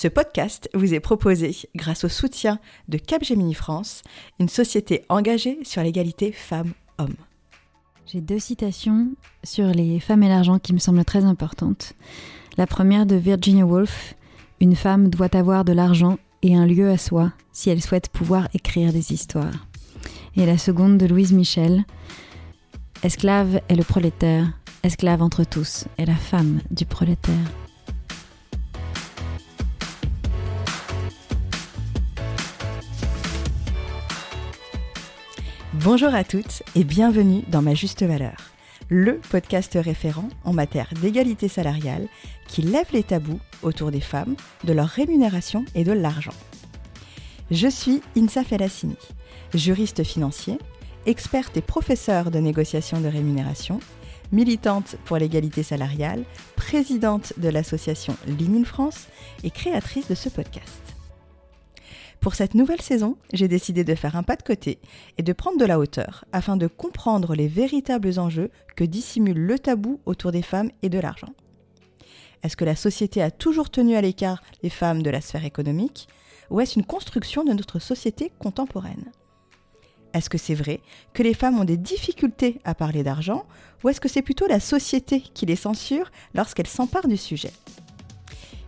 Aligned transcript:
Ce 0.00 0.08
podcast 0.08 0.70
vous 0.72 0.94
est 0.94 1.00
proposé 1.00 1.54
grâce 1.76 2.04
au 2.04 2.08
soutien 2.08 2.58
de 2.88 2.96
Capgemini 2.96 3.52
France, 3.52 4.00
une 4.38 4.48
société 4.48 5.04
engagée 5.10 5.58
sur 5.62 5.82
l'égalité 5.82 6.32
femmes-hommes. 6.32 7.16
J'ai 8.06 8.22
deux 8.22 8.38
citations 8.38 9.08
sur 9.44 9.66
les 9.66 10.00
femmes 10.00 10.22
et 10.22 10.30
l'argent 10.30 10.58
qui 10.58 10.72
me 10.72 10.78
semblent 10.78 11.04
très 11.04 11.26
importantes. 11.26 11.92
La 12.56 12.66
première 12.66 13.04
de 13.04 13.14
Virginia 13.14 13.66
Woolf 13.66 14.14
Une 14.62 14.74
femme 14.74 15.10
doit 15.10 15.36
avoir 15.36 15.66
de 15.66 15.74
l'argent 15.74 16.16
et 16.40 16.56
un 16.56 16.64
lieu 16.64 16.88
à 16.88 16.96
soi 16.96 17.34
si 17.52 17.68
elle 17.68 17.82
souhaite 17.82 18.08
pouvoir 18.08 18.48
écrire 18.54 18.94
des 18.94 19.12
histoires. 19.12 19.66
Et 20.34 20.46
la 20.46 20.56
seconde 20.56 20.96
de 20.96 21.04
Louise 21.04 21.34
Michel 21.34 21.84
Esclave 23.02 23.60
est 23.68 23.76
le 23.76 23.84
prolétaire, 23.84 24.50
esclave 24.82 25.20
entre 25.20 25.44
tous 25.44 25.84
est 25.98 26.06
la 26.06 26.16
femme 26.16 26.60
du 26.70 26.86
prolétaire. 26.86 27.69
Bonjour 35.82 36.14
à 36.14 36.24
toutes 36.24 36.62
et 36.76 36.84
bienvenue 36.84 37.42
dans 37.48 37.62
Ma 37.62 37.72
Juste 37.72 38.02
Valeur, 38.02 38.36
le 38.90 39.18
podcast 39.30 39.78
référent 39.82 40.28
en 40.44 40.52
matière 40.52 40.90
d'égalité 41.00 41.48
salariale 41.48 42.06
qui 42.48 42.60
lève 42.60 42.88
les 42.92 43.02
tabous 43.02 43.40
autour 43.62 43.90
des 43.90 44.02
femmes, 44.02 44.36
de 44.64 44.74
leur 44.74 44.88
rémunération 44.88 45.64
et 45.74 45.82
de 45.82 45.92
l'argent. 45.92 46.34
Je 47.50 47.66
suis 47.66 48.02
Insa 48.14 48.44
Felassini, 48.44 48.98
juriste 49.54 50.04
financier, 50.04 50.58
experte 51.06 51.56
et 51.56 51.62
professeure 51.62 52.30
de 52.30 52.40
négociation 52.40 53.00
de 53.00 53.08
rémunération, 53.08 53.80
militante 54.32 54.96
pour 55.06 55.16
l'égalité 55.16 55.62
salariale, 55.62 56.24
présidente 56.56 57.32
de 57.38 57.48
l'association 57.48 58.16
Lean 58.26 58.64
France 58.64 59.06
et 59.44 59.50
créatrice 59.50 60.08
de 60.08 60.14
ce 60.14 60.28
podcast. 60.28 60.89
Pour 62.20 62.34
cette 62.34 62.54
nouvelle 62.54 62.82
saison, 62.82 63.16
j'ai 63.32 63.48
décidé 63.48 63.82
de 63.82 63.94
faire 63.94 64.14
un 64.14 64.22
pas 64.22 64.36
de 64.36 64.42
côté 64.42 64.78
et 65.16 65.22
de 65.22 65.32
prendre 65.32 65.56
de 65.56 65.64
la 65.64 65.78
hauteur 65.78 66.26
afin 66.32 66.58
de 66.58 66.66
comprendre 66.66 67.34
les 67.34 67.48
véritables 67.48 68.18
enjeux 68.18 68.50
que 68.76 68.84
dissimule 68.84 69.38
le 69.38 69.58
tabou 69.58 70.00
autour 70.04 70.30
des 70.30 70.42
femmes 70.42 70.70
et 70.82 70.90
de 70.90 70.98
l'argent. 70.98 71.32
Est-ce 72.42 72.58
que 72.58 72.66
la 72.66 72.76
société 72.76 73.22
a 73.22 73.30
toujours 73.30 73.70
tenu 73.70 73.96
à 73.96 74.02
l'écart 74.02 74.42
les 74.62 74.68
femmes 74.68 75.02
de 75.02 75.08
la 75.08 75.22
sphère 75.22 75.46
économique 75.46 76.08
ou 76.50 76.60
est-ce 76.60 76.78
une 76.78 76.84
construction 76.84 77.42
de 77.42 77.54
notre 77.54 77.78
société 77.78 78.30
contemporaine? 78.38 79.10
Est-ce 80.12 80.28
que 80.28 80.38
c'est 80.38 80.54
vrai 80.54 80.80
que 81.14 81.22
les 81.22 81.34
femmes 81.34 81.58
ont 81.58 81.64
des 81.64 81.78
difficultés 81.78 82.60
à 82.64 82.74
parler 82.74 83.02
d'argent 83.02 83.46
ou 83.82 83.88
est-ce 83.88 84.00
que 84.00 84.08
c'est 84.08 84.20
plutôt 84.20 84.46
la 84.46 84.60
société 84.60 85.20
qui 85.20 85.46
les 85.46 85.56
censure 85.56 86.10
lorsqu'elles 86.34 86.66
s'emparent 86.66 87.08
du 87.08 87.16
sujet? 87.16 87.52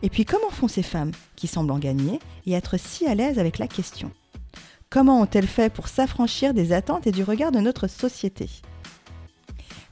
Et 0.02 0.10
puis 0.10 0.24
comment 0.24 0.50
font 0.50 0.68
ces 0.68 0.82
femmes 0.82 1.12
qui 1.36 1.46
semblent 1.46 1.72
en 1.72 1.78
gagner 1.78 2.18
et 2.46 2.52
être 2.52 2.78
si 2.78 3.06
à 3.06 3.14
l'aise 3.14 3.38
avec 3.38 3.58
la 3.58 3.68
question? 3.68 4.10
Comment 4.90 5.20
ont-elles 5.20 5.46
fait 5.46 5.72
pour 5.72 5.88
s'affranchir 5.88 6.52
des 6.52 6.72
attentes 6.72 7.06
et 7.06 7.12
du 7.12 7.22
regard 7.24 7.52
de 7.52 7.60
notre 7.60 7.86
société? 7.86 8.48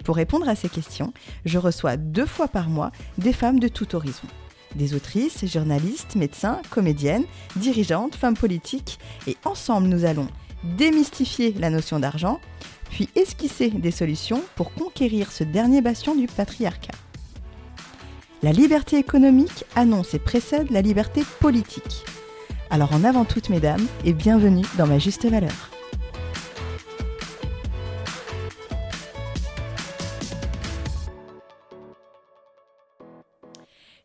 Pour 0.05 0.16
répondre 0.16 0.48
à 0.48 0.56
ces 0.56 0.69
questions, 0.69 1.12
je 1.44 1.58
reçois 1.58 1.97
deux 1.97 2.27
fois 2.27 2.48
par 2.48 2.69
mois 2.69 2.91
des 3.19 3.33
femmes 3.33 3.61
de 3.61 3.69
tout 3.69 3.94
horizon. 3.94 4.27
Des 4.75 4.94
autrices, 4.94 5.47
journalistes, 5.47 6.16
médecins, 6.16 6.61
comédiennes, 6.70 7.25
dirigeantes, 7.56 8.14
femmes 8.14 8.36
politiques, 8.36 8.98
et 9.27 9.36
ensemble 9.44 9.88
nous 9.88 10.05
allons 10.05 10.28
démystifier 10.77 11.55
la 11.58 11.70
notion 11.70 11.98
d'argent, 11.98 12.41
puis 12.91 13.08
esquisser 13.16 13.70
des 13.70 13.91
solutions 13.91 14.42
pour 14.56 14.72
conquérir 14.72 15.33
ce 15.33 15.44
dernier 15.44 15.81
bastion 15.81 16.14
du 16.14 16.27
patriarcat. 16.27 16.92
La 18.42 18.52
liberté 18.52 18.96
économique 18.96 19.64
annonce 19.77 20.14
et 20.14 20.19
précède 20.19 20.70
la 20.70 20.80
liberté 20.80 21.24
politique. 21.41 22.06
Alors 22.70 22.94
en 22.94 23.05
avant 23.05 23.27
toutes 23.27 23.50
mesdames 23.50 23.86
et 24.06 24.14
bienvenue 24.14 24.64
dans 24.78 24.86
ma 24.86 24.98
juste 24.98 25.27
valeur. 25.27 25.70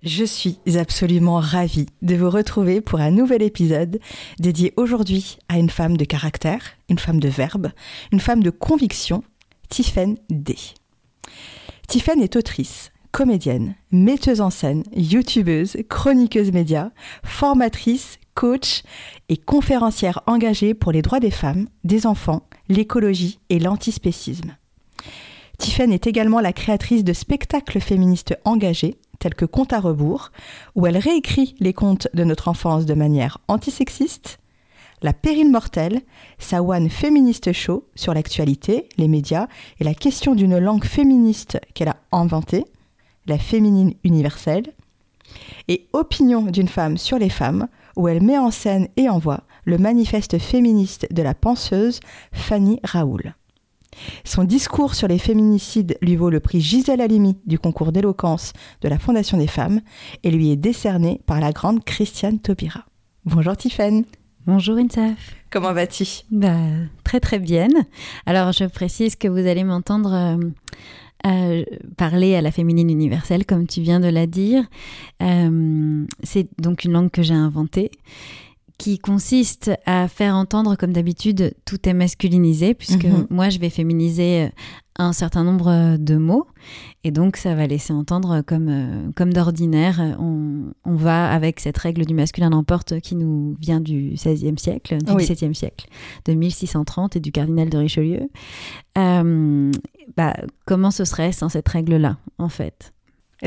Je 0.04 0.26
suis 0.26 0.60
absolument 0.76 1.40
ravie 1.40 1.88
de 2.02 2.16
vous 2.16 2.30
retrouver 2.30 2.82
pour 2.82 3.00
un 3.00 3.12
nouvel 3.12 3.42
épisode 3.42 4.02
dédié 4.38 4.74
aujourd'hui 4.76 5.38
à 5.48 5.58
une 5.58 5.70
femme 5.70 5.96
de 5.96 6.04
caractère, 6.04 6.62
une 6.90 7.00
femme 7.00 7.22
de 7.22 7.30
verbe, 7.30 7.72
une 8.12 8.20
femme 8.20 8.44
de 8.44 8.50
conviction, 8.50 9.24
Tiffaine 9.70 10.18
D. 10.30 10.58
Tiffaine 11.88 12.22
est 12.22 12.36
autrice, 12.36 12.92
comédienne, 13.16 13.76
metteuse 13.94 14.42
en 14.42 14.50
scène, 14.50 14.84
youtubeuse, 14.94 15.78
chroniqueuse 15.88 16.52
média, 16.52 16.92
formatrice, 17.24 18.20
coach 18.34 18.84
et 19.30 19.38
conférencière 19.38 20.20
engagée 20.28 20.74
pour 20.74 20.92
les 20.92 21.02
droits 21.02 21.22
des 21.22 21.32
femmes, 21.32 21.70
des 21.86 22.08
enfants, 22.08 22.46
l'écologie 22.68 23.40
et 23.48 23.60
l'antispécisme. 23.60 24.58
Tiffen 25.58 25.94
est 25.94 26.08
également 26.08 26.42
la 26.42 26.52
créatrice 26.52 27.06
de 27.06 27.14
spectacles 27.14 27.80
féministes 27.80 28.38
engagés, 28.44 28.98
tels 29.20 29.34
que 29.34 29.46
Conte 29.46 29.72
à 29.72 29.80
rebours, 29.80 30.34
où 30.76 30.86
elle 30.86 30.98
réécrit 30.98 31.56
les 31.62 31.72
contes 31.72 32.10
de 32.14 32.26
notre 32.26 32.50
enfance 32.50 32.86
de 32.86 32.96
manière 32.96 33.38
antisexiste, 33.48 34.40
La 35.02 35.14
pérille 35.14 35.46
mortelle, 35.46 36.02
sa 36.38 36.62
one 36.62 36.90
féministe 36.90 37.54
show 37.54 37.88
sur 37.96 38.14
l'actualité, 38.14 38.90
les 38.98 39.08
médias 39.08 39.48
et 39.80 39.86
la 39.86 39.94
question 39.94 40.36
d'une 40.36 40.58
langue 40.58 40.84
féministe 40.84 41.62
qu'elle 41.74 41.88
a 41.90 42.02
inventée, 42.12 42.66
la 43.28 43.38
féminine 43.38 43.94
universelle, 44.04 44.74
et 45.68 45.88
Opinion 45.94 46.44
d'une 46.44 46.68
femme 46.68 46.98
sur 46.98 47.18
les 47.18 47.30
femmes, 47.30 47.68
où 47.96 48.08
elle 48.08 48.22
met 48.22 48.38
en 48.38 48.52
scène 48.52 48.88
et 48.98 49.10
en 49.10 49.20
voix 49.20 49.42
le 49.66 49.78
manifeste 49.78 50.38
féministe 50.38 51.08
de 51.12 51.24
la 51.24 51.34
penseuse 51.34 52.00
Fanny 52.32 52.80
Raoul. 52.84 53.34
Son 54.24 54.44
discours 54.44 54.94
sur 54.94 55.08
les 55.08 55.18
féminicides 55.18 55.98
lui 56.02 56.16
vaut 56.16 56.30
le 56.30 56.42
prix 56.42 56.60
Gisèle 56.60 57.02
Halimi 57.02 57.38
du 57.46 57.58
concours 57.58 57.92
d'éloquence 57.92 58.52
de 58.82 58.90
la 58.90 59.00
Fondation 59.00 59.38
des 59.38 59.48
femmes 59.48 59.82
et 60.24 60.32
lui 60.32 60.52
est 60.52 60.58
décerné 60.58 61.22
par 61.26 61.40
la 61.40 61.54
grande 61.54 61.84
Christiane 61.84 62.40
Taubira. 62.40 62.86
Bonjour 63.24 63.56
Tiffaine. 63.56 64.04
Bonjour 64.46 64.78
Insaf. 64.78 65.36
Comment 65.50 65.74
vas-tu? 65.74 66.06
Bah, 66.30 66.56
Très 67.04 67.20
très 67.20 67.40
bien. 67.40 67.68
Alors 68.26 68.52
je 68.52 68.66
précise 68.66 69.16
que 69.16 69.28
vous 69.28 69.48
allez 69.48 69.64
m'entendre 69.64 70.14
euh, 70.14 70.38
parler 71.98 72.36
à 72.36 72.42
la 72.42 72.52
féminine 72.52 72.90
universelle, 72.90 73.46
comme 73.46 73.68
tu 73.68 73.82
viens 73.82 74.00
de 74.00 74.08
la 74.08 74.28
dire. 74.28 74.64
Euh, 75.22 76.06
c'est 76.24 76.48
donc 76.60 76.84
une 76.84 76.92
langue 76.92 77.12
que 77.12 77.24
j'ai 77.24 77.34
inventée 77.34 77.92
qui 78.78 79.00
consiste 79.00 79.72
à 79.86 80.08
faire 80.08 80.36
entendre, 80.36 80.76
comme 80.76 80.94
d'habitude, 80.94 81.54
tout 81.66 81.88
est 81.88 81.94
masculinisé, 81.94 82.74
puisque 82.74 83.06
mhm. 83.06 83.28
moi, 83.30 83.50
je 83.50 83.60
vais 83.60 83.70
féminiser 83.70 84.50
un 84.98 85.14
certain 85.14 85.44
nombre 85.44 85.98
de 85.98 86.16
mots. 86.16 86.48
Et 87.04 87.12
donc, 87.12 87.38
ça 87.38 87.54
va 87.54 87.68
laisser 87.68 87.94
entendre 87.94 88.42
comme, 88.42 88.70
euh, 88.70 89.12
comme 89.16 89.34
d'ordinaire. 89.34 90.16
On, 90.20 90.72
on, 90.86 90.96
va 90.96 91.32
avec 91.32 91.60
cette 91.60 91.78
règle 91.78 92.06
du 92.06 92.14
masculin 92.14 92.50
l'emporte 92.50 93.00
qui 93.02 93.16
nous 93.16 93.56
vient 93.60 93.82
du 93.82 94.14
XVIe 94.14 94.58
siècle, 94.58 94.98
du 95.04 95.14
XVIIe 95.14 95.54
siècle, 95.54 95.88
de 96.26 96.34
1630 96.34 97.18
et 97.18 97.20
du 97.20 97.32
cardinal 97.32 97.70
de 97.70 97.78
Richelieu. 97.78 98.30
Euh, 98.98 99.72
bah, 100.16 100.36
comment 100.66 100.92
ce 100.92 101.04
serait 101.04 101.34
sans 101.34 101.50
cette 101.50 101.68
règle-là, 101.68 102.18
en 102.38 102.50
fait? 102.50 102.95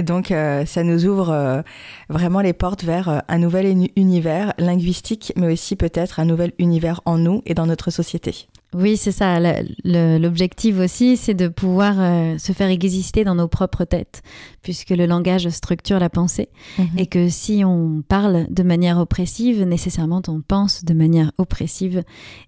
Donc, 0.03 0.31
euh, 0.31 0.65
ça 0.65 0.83
nous 0.83 1.07
ouvre 1.07 1.65
vraiment 2.09 2.41
les 2.41 2.53
portes 2.53 2.85
vers 2.85 3.23
un 3.29 3.39
nouvel 3.39 3.89
univers 3.97 4.53
linguistique, 4.59 5.33
mais 5.37 5.53
aussi 5.53 5.77
peut-être 5.77 6.21
un 6.21 6.25
nouvel 6.25 6.53
univers 6.59 7.01
en 7.05 7.19
nous 7.19 7.43
et 7.47 7.55
dans 7.55 7.67
notre 7.67 7.91
société. 7.91 8.49
Oui, 8.75 8.99
c'est 8.99 9.13
ça. 9.13 9.41
L'objectif 9.85 10.79
aussi, 10.79 11.17
c'est 11.17 11.33
de 11.33 11.49
pouvoir 11.49 11.95
euh, 11.99 12.37
se 12.37 12.53
faire 12.53 12.69
exister 12.69 13.25
dans 13.25 13.35
nos 13.35 13.49
propres 13.49 13.85
têtes, 13.85 14.23
puisque 14.63 14.91
le 14.91 15.07
langage 15.07 15.49
structure 15.49 15.99
la 15.99 16.11
pensée, 16.11 16.51
mhm. 16.79 16.87
et 16.99 17.07
que 17.07 17.31
si 17.31 17.65
on 17.65 18.03
parle 18.07 18.47
de 18.51 18.63
manière 18.63 18.99
oppressive, 18.99 19.63
nécessairement 19.63 20.21
on 20.29 20.43
pense 20.43 20.85
de 20.85 20.93
manière 20.93 21.33
oppressive, 21.39 22.03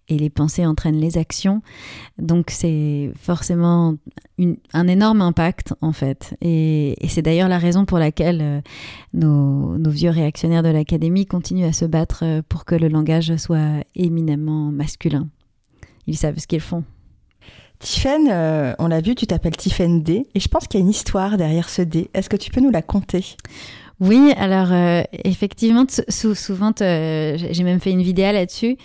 et 0.08 0.18
les 0.18 0.28
pensées 0.28 0.66
entraînent 0.66 1.00
les 1.00 1.16
actions. 1.16 1.62
Donc 2.18 2.50
c'est 2.50 3.10
forcément 3.18 3.94
un 4.74 4.88
énorme 4.88 5.22
impact, 5.22 5.72
en 5.80 5.92
fait. 5.92 6.36
Et, 6.42 6.96
c'est 7.08 7.22
d'ailleurs 7.22 7.48
la 7.48 7.58
raison 7.58 7.86
pour 7.86 7.98
laquelle 7.98 8.40
euh, 8.42 8.60
nos, 9.14 9.78
nos, 9.78 9.90
vieux 9.90 10.10
réactionnaires 10.10 10.62
de 10.62 10.68
l'Académie 10.68 11.26
continuent 11.26 11.66
à 11.66 11.72
se 11.72 11.86
battre 11.86 12.24
euh, 12.24 12.42
pour 12.48 12.64
que 12.64 12.74
le 12.74 12.88
langage 12.88 13.34
soit 13.36 13.84
éminemment 13.96 14.70
masculin. 14.70 15.26
Ils 16.10 16.16
savent 16.16 16.38
ce 16.38 16.48
qu'ils 16.48 16.60
font. 16.60 16.82
Tiffen, 17.78 18.28
euh, 18.28 18.74
on 18.80 18.88
l'a 18.88 19.00
vu, 19.00 19.14
tu 19.14 19.26
t'appelles 19.28 19.56
Tiffen 19.56 20.02
D, 20.02 20.26
et 20.34 20.40
je 20.40 20.48
pense 20.48 20.66
qu'il 20.66 20.80
y 20.80 20.82
a 20.82 20.84
une 20.84 20.90
histoire 20.90 21.36
derrière 21.36 21.68
ce 21.68 21.82
D. 21.82 22.10
Est-ce 22.12 22.28
que 22.28 22.36
tu 22.36 22.50
peux 22.50 22.60
nous 22.60 22.70
la 22.70 22.82
conter? 22.82 23.24
Oui, 24.00 24.32
alors 24.36 24.72
euh, 24.72 25.02
effectivement, 25.24 25.86
souvent, 26.08 26.72
j'ai 26.78 27.62
même 27.62 27.80
fait 27.80 27.92
une 27.92 28.02
vidéo 28.02 28.32
là-dessus. 28.32 28.76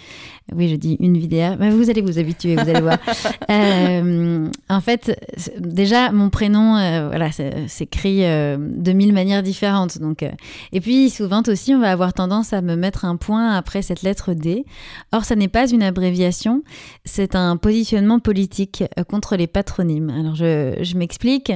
Oui, 0.54 0.70
je 0.70 0.76
dis 0.76 0.96
une 1.00 1.18
vidéo. 1.18 1.56
Mais 1.60 1.72
vous 1.72 1.90
allez 1.90 2.02
vous 2.02 2.20
habituer, 2.20 2.56
vous 2.56 2.70
allez 2.70 2.82
voir. 2.82 2.98
Euh, 3.50 4.48
en 4.70 4.82
fait, 4.82 5.20
déjà, 5.60 6.12
mon 6.12 6.30
prénom, 6.30 6.78
euh, 6.78 7.08
voilà, 7.10 7.30
s'écrit 7.68 8.26
euh, 8.26 8.58
de 8.58 8.92
mille 8.92 9.14
manières 9.14 9.44
différentes. 9.44 10.00
Donc, 10.00 10.26
et 10.72 10.82
puis, 10.82 11.10
souvent 11.10 11.44
aussi, 11.48 11.74
on 11.76 11.80
va 11.80 11.92
avoir 11.92 12.14
tendance 12.14 12.54
à 12.54 12.62
me 12.62 12.76
mettre 12.76 13.06
un 13.06 13.16
point 13.16 13.54
après 13.54 13.82
cette 13.82 14.02
lettre 14.02 14.34
D. 14.34 14.66
Or, 15.12 15.24
ça 15.26 15.36
n'est 15.36 15.48
pas 15.48 15.70
une 15.70 15.84
abréviation, 15.84 16.64
c'est 17.06 17.36
un 17.36 17.56
positionnement 17.58 18.20
politique 18.20 18.84
contre 19.08 19.36
les 19.36 19.48
patronymes. 19.48 20.10
Alors, 20.10 20.36
je, 20.36 20.78
je 20.82 20.98
m'explique. 20.98 21.52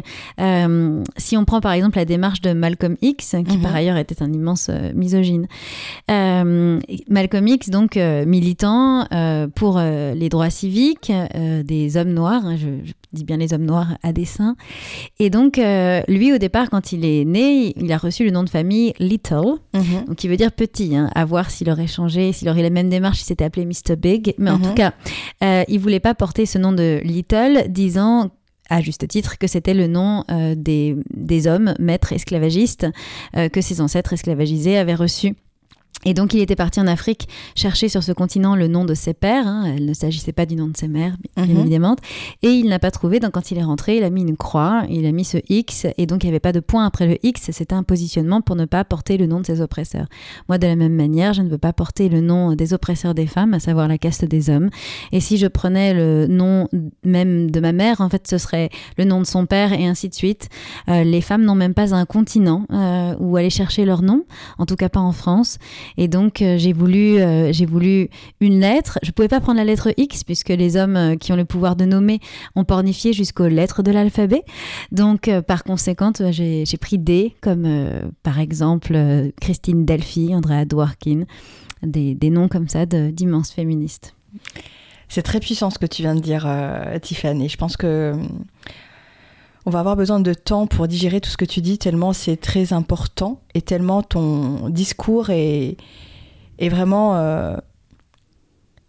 si 1.17 1.37
on 1.37 1.45
prend 1.45 1.61
par 1.61 1.71
exemple 1.71 1.97
la 1.97 2.05
démarche 2.05 2.41
de 2.41 2.53
Malcolm 2.53 2.97
X, 3.01 3.35
qui 3.47 3.57
mhm. 3.57 3.63
par 3.63 3.75
ailleurs 3.75 3.97
était 3.97 4.21
un 4.21 4.31
immense 4.31 4.69
misogyne. 4.93 5.47
Malcolm 6.07 7.47
X, 7.47 7.69
donc 7.69 7.95
militant 7.95 8.78
pour 9.55 9.79
les 9.79 10.29
droits 10.29 10.49
civiques 10.49 11.11
des 11.63 11.97
hommes 11.97 12.13
noirs, 12.13 12.45
hein, 12.45 12.57
je, 12.57 12.91
dis 13.13 13.23
bien 13.23 13.37
les 13.37 13.53
hommes 13.53 13.65
noirs 13.65 13.97
à 14.03 14.13
dessein. 14.13 14.55
Et 15.19 15.29
donc, 15.29 15.57
euh, 15.57 16.01
lui, 16.07 16.31
au 16.31 16.37
départ, 16.37 16.69
quand 16.69 16.91
il 16.91 17.05
est 17.05 17.25
né, 17.25 17.73
il 17.75 17.91
a 17.91 17.97
reçu 17.97 18.23
le 18.23 18.31
nom 18.31 18.43
de 18.43 18.49
famille 18.49 18.93
Little, 18.99 19.57
mhm. 19.73 20.05
donc 20.07 20.15
qui 20.15 20.27
veut 20.27 20.37
dire 20.37 20.51
petit. 20.51 20.95
Hein, 20.95 21.09
à 21.15 21.25
voir 21.25 21.49
s'il 21.49 21.69
aurait 21.69 21.87
changé, 21.87 22.31
s'il 22.33 22.49
aurait 22.49 22.61
la 22.61 22.69
même 22.69 22.89
démarche, 22.89 23.21
il 23.21 23.25
s'était 23.25 23.43
appelé 23.43 23.65
Mr. 23.65 23.95
Big. 23.97 24.33
Mais 24.37 24.51
en 24.51 24.57
mhm. 24.57 24.63
tout 24.63 24.73
cas, 24.73 24.93
euh, 25.43 25.63
il 25.67 25.79
voulait 25.79 25.99
pas 25.99 26.13
porter 26.13 26.45
ce 26.45 26.57
nom 26.57 26.71
de 26.71 27.01
Little, 27.03 27.65
disant 27.69 28.29
à 28.69 28.81
juste 28.81 29.07
titre 29.07 29.39
que 29.39 29.47
c'était 29.47 29.73
le 29.73 29.87
nom 29.87 30.23
euh, 30.29 30.53
des, 30.55 30.95
des, 31.11 31.47
hommes 31.47 31.73
maîtres 31.79 32.13
esclavagistes 32.13 32.85
que 33.33 33.61
ses 33.61 33.81
ancêtres 33.81 34.13
esclavagisés 34.13 34.77
avaient 34.77 34.93
reçus. 34.93 35.35
Et 36.05 36.13
donc 36.13 36.33
il 36.33 36.39
était 36.39 36.55
parti 36.55 36.79
en 36.79 36.87
Afrique 36.87 37.27
chercher 37.55 37.89
sur 37.89 38.03
ce 38.03 38.11
continent 38.11 38.55
le 38.55 38.67
nom 38.67 38.85
de 38.85 38.93
ses 38.93 39.13
pères. 39.13 39.47
Hein. 39.47 39.73
Il 39.77 39.85
ne 39.85 39.93
s'agissait 39.93 40.31
pas 40.31 40.45
du 40.45 40.55
nom 40.55 40.67
de 40.67 40.77
ses 40.77 40.87
mères, 40.87 41.15
bien 41.35 41.45
mhm. 41.45 41.59
évidemment. 41.61 41.95
Et 42.41 42.49
il 42.49 42.67
n'a 42.67 42.79
pas 42.79 42.91
trouvé. 42.91 43.19
Donc 43.19 43.31
quand 43.31 43.51
il 43.51 43.57
est 43.57 43.63
rentré, 43.63 43.97
il 43.97 44.03
a 44.03 44.09
mis 44.09 44.21
une 44.21 44.37
croix, 44.37 44.83
il 44.89 45.05
a 45.05 45.11
mis 45.11 45.25
ce 45.25 45.37
X. 45.49 45.87
Et 45.97 46.05
donc 46.05 46.23
il 46.23 46.27
n'y 46.27 46.31
avait 46.31 46.39
pas 46.39 46.51
de 46.51 46.59
point 46.59 46.85
après 46.85 47.07
le 47.07 47.17
X. 47.23 47.49
C'était 47.51 47.73
un 47.73 47.83
positionnement 47.83 48.41
pour 48.41 48.55
ne 48.55 48.65
pas 48.65 48.83
porter 48.83 49.17
le 49.17 49.25
nom 49.25 49.41
de 49.41 49.45
ses 49.45 49.61
oppresseurs. 49.61 50.07
Moi, 50.47 50.57
de 50.57 50.67
la 50.67 50.75
même 50.75 50.95
manière, 50.95 51.33
je 51.33 51.41
ne 51.41 51.49
veux 51.49 51.57
pas 51.57 51.73
porter 51.73 52.09
le 52.09 52.21
nom 52.21 52.53
des 52.53 52.73
oppresseurs 52.73 53.13
des 53.13 53.27
femmes, 53.27 53.53
à 53.53 53.59
savoir 53.59 53.87
la 53.87 53.97
caste 53.97 54.25
des 54.25 54.49
hommes. 54.49 54.69
Et 55.11 55.19
si 55.19 55.37
je 55.37 55.47
prenais 55.47 55.93
le 55.93 56.27
nom 56.27 56.67
même 57.03 57.51
de 57.51 57.59
ma 57.59 57.71
mère, 57.71 58.01
en 58.01 58.09
fait, 58.09 58.27
ce 58.27 58.37
serait 58.37 58.69
le 58.97 59.05
nom 59.05 59.19
de 59.19 59.25
son 59.25 59.45
père 59.45 59.73
et 59.73 59.85
ainsi 59.85 60.09
de 60.09 60.13
suite. 60.13 60.49
Euh, 60.87 61.03
les 61.03 61.21
femmes 61.21 61.43
n'ont 61.43 61.55
même 61.55 61.73
pas 61.73 61.93
un 61.93 62.05
continent 62.05 62.65
euh, 62.71 63.15
où 63.19 63.37
aller 63.37 63.49
chercher 63.49 63.85
leur 63.85 64.01
nom, 64.01 64.25
en 64.57 64.65
tout 64.65 64.75
cas 64.75 64.89
pas 64.89 64.99
en 64.99 65.11
France. 65.11 65.57
Et 65.97 66.07
donc, 66.07 66.41
euh, 66.41 66.57
j'ai 66.57 66.73
voulu, 66.73 67.19
euh, 67.19 67.51
j'ai 67.51 67.65
voulu 67.65 68.09
une 68.39 68.59
lettre. 68.59 68.99
Je 69.03 69.09
ne 69.09 69.11
pouvais 69.13 69.27
pas 69.27 69.39
prendre 69.39 69.57
la 69.57 69.65
lettre 69.65 69.93
X 69.97 70.23
puisque 70.23 70.49
les 70.49 70.77
hommes 70.77 70.95
euh, 70.95 71.15
qui 71.15 71.31
ont 71.31 71.35
le 71.35 71.45
pouvoir 71.45 71.75
de 71.75 71.85
nommer 71.85 72.19
ont 72.55 72.63
pornifié 72.63 73.13
jusqu'aux 73.13 73.47
lettres 73.47 73.83
de 73.83 73.91
l'alphabet. 73.91 74.43
Donc, 74.91 75.29
par 75.47 75.63
conséquent, 75.63 76.11
j'ai 76.31 76.65
pris 76.79 76.97
D 76.97 77.35
comme 77.41 77.67
par 78.23 78.39
exemple 78.39 78.97
Christine 79.41 79.85
Delphi, 79.85 80.33
Andrea 80.33 80.65
Dworkin, 80.65 81.23
des, 81.83 82.15
des 82.15 82.29
noms 82.29 82.47
comme 82.47 82.67
ça 82.67 82.85
d'immenses 82.85 83.51
féministes. 83.51 84.15
C'est 85.07 85.21
très 85.21 85.39
puissant 85.39 85.69
ce 85.69 85.79
que 85.79 85.85
tu 85.85 86.01
viens 86.01 86.15
de 86.15 86.21
dire, 86.21 86.47
Tiffany. 87.01 87.49
Je 87.49 87.57
pense 87.57 87.77
que 87.77 88.13
on 89.69 89.71
va 89.71 89.81
avoir 89.81 89.95
besoin 89.95 90.19
de 90.19 90.33
temps 90.33 90.65
pour 90.65 90.87
digérer 90.87 91.21
tout 91.21 91.29
ce 91.29 91.37
que 91.37 91.45
tu 91.45 91.61
dis, 91.61 91.77
tellement 91.77 92.11
c'est 92.11 92.37
très 92.37 92.73
important 92.73 93.39
et 93.53 93.61
tellement 93.61 94.01
ton 94.01 94.67
discours 94.67 95.29
est, 95.29 95.77
est 96.57 96.69
vraiment 96.69 97.15
euh, 97.17 97.55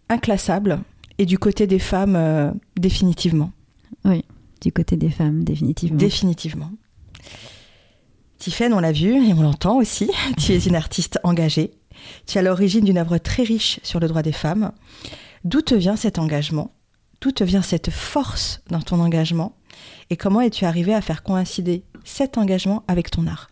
inclassable. 0.09 0.79
Et 1.19 1.27
du 1.27 1.37
côté 1.37 1.67
des 1.67 1.77
femmes, 1.77 2.15
euh, 2.15 2.49
définitivement. 2.79 3.51
Oui, 4.05 4.25
du 4.59 4.71
côté 4.71 4.97
des 4.97 5.11
femmes, 5.11 5.43
définitivement. 5.43 5.99
Définitivement. 5.99 6.71
Tiffaine, 8.39 8.73
on 8.73 8.79
l'a 8.79 8.91
vu 8.91 9.13
et 9.23 9.33
on 9.33 9.43
l'entend 9.43 9.77
aussi, 9.77 10.09
tu 10.39 10.53
es 10.53 10.65
une 10.65 10.75
artiste 10.75 11.19
engagée. 11.23 11.73
Tu 12.25 12.37
es 12.37 12.39
à 12.39 12.41
l'origine 12.41 12.85
d'une 12.85 12.97
œuvre 12.97 13.19
très 13.19 13.43
riche 13.43 13.79
sur 13.83 13.99
le 13.99 14.07
droit 14.07 14.23
des 14.23 14.31
femmes. 14.31 14.71
D'où 15.43 15.61
te 15.61 15.75
vient 15.75 15.95
cet 15.95 16.17
engagement? 16.17 16.73
D'où 17.21 17.31
te 17.31 17.43
vient 17.43 17.61
cette 17.61 17.91
force 17.91 18.63
dans 18.71 18.81
ton 18.81 18.99
engagement? 18.99 19.55
Et 20.09 20.17
comment 20.17 20.41
es-tu 20.41 20.65
arrivé 20.65 20.93
à 20.93 21.01
faire 21.01 21.23
coïncider 21.23 21.83
cet 22.03 22.37
engagement 22.37 22.83
avec 22.87 23.11
ton 23.11 23.27
art 23.27 23.51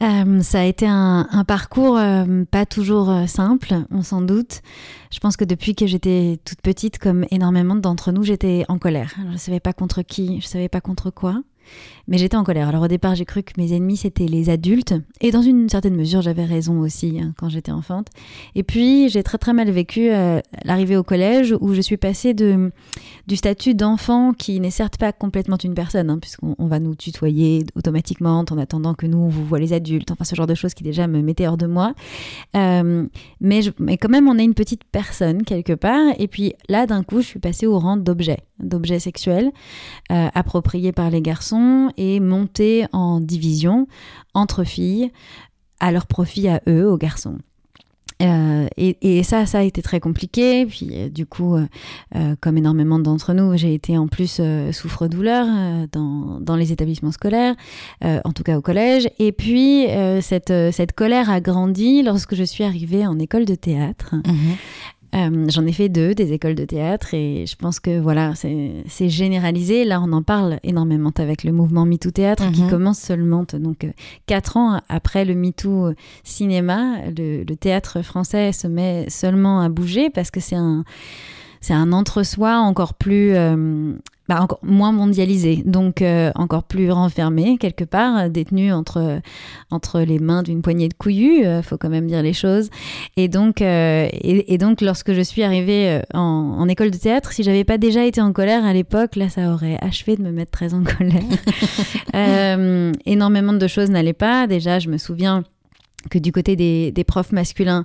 euh, 0.00 0.42
ça 0.42 0.60
a 0.60 0.64
été 0.64 0.86
un, 0.86 1.26
parcours 1.46 1.96
euh, 1.96 2.44
pas 2.48 2.66
toujours 2.66 3.10
euh, 3.10 3.26
simple, 3.26 3.74
on 3.90 4.02
s'en 4.02 4.20
doute. 4.20 4.62
Je 5.10 5.18
pense 5.18 5.36
que 5.36 5.44
depuis 5.44 5.74
que 5.74 5.86
j'étais 5.86 6.38
toute 6.44 6.60
petite, 6.60 6.98
comme 6.98 7.26
énormément 7.32 7.74
d'entre 7.74 8.12
nous, 8.12 8.22
j'étais 8.22 8.64
en 8.68 8.78
colère. 8.78 9.14
je 9.16 9.32
ne 9.32 9.36
savais 9.36 9.60
pas 9.60 9.72
contre 9.72 10.02
qui, 10.02 10.40
je 10.40 10.46
ne 10.46 10.50
savais 10.50 10.68
pas 10.68 10.80
contre 10.80 11.10
quoi. 11.10 11.42
Mais 12.08 12.16
j'étais 12.16 12.36
en 12.36 12.44
colère. 12.44 12.68
Alors 12.68 12.82
au 12.82 12.88
départ, 12.88 13.14
j'ai 13.14 13.26
cru 13.26 13.42
que 13.42 13.52
mes 13.58 13.74
ennemis, 13.74 13.98
c'était 13.98 14.26
les 14.26 14.48
adultes. 14.48 14.94
Et 15.20 15.30
dans 15.30 15.42
une 15.42 15.68
certaine 15.68 15.94
mesure, 15.94 16.22
j'avais 16.22 16.44
raison 16.44 16.80
aussi 16.80 17.18
hein, 17.20 17.34
quand 17.38 17.48
j'étais 17.48 17.72
enfante. 17.72 18.08
Et 18.54 18.62
puis, 18.62 19.08
j'ai 19.08 19.22
très 19.22 19.38
très 19.38 19.52
mal 19.52 19.70
vécu 19.70 20.10
euh, 20.10 20.40
l'arrivée 20.64 20.96
au 20.96 21.02
collège 21.02 21.54
où 21.60 21.74
je 21.74 21.80
suis 21.80 21.98
passée 21.98 22.32
du 22.34 23.36
statut 23.36 23.74
d'enfant 23.74 24.32
qui 24.32 24.58
n'est 24.60 24.70
certes 24.70 24.96
pas 24.96 25.12
complètement 25.12 25.58
une 25.62 25.74
personne, 25.74 26.08
hein, 26.10 26.18
puisqu'on 26.18 26.66
va 26.66 26.80
nous 26.80 26.94
tutoyer 26.94 27.66
automatiquement 27.74 28.44
en 28.50 28.58
attendant 28.58 28.94
que 28.94 29.06
nous, 29.06 29.18
on 29.18 29.28
vous 29.28 29.44
voit 29.44 29.58
les 29.58 29.72
adultes. 29.72 30.10
Enfin, 30.10 30.24
ce 30.24 30.34
genre 30.34 30.46
de 30.46 30.54
choses 30.54 30.74
qui 30.74 30.84
déjà 30.84 31.06
me 31.06 31.20
mettaient 31.20 31.46
hors 31.46 31.58
de 31.58 31.66
moi. 31.66 31.94
Euh, 32.56 33.06
mais, 33.40 33.60
mais 33.78 33.98
quand 33.98 34.08
même, 34.08 34.28
on 34.28 34.38
est 34.38 34.44
une 34.44 34.54
petite 34.54 34.84
personne 34.90 35.42
quelque 35.42 35.74
part. 35.74 36.14
Et 36.18 36.28
puis 36.28 36.54
là, 36.68 36.86
d'un 36.86 37.02
coup, 37.02 37.20
je 37.20 37.26
suis 37.26 37.38
passée 37.38 37.66
au 37.66 37.78
rang 37.78 37.96
d'objet, 37.96 38.38
d'objet 38.60 38.98
sexuel, 38.98 39.50
euh, 40.10 40.28
approprié 40.34 40.92
par 40.92 41.10
les 41.10 41.20
garçons 41.20 41.57
et 41.96 42.20
monté 42.20 42.86
en 42.92 43.20
division 43.20 43.86
entre 44.34 44.64
filles 44.64 45.10
à 45.80 45.92
leur 45.92 46.06
profit 46.06 46.48
à 46.48 46.60
eux, 46.68 46.90
aux 46.90 46.98
garçons. 46.98 47.38
Euh, 48.20 48.66
et, 48.76 49.22
ça, 49.22 49.46
ça 49.46 49.60
a 49.60 49.62
été 49.62 49.80
très 49.80 50.00
compliqué. 50.00 50.66
Puis 50.66 50.88
euh, 50.92 51.08
du 51.08 51.24
coup, 51.24 51.56
comme 52.40 52.58
énormément 52.58 52.98
d'entre 52.98 53.32
nous, 53.32 53.56
j'ai 53.56 53.74
été 53.74 53.96
en 53.96 54.08
plus 54.08 54.40
souffre-douleur 54.72 55.46
dans, 55.92 56.40
dans, 56.40 56.56
les 56.56 56.72
établissements 56.72 57.12
scolaires, 57.12 57.54
en 58.02 58.32
tout 58.32 58.42
cas 58.42 58.58
au 58.58 58.60
collège. 58.60 59.08
Et 59.20 59.30
puis 59.30 59.86
cette, 60.20 60.52
cette 60.72 60.92
colère 60.92 61.30
a 61.30 61.40
grandi 61.40 62.02
lorsque 62.02 62.34
je 62.34 62.44
suis 62.44 62.64
arrivée 62.64 63.06
en 63.06 63.18
école 63.20 63.44
de 63.44 63.54
théâtre. 63.54 64.16
Mhm. 64.26 64.56
Euh, 65.14 65.46
j'en 65.48 65.66
ai 65.66 65.72
fait 65.72 65.88
deux, 65.88 66.14
des 66.14 66.32
écoles 66.32 66.54
de 66.54 66.64
théâtre, 66.64 67.14
et 67.14 67.46
je 67.46 67.56
pense 67.56 67.80
que 67.80 67.98
voilà, 67.98 68.34
c'est 68.34 69.08
généralisé. 69.08 69.84
Là, 69.84 70.02
on 70.04 70.12
en 70.12 70.22
parle 70.22 70.58
énormément 70.62 71.12
avec 71.16 71.44
le 71.44 71.52
mouvement 71.52 71.86
MeToo 71.86 72.10
Théâtre 72.10 72.50
qui 72.52 72.62
mhm. 72.62 72.70
commence 72.70 72.98
seulement 72.98 73.44
donc 73.54 73.84
euh, 73.84 73.90
quatre 74.26 74.56
ans 74.56 74.80
après 74.88 75.24
le 75.24 75.34
MeToo 75.34 75.94
Cinéma. 76.24 76.98
Le, 77.16 77.44
le, 77.44 77.56
théâtre 77.56 78.02
français 78.02 78.52
se 78.52 78.66
met 78.66 79.06
seulement 79.08 79.60
à 79.60 79.68
bouger 79.68 80.10
parce 80.10 80.30
que 80.30 80.40
c'est 80.40 80.56
un 80.56 80.84
c'est 81.60 81.74
un 81.74 81.92
entre-soi 81.92 82.58
encore 82.58 82.94
plus 82.94 83.34
euh, 83.34 83.92
bah, 84.28 84.42
encore 84.42 84.60
moins 84.62 84.92
mondialisé, 84.92 85.62
donc 85.64 86.02
euh, 86.02 86.30
encore 86.34 86.64
plus 86.64 86.90
renfermé 86.90 87.58
quelque 87.58 87.84
part, 87.84 88.28
détenu 88.30 88.72
entre, 88.72 89.20
entre 89.70 90.00
les 90.00 90.18
mains 90.18 90.42
d'une 90.42 90.62
poignée 90.62 90.88
de 90.88 90.94
couillus, 90.94 91.44
euh, 91.46 91.62
faut 91.62 91.78
quand 91.78 91.88
même 91.88 92.06
dire 92.06 92.22
les 92.22 92.32
choses. 92.32 92.70
Et 93.16 93.28
donc, 93.28 93.60
et, 93.60 94.58
donc 94.58 94.80
lorsque 94.80 95.12
je 95.12 95.20
suis 95.20 95.42
arrivée 95.42 96.00
en, 96.14 96.20
en 96.58 96.68
école 96.68 96.90
de 96.90 96.96
théâtre, 96.96 97.32
si 97.32 97.42
j'avais 97.42 97.64
pas 97.64 97.78
déjà 97.78 98.04
été 98.04 98.20
en 98.20 98.32
colère 98.32 98.64
à 98.64 98.72
l'époque, 98.72 99.16
là 99.16 99.28
ça 99.28 99.52
aurait 99.52 99.78
achevé 99.80 100.16
de 100.16 100.22
me 100.22 100.30
mettre 100.30 100.50
très 100.50 100.74
en 100.74 100.82
colère. 100.98 101.22
énormément 103.06 103.52
de 103.52 103.66
choses 103.66 103.90
n'allaient 103.90 104.12
pas. 104.12 104.46
Déjà, 104.46 104.78
je 104.78 104.88
me 104.88 104.98
souviens 104.98 105.44
que 106.10 106.18
du 106.18 106.32
côté 106.32 106.56
des, 106.56 107.04
profs 107.04 107.32
masculins, 107.32 107.84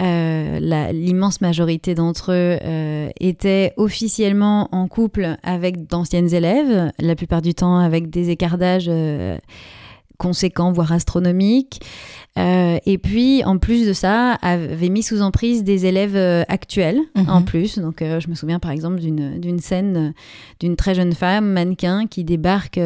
euh, 0.00 0.90
l'immense 0.92 1.40
majorité 1.40 1.94
d'entre 1.94 2.32
eux 2.32 2.58
euh, 2.62 3.10
étaient 3.20 3.72
officiellement 3.76 4.68
en 4.72 4.88
couple 4.88 5.36
avec 5.42 5.86
d'anciennes 5.86 6.32
élèves, 6.32 6.92
la 6.98 7.14
plupart 7.14 7.42
du 7.42 7.54
temps 7.54 7.78
avec 7.78 8.08
des 8.08 8.30
écarts 8.30 8.58
d'âge 8.58 8.86
euh, 8.88 9.36
conséquents, 10.18 10.72
voire 10.72 10.92
astronomiques. 10.92 11.80
Euh, 12.38 12.78
et 12.86 12.98
puis, 12.98 13.44
en 13.44 13.58
plus 13.58 13.86
de 13.86 13.92
ça, 13.92 14.32
avait 14.42 14.88
mis 14.88 15.02
sous 15.02 15.20
emprise 15.22 15.64
des 15.64 15.86
élèves 15.86 16.16
euh, 16.16 16.44
actuels, 16.48 17.00
mhm. 17.14 17.28
en 17.28 17.42
plus. 17.42 17.78
Donc, 17.78 18.02
euh, 18.02 18.20
je 18.20 18.28
me 18.28 18.34
souviens 18.34 18.58
par 18.58 18.70
exemple 18.70 19.00
d'une 19.00 19.58
scène 19.58 20.14
d'une 20.60 20.76
très 20.76 20.94
jeune 20.94 21.12
femme, 21.12 21.52
mannequin, 21.52 22.06
qui 22.06 22.24
débarque 22.24 22.80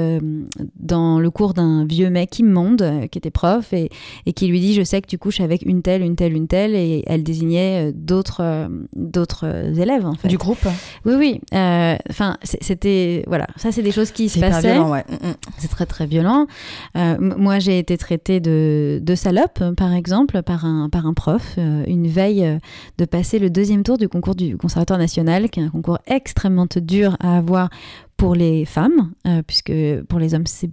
dans 0.78 1.20
le 1.20 1.30
cours 1.30 1.54
d'un 1.54 1.84
vieux 1.84 2.10
mec 2.10 2.38
immonde, 2.38 3.08
qui 3.10 3.18
était 3.18 3.30
prof, 3.30 3.72
et, 3.72 3.90
et, 4.26 4.32
qui 4.32 4.48
lui 4.48 4.60
dit 4.60 4.74
Je 4.74 4.82
sais 4.82 5.00
que 5.00 5.06
tu 5.06 5.18
couches 5.18 5.40
avec 5.40 5.62
une 5.62 5.82
telle, 5.82 6.02
une 6.02 6.16
telle, 6.16 6.34
une 6.34 6.48
telle, 6.48 6.74
et 6.74 7.02
elle 7.06 7.22
désignait 7.22 7.92
d'autres 7.92 8.68
d'autres 8.94 9.46
élèves, 9.78 10.06
en 10.06 10.14
fait. 10.14 10.28
Du 10.28 10.38
groupe? 10.38 10.66
Oui, 11.04 11.14
oui. 11.14 11.40
Enfin, 11.52 12.36
c'était. 12.42 13.24
Voilà, 13.26 13.46
ça, 13.56 13.72
c'est 13.72 13.82
des 13.82 13.92
choses 13.92 14.10
qui 14.10 14.28
se 14.28 14.40
passaient. 14.40 14.78
Ouais. 14.78 15.04
Mm, 15.08 15.28
mm. 15.28 15.34
C'est 15.58 15.68
très, 15.68 15.86
très 15.86 16.06
violent. 16.06 16.46
moi, 16.94 17.46
moi, 17.46 17.60
j'ai 17.60 17.78
été 17.78 17.96
traitée 17.96 18.40
de, 18.40 18.98
de, 19.00 19.14
salope, 19.14 19.35
par 19.76 19.92
exemple, 19.92 20.42
par 20.42 20.64
un, 20.64 20.88
par 20.88 21.06
un 21.06 21.14
prof, 21.14 21.56
une 21.58 22.06
veille 22.06 22.58
de 22.98 23.04
passer 23.04 23.38
le 23.38 23.50
deuxième 23.50 23.82
tour 23.82 23.98
du 23.98 24.08
concours 24.08 24.34
du 24.34 24.56
Conservatoire 24.56 24.98
national, 24.98 25.50
qui 25.50 25.60
est 25.60 25.64
un 25.64 25.70
concours 25.70 25.98
extrêmement 26.06 26.66
dur 26.76 27.16
à 27.20 27.36
avoir 27.36 27.70
pour 28.16 28.34
les 28.34 28.64
femmes, 28.64 29.12
puisque 29.46 29.72
pour 30.08 30.18
les 30.18 30.34
hommes, 30.34 30.46
c'est 30.46 30.70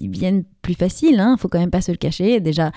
bien 0.00 0.42
plus 0.62 0.74
facile, 0.74 1.14
il 1.14 1.20
hein, 1.20 1.36
faut 1.38 1.48
quand 1.48 1.58
même 1.58 1.70
pas 1.70 1.80
se 1.80 1.90
le 1.90 1.96
cacher. 1.96 2.40
Déjà, 2.40 2.72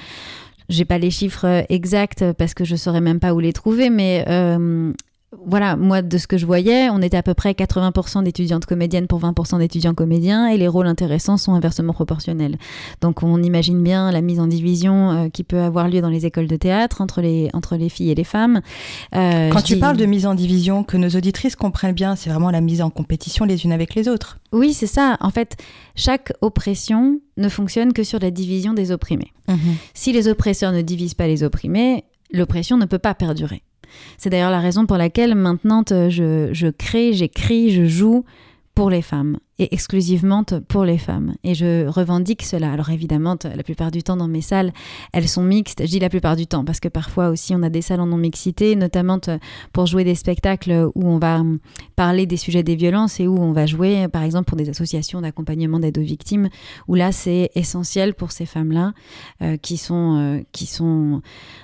j'ai 0.70 0.86
pas 0.86 0.98
les 0.98 1.12
chiffres 1.12 1.66
exacts 1.70 2.32
parce 2.34 2.54
que 2.54 2.64
je 2.64 2.76
saurais 2.76 3.02
même 3.02 3.20
pas 3.20 3.34
où 3.34 3.40
les 3.40 3.54
trouver, 3.54 3.90
mais 3.90 4.26
euh, 4.28 4.94
voilà, 5.46 5.78
moi, 5.78 6.02
de 6.02 6.18
ce 6.18 6.28
que 6.28 6.38
je 6.38 6.46
voyais, 6.46 6.90
on 6.90 7.02
était 7.02 7.16
à 7.16 7.24
peu 7.24 7.34
près 7.34 7.54
80% 7.54 8.24
d'étudiantes 8.24 8.66
comédiennes 8.66 9.08
pour 9.08 9.22
20% 9.22 9.60
d'étudiants 9.60 9.94
comédiens 9.94 10.48
et 10.48 10.58
les 10.58 10.68
rôles 10.68 10.88
intéressants 10.88 11.38
sont 11.38 11.54
inversement 11.54 11.94
proportionnels. 11.94 12.58
Donc, 13.00 13.24
on 13.24 13.42
imagine 13.42 13.82
bien 13.82 14.12
la 14.12 14.20
mise 14.20 14.42
en 14.42 14.48
division 14.48 15.12
euh, 15.12 15.30
qui 15.30 15.46
peut 15.46 15.62
avoir 15.62 15.88
lieu 15.88 16.02
dans 16.02 16.10
les 16.10 16.26
écoles 16.26 16.48
de 16.48 16.58
théâtre 16.58 17.00
entre 17.00 17.22
les, 17.22 17.50
entre 17.54 17.78
les 17.78 17.88
filles 17.88 18.12
et 18.12 18.16
les 18.16 18.26
femmes. 18.26 18.62
Euh, 19.16 19.50
Quand 19.52 19.62
tu 19.62 19.78
parles 19.78 19.96
de 19.96 20.06
mise 20.06 20.26
en 20.26 20.36
division, 20.36 20.84
que 20.84 20.98
nos 20.98 21.10
auditrices 21.10 21.56
comprennent 21.56 21.96
bien, 21.96 22.18
c'est 22.18 22.30
vraiment 22.30 22.52
la 22.52 22.62
mise 22.62 22.82
en 22.82 22.90
compétition 22.90 23.46
les 23.46 23.64
unes 23.64 23.72
avec 23.72 23.96
les 23.96 24.10
autres. 24.10 24.40
Oui, 24.52 24.74
c'est 24.74 24.88
ça. 24.88 25.16
En 25.22 25.30
fait, 25.30 25.56
chaque 25.96 26.34
oppression 26.42 27.22
ne 27.38 27.48
fonctionne 27.48 27.94
que 27.94 28.04
sur 28.04 28.20
la 28.20 28.32
division 28.32 28.74
des 28.74 28.92
opprimés. 28.92 29.32
Mhm. 29.48 29.76
Si 29.94 30.12
les 30.12 30.28
oppresseurs 30.28 30.74
ne 30.74 30.82
divisent 30.82 31.14
pas 31.14 31.28
les 31.28 31.44
opprimés, 31.44 32.04
l'oppression 32.32 32.78
ne 32.78 32.86
peut 32.86 33.00
pas 33.00 33.14
perdurer. 33.14 33.64
C'est 34.18 34.30
d'ailleurs 34.30 34.52
la 34.52 34.60
raison 34.60 34.86
pour 34.86 34.98
laquelle 34.98 35.36
maintenant 35.36 35.84
je, 35.88 36.70
crée, 36.70 37.14
j'écris, 37.14 37.72
je 37.72 37.86
joue 37.86 38.26
pour 38.76 38.90
les 38.90 39.02
femmes 39.02 39.38
exclusivement 39.72 40.44
pour 40.68 40.86
les 40.86 40.98
femmes. 40.98 41.36
Et 41.44 41.54
je 41.54 41.88
revendique 41.88 42.44
cela. 42.44 42.72
Alors 42.72 42.90
évidemment, 42.90 43.38
la 43.44 43.64
plupart 43.64 43.92
du 43.92 44.04
temps 44.04 44.18
dans 44.18 44.28
mes 44.28 44.42
salles, 44.42 44.74
elles 45.14 45.28
sont 45.28 45.44
mixtes. 45.44 45.82
Je 45.82 45.90
dis 45.90 46.00
la 46.00 46.10
plupart 46.10 46.36
du 46.36 46.48
temps 46.48 46.66
parce 46.66 46.80
que 46.80 46.88
parfois 46.88 47.30
aussi 47.30 47.54
on 47.56 47.64
a 47.64 47.70
des 47.70 47.82
salles 47.82 48.02
en 48.02 48.08
non-mixité, 48.08 48.76
notamment 48.76 49.20
pour 49.74 49.86
jouer 49.86 50.04
des 50.04 50.16
spectacles 50.16 50.90
où 50.96 51.08
on 51.08 51.20
va 51.20 51.40
hum, 51.40 51.60
parler 51.96 52.26
des 52.26 52.38
sujets 52.38 52.64
des 52.64 52.76
violences 52.76 53.20
et 53.20 53.28
où 53.28 53.38
on 53.38 53.52
va 53.52 53.66
jouer 53.66 54.08
par 54.08 54.24
exemple 54.24 54.46
pour 54.46 54.58
des 54.58 54.70
associations 54.70 55.22
d'accompagnement 55.22 55.80
d'aide 55.80 55.98
aux 55.98 56.04
victimes, 56.04 56.50
où 56.88 56.96
là 56.96 57.12
c'est 57.12 57.50
essentiel 57.56 58.14
pour 58.14 58.32
ces 58.32 58.46
femmes-là 58.46 58.94
euh, 59.42 59.58
qui, 59.58 59.78
sont, 59.78 60.18
euh, 60.18 60.42
qui 60.52 60.66
sont 60.66 61.22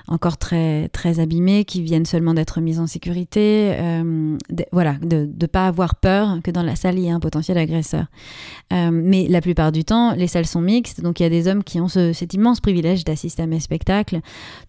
encore 0.07 0.37
très, 0.37 0.89
très 0.89 1.19
abîmées, 1.19 1.65
qui 1.65 1.81
viennent 1.81 2.05
seulement 2.05 2.33
d'être 2.33 2.61
mises 2.61 2.79
en 2.79 2.87
sécurité. 2.87 3.73
Euh, 3.75 4.37
voilà, 4.71 4.93
de 5.01 5.29
ne 5.39 5.45
pas 5.47 5.67
avoir 5.67 5.95
peur 5.95 6.39
que 6.43 6.51
dans 6.51 6.63
la 6.63 6.75
salle 6.75 6.97
il 6.97 7.05
y 7.05 7.07
ait 7.07 7.11
un 7.11 7.19
potentiel 7.19 7.57
euh, 7.93 8.89
mais 8.91 9.27
la 9.27 9.41
plupart 9.41 9.71
du 9.71 9.83
temps, 9.83 10.13
les 10.13 10.27
salles 10.27 10.45
sont 10.45 10.61
mixtes, 10.61 11.01
donc 11.01 11.19
il 11.19 11.23
y 11.23 11.25
a 11.25 11.29
des 11.29 11.47
hommes 11.47 11.63
qui 11.63 11.79
ont 11.79 11.87
cet 11.87 12.33
immense 12.33 12.59
privilège 12.59 13.05
d'assister 13.05 13.43
à 13.43 13.47
mes 13.47 13.59
spectacles. 13.59 14.19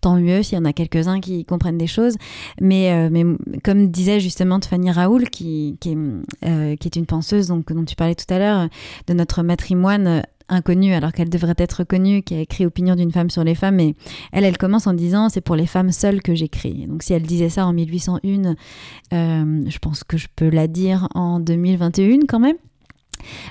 Tant 0.00 0.16
mieux 0.16 0.42
s'il 0.42 0.56
y 0.58 0.60
en 0.60 0.64
a 0.64 0.72
quelques-uns 0.72 1.20
qui 1.20 1.44
comprennent 1.44 1.78
des 1.78 1.86
choses. 1.86 2.16
Mais, 2.60 2.92
euh, 2.92 3.36
comme 3.64 3.88
disait 3.88 4.20
justement 4.20 4.60
Fanny 4.60 4.90
Raoul, 4.90 5.28
qui, 5.30 5.76
qui, 5.80 5.92
est, 5.92 5.98
euh, 6.44 6.76
qui 6.76 6.88
est 6.88 6.96
une 6.96 7.06
penseuse 7.06 7.48
dont 7.48 7.62
tu 7.62 7.96
parlais 7.96 8.14
tout 8.14 8.32
à 8.32 8.38
l'heure, 8.38 8.68
de 9.06 9.14
notre 9.14 9.42
matrimoine 9.42 10.22
inconnue 10.48 10.94
alors 10.94 11.12
qu'elle 11.12 11.28
devrait 11.28 11.54
être 11.58 11.84
connue, 11.84 12.22
qui 12.22 12.34
a 12.34 12.40
écrit 12.40 12.64
Opinion 12.64 12.94
d'une 12.94 13.12
femme 13.12 13.30
sur 13.30 13.44
les 13.44 13.54
femmes. 13.54 13.80
Et 13.80 13.94
elle, 14.32 14.44
elle 14.44 14.58
commence 14.58 14.86
en 14.86 14.94
disant 14.94 15.28
c'est 15.28 15.40
pour 15.40 15.56
les 15.56 15.66
femmes 15.66 15.92
seules 15.92 16.22
que 16.22 16.34
j'écris. 16.34 16.86
Donc 16.86 17.02
si 17.02 17.12
elle 17.12 17.22
disait 17.22 17.50
ça 17.50 17.66
en 17.66 17.72
1801, 17.72 18.54
je 19.12 19.78
pense 19.78 20.04
que 20.04 20.16
je 20.16 20.28
peux 20.34 20.48
la 20.48 20.66
dire 20.66 21.08
en 21.14 21.40
2021 21.40 22.20
quand 22.26 22.40
même. 22.40 22.56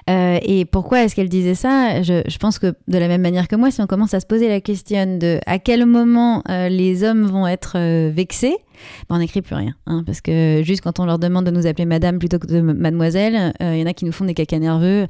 Euh, 0.09 0.39
et 0.41 0.65
pourquoi 0.65 1.03
est-ce 1.03 1.15
qu'elle 1.15 1.29
disait 1.29 1.55
ça? 1.55 2.01
Je, 2.01 2.37
pense 2.37 2.59
que 2.59 2.73
de 2.87 2.97
la 2.97 3.07
même 3.07 3.21
manière 3.21 3.47
que 3.47 3.55
moi, 3.55 3.71
si 3.71 3.81
on 3.81 3.87
commence 3.87 4.13
à 4.13 4.19
se 4.19 4.25
poser 4.25 4.47
la 4.47 4.61
question 4.61 5.17
de 5.17 5.39
à 5.45 5.59
quel 5.59 5.85
moment 5.85 6.43
euh, 6.49 6.69
les 6.69 7.03
hommes 7.03 7.25
vont 7.25 7.47
être 7.47 7.77
euh, 7.77 8.11
vexés, 8.13 8.57
ben, 9.09 9.15
on 9.15 9.19
n'écrit 9.19 9.41
plus 9.41 9.55
rien. 9.55 9.73
Hein, 9.85 10.03
parce 10.05 10.21
que 10.21 10.61
juste 10.63 10.81
quand 10.81 10.99
on 10.99 11.05
leur 11.05 11.19
demande 11.19 11.45
de 11.45 11.51
nous 11.51 11.67
appeler 11.67 11.85
madame 11.85 12.19
plutôt 12.19 12.39
que 12.39 12.47
de 12.47 12.61
mademoiselle, 12.61 13.53
il 13.59 13.77
y 13.77 13.83
en 13.83 13.85
a 13.85 13.93
qui 13.93 14.05
nous 14.05 14.11
font 14.11 14.25
des 14.25 14.33
cacas 14.33 14.59
nerveux 14.59 15.07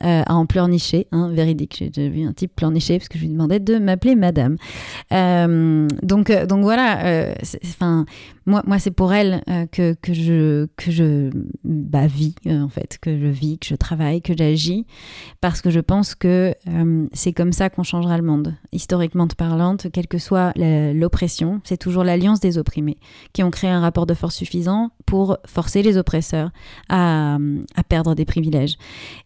à 0.00 0.34
en 0.34 0.46
pleurnicher. 0.46 1.06
Hein, 1.12 1.30
véridique, 1.32 1.76
j'ai 1.78 1.90
déjà 1.90 2.08
vu 2.08 2.22
un 2.22 2.32
type 2.32 2.54
pleurnicher 2.54 2.98
parce 2.98 3.08
que 3.08 3.18
je 3.18 3.24
lui 3.24 3.30
demandais 3.30 3.60
de 3.60 3.78
m'appeler 3.78 4.14
madame. 4.14 4.56
donc, 5.10 6.32
donc 6.46 6.62
voilà, 6.62 7.34
enfin 7.64 8.06
moi, 8.48 8.62
moi 8.66 8.78
c'est 8.78 8.90
pour 8.90 9.12
elle 9.12 9.42
euh, 9.48 9.66
que, 9.66 9.94
que 10.00 10.12
je, 10.12 10.66
que 10.76 10.90
je 10.90 11.30
bah, 11.64 12.06
vis, 12.06 12.34
euh, 12.46 12.62
en 12.62 12.68
fait, 12.68 12.98
que 13.00 13.16
je 13.16 13.26
vis, 13.26 13.58
que 13.58 13.66
je 13.66 13.74
travaille, 13.74 14.22
que 14.22 14.32
j'agis, 14.36 14.86
parce 15.40 15.60
que 15.60 15.70
je 15.70 15.80
pense 15.80 16.14
que 16.14 16.54
euh, 16.66 17.06
c'est 17.12 17.32
comme 17.32 17.52
ça 17.52 17.68
qu'on 17.70 17.82
changera 17.82 18.16
le 18.16 18.24
monde. 18.24 18.54
Historiquement 18.72 19.28
parlant, 19.36 19.76
quelle 19.76 20.08
que 20.08 20.18
soit 20.18 20.52
l'oppression, 20.56 21.60
c'est 21.64 21.76
toujours 21.76 22.02
l'alliance 22.02 22.40
des 22.40 22.56
opprimés 22.56 22.96
qui 23.32 23.42
ont 23.42 23.50
créé 23.50 23.70
un 23.70 23.80
rapport 23.80 24.06
de 24.06 24.14
force 24.14 24.36
suffisant 24.36 24.90
pour 25.06 25.38
forcer 25.46 25.82
les 25.82 25.96
oppresseurs 25.96 26.50
à, 26.88 27.38
à 27.76 27.84
perdre 27.84 28.14
des 28.14 28.24
privilèges. 28.24 28.76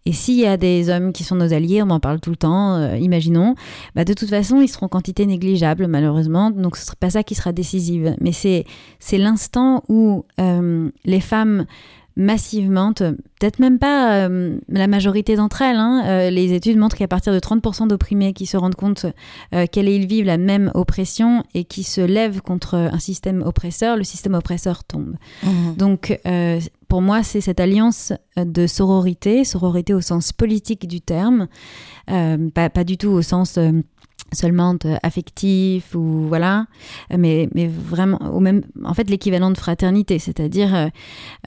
Et 0.06 0.12
s'il 0.12 0.38
y 0.38 0.46
a 0.46 0.56
des 0.56 0.90
hommes 0.90 1.12
qui 1.12 1.24
sont 1.24 1.36
nos 1.36 1.52
alliés, 1.52 1.82
on 1.82 1.90
en 1.90 2.00
parle 2.00 2.20
tout 2.20 2.30
le 2.30 2.36
temps, 2.36 2.94
imaginons, 2.94 3.54
bah, 3.94 4.04
de 4.04 4.12
toute 4.14 4.30
façon, 4.30 4.60
ils 4.60 4.68
seront 4.68 4.88
quantité 4.88 5.26
négligeable, 5.26 5.86
malheureusement, 5.86 6.50
donc 6.50 6.76
ce 6.76 6.82
ne 6.82 6.86
sera 6.86 6.96
pas 6.96 7.10
ça 7.10 7.22
qui 7.22 7.34
sera 7.34 7.52
décisive. 7.52 8.14
Mais 8.20 8.32
c'est 8.32 8.64
c'est 8.98 9.18
l'instant 9.18 9.82
où 9.88 10.24
euh, 10.40 10.90
les 11.04 11.20
femmes 11.20 11.66
massivement, 12.16 12.92
peut-être 12.92 13.58
même 13.58 13.78
pas 13.78 14.26
euh, 14.26 14.58
la 14.68 14.86
majorité 14.86 15.36
d'entre 15.36 15.62
elles. 15.62 15.76
Hein, 15.76 16.02
euh, 16.06 16.30
les 16.30 16.52
études 16.52 16.76
montrent 16.76 16.96
qu'à 16.96 17.08
partir 17.08 17.32
de 17.32 17.38
30% 17.38 17.88
d'opprimés 17.88 18.32
qui 18.32 18.46
se 18.46 18.56
rendent 18.56 18.74
compte 18.74 19.06
qu'elles 19.50 19.88
et 19.88 19.96
ils 19.96 20.06
vivent 20.06 20.26
la 20.26 20.38
même 20.38 20.70
oppression 20.74 21.44
et 21.54 21.64
qui 21.64 21.82
se 21.82 22.00
lèvent 22.00 22.40
contre 22.40 22.74
un 22.74 22.98
système 22.98 23.42
oppresseur, 23.42 23.96
le 23.96 24.04
système 24.04 24.34
oppresseur 24.34 24.84
tombe. 24.84 25.16
Mmh. 25.42 25.74
Donc, 25.76 26.20
pour 26.88 27.02
moi, 27.02 27.22
c'est 27.22 27.40
cette 27.40 27.60
alliance 27.60 28.12
de 28.36 28.66
sororité, 28.66 29.44
sororité 29.44 29.94
au 29.94 30.00
sens 30.00 30.32
politique 30.32 30.86
du 30.86 31.00
terme, 31.00 31.48
pas, 32.06 32.70
pas, 32.70 32.84
du 32.84 32.96
tout 32.96 33.10
au 33.10 33.22
sens 33.22 33.58
seulement 34.32 34.76
affectif 35.02 35.94
ou 35.94 36.26
voilà. 36.28 36.66
Mais 37.16 37.48
mais 37.54 37.68
vraiment 37.68 38.18
au 38.32 38.40
même 38.40 38.62
en 38.84 38.94
fait 38.94 39.08
l'équivalent 39.10 39.50
de 39.50 39.58
fraternité 39.58 40.18
c'est-à-dire 40.18 40.74
euh, 40.74 40.86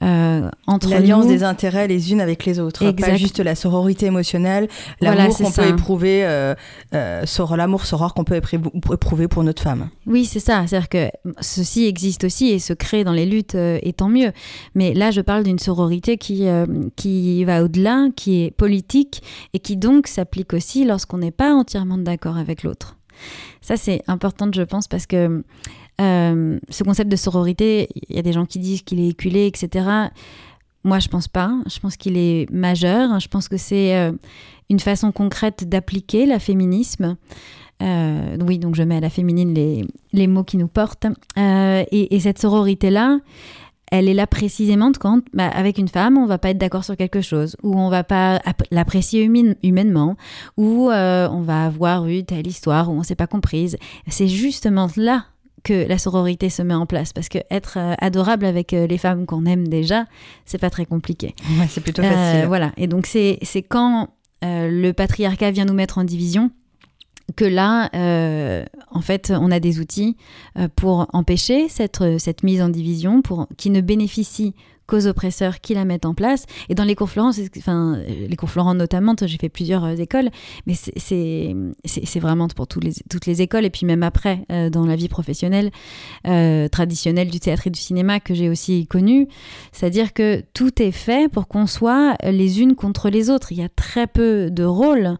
euh 0.02 0.50
entre 0.66 0.88
l'alliance 0.88 1.26
des 1.26 1.42
intérêts 1.42 1.88
les 1.88 2.12
unes 2.12 2.20
avec 2.20 2.44
les 2.44 2.60
autres 2.60 2.90
pas 2.92 3.16
juste 3.16 3.40
la 3.40 3.54
sororité 3.54 4.06
émotionnelle. 4.06 4.68
L'amour 5.00 5.36
qu'on 5.36 5.50
peut 5.50 5.68
éprouver 5.68 6.24
euh, 6.24 6.54
euh 6.94 7.24
l'amour 7.56 7.86
soror 7.86 8.12
qu'on 8.14 8.24
peut 8.24 8.36
éprouver 8.36 9.28
pour 9.28 9.42
notre 9.44 9.62
femme. 9.62 9.88
Oui 10.06 10.24
c'est 10.24 10.40
ça. 10.40 10.66
C'est-à-dire 10.66 10.88
que 10.88 11.08
ceci 11.40 11.86
existe 11.86 12.24
aussi 12.24 12.48
et 12.48 12.58
se 12.58 12.72
crée 12.72 13.04
dans 13.04 13.12
les 13.12 13.26
luttes 13.26 13.54
euh, 13.54 13.78
et 13.82 13.92
tant 13.92 14.08
mieux. 14.08 14.32
Mais 14.74 14.94
là 14.94 15.10
je 15.10 15.20
parle 15.20 15.44
d'une 15.44 15.58
sororité 15.58 16.18
qui 16.18 16.46
qui 16.96 17.44
va 17.44 17.64
au-delà 17.64 18.08
qui 18.14 18.44
est 18.44 18.50
politique 18.50 19.22
et 19.54 19.58
qui 19.58 19.76
donc 19.76 20.06
s'applique 20.06 20.52
aussi 20.52 20.84
lorsqu'on 20.84 21.18
n'est 21.18 21.30
pas 21.30 21.52
entièrement 21.54 21.98
d'accord 21.98 22.36
avec 22.36 22.62
l'autre 22.62 22.75
ça, 23.60 23.76
c'est 23.76 24.02
important, 24.06 24.48
je 24.54 24.62
pense, 24.62 24.88
parce 24.88 25.06
que 25.06 25.42
euh, 26.00 26.58
ce 26.68 26.84
concept 26.84 27.10
de 27.10 27.16
sororité, 27.16 27.88
il 28.08 28.16
y 28.16 28.18
a 28.18 28.22
des 28.22 28.32
gens 28.32 28.46
qui 28.46 28.58
disent 28.58 28.82
qu'il 28.82 29.00
est 29.00 29.08
éculé, 29.08 29.46
etc. 29.46 29.86
Moi, 30.84 30.98
je 30.98 31.08
pense 31.08 31.28
pas. 31.28 31.52
Je 31.66 31.78
pense 31.80 31.96
qu'il 31.96 32.16
est 32.16 32.50
majeur. 32.50 33.18
Je 33.18 33.28
pense 33.28 33.48
que 33.48 33.56
c'est 33.56 33.96
euh, 33.96 34.12
une 34.70 34.80
façon 34.80 35.10
concrète 35.12 35.68
d'appliquer 35.68 36.26
la 36.26 36.38
féminisme. 36.38 37.16
Euh, 37.82 38.36
oui, 38.40 38.58
donc 38.58 38.74
je 38.74 38.82
mets 38.82 38.96
à 38.96 39.00
la 39.00 39.10
féminine 39.10 39.52
les, 39.52 39.84
les 40.12 40.26
mots 40.26 40.44
qui 40.44 40.56
nous 40.56 40.68
portent. 40.68 41.06
Et, 41.36 42.14
et, 42.14 42.20
cette 42.20 42.38
sororité-là, 42.38 43.18
elle 43.92 44.08
est 44.08 44.14
là 44.14 44.26
précisément 44.26 44.90
quand, 44.98 45.22
bah, 45.32 45.48
avec 45.48 45.78
une 45.78 45.88
femme, 45.88 46.18
on 46.18 46.26
va 46.26 46.38
pas 46.38 46.50
être 46.50 46.58
d'accord 46.58 46.84
sur 46.84 46.96
quelque 46.96 47.20
chose, 47.20 47.56
ou 47.62 47.78
on 47.78 47.88
va 47.88 48.04
pas 48.04 48.40
l'apprécier 48.70 49.22
humainement, 49.62 50.16
ou 50.56 50.90
euh, 50.90 51.28
on 51.30 51.42
va 51.42 51.66
avoir 51.66 52.06
eu 52.06 52.24
telle 52.24 52.46
histoire 52.46 52.90
où 52.90 52.94
on 52.94 53.02
s'est 53.02 53.14
pas 53.14 53.26
comprise. 53.26 53.76
C'est 54.08 54.28
justement 54.28 54.88
là 54.96 55.26
que 55.62 55.88
la 55.88 55.98
sororité 55.98 56.48
se 56.48 56.62
met 56.62 56.74
en 56.74 56.86
place, 56.86 57.12
parce 57.12 57.28
que 57.28 57.38
être 57.50 57.78
euh, 57.78 57.94
adorable 58.00 58.44
avec 58.44 58.72
euh, 58.72 58.86
les 58.86 58.98
femmes 58.98 59.26
qu'on 59.26 59.46
aime 59.46 59.68
déjà, 59.68 60.06
c'est 60.44 60.58
pas 60.58 60.70
très 60.70 60.86
compliqué. 60.86 61.34
Ouais, 61.58 61.66
c'est 61.68 61.80
plutôt 61.80 62.02
facile. 62.02 62.46
voilà. 62.46 62.72
Et 62.76 62.86
donc 62.86 63.06
c'est 63.06 63.38
quand 63.68 64.08
le 64.42 64.92
patriarcat 64.92 65.50
vient 65.50 65.64
nous 65.64 65.74
mettre 65.74 65.98
en 65.98 66.04
division 66.04 66.50
que 67.34 67.44
là, 67.44 67.90
euh, 67.94 68.64
en 68.90 69.00
fait, 69.00 69.32
on 69.34 69.50
a 69.50 69.58
des 69.58 69.80
outils 69.80 70.16
euh, 70.58 70.68
pour 70.74 71.08
empêcher 71.12 71.68
cette, 71.68 72.02
cette 72.18 72.42
mise 72.42 72.62
en 72.62 72.68
division, 72.68 73.22
pour 73.22 73.48
qui 73.56 73.70
ne 73.70 73.80
bénéficie 73.80 74.54
qu'aux 74.86 75.06
oppresseurs 75.06 75.60
qui 75.60 75.74
la 75.74 75.84
mettent 75.84 76.06
en 76.06 76.14
place. 76.14 76.46
Et 76.68 76.74
dans 76.74 76.84
les 76.84 76.94
cours 76.94 77.10
Florent, 77.10 77.32
enfin, 77.58 77.98
les 78.06 78.36
cours 78.36 78.50
Florent 78.50 78.74
notamment, 78.74 79.14
j'ai 79.20 79.38
fait 79.38 79.48
plusieurs 79.48 79.84
euh, 79.84 79.96
écoles, 79.96 80.30
mais 80.66 80.74
c'est 80.74 82.20
vraiment 82.20 82.48
pour 82.48 82.66
toutes 82.66 82.84
les, 82.84 82.92
toutes 83.10 83.26
les 83.26 83.42
écoles, 83.42 83.64
et 83.64 83.70
puis 83.70 83.86
même 83.86 84.02
après, 84.02 84.44
euh, 84.50 84.70
dans 84.70 84.86
la 84.86 84.96
vie 84.96 85.08
professionnelle 85.08 85.70
euh, 86.26 86.68
traditionnelle 86.68 87.30
du 87.30 87.40
théâtre 87.40 87.66
et 87.66 87.70
du 87.70 87.80
cinéma 87.80 88.20
que 88.20 88.34
j'ai 88.34 88.48
aussi 88.48 88.86
connue. 88.86 89.28
C'est-à-dire 89.72 90.12
que 90.12 90.42
tout 90.54 90.82
est 90.82 90.92
fait 90.92 91.30
pour 91.30 91.48
qu'on 91.48 91.66
soit 91.66 92.16
les 92.24 92.60
unes 92.60 92.74
contre 92.74 93.10
les 93.10 93.30
autres. 93.30 93.52
Il 93.52 93.58
y 93.58 93.64
a 93.64 93.68
très 93.68 94.06
peu 94.06 94.50
de 94.50 94.64
rôles 94.64 95.16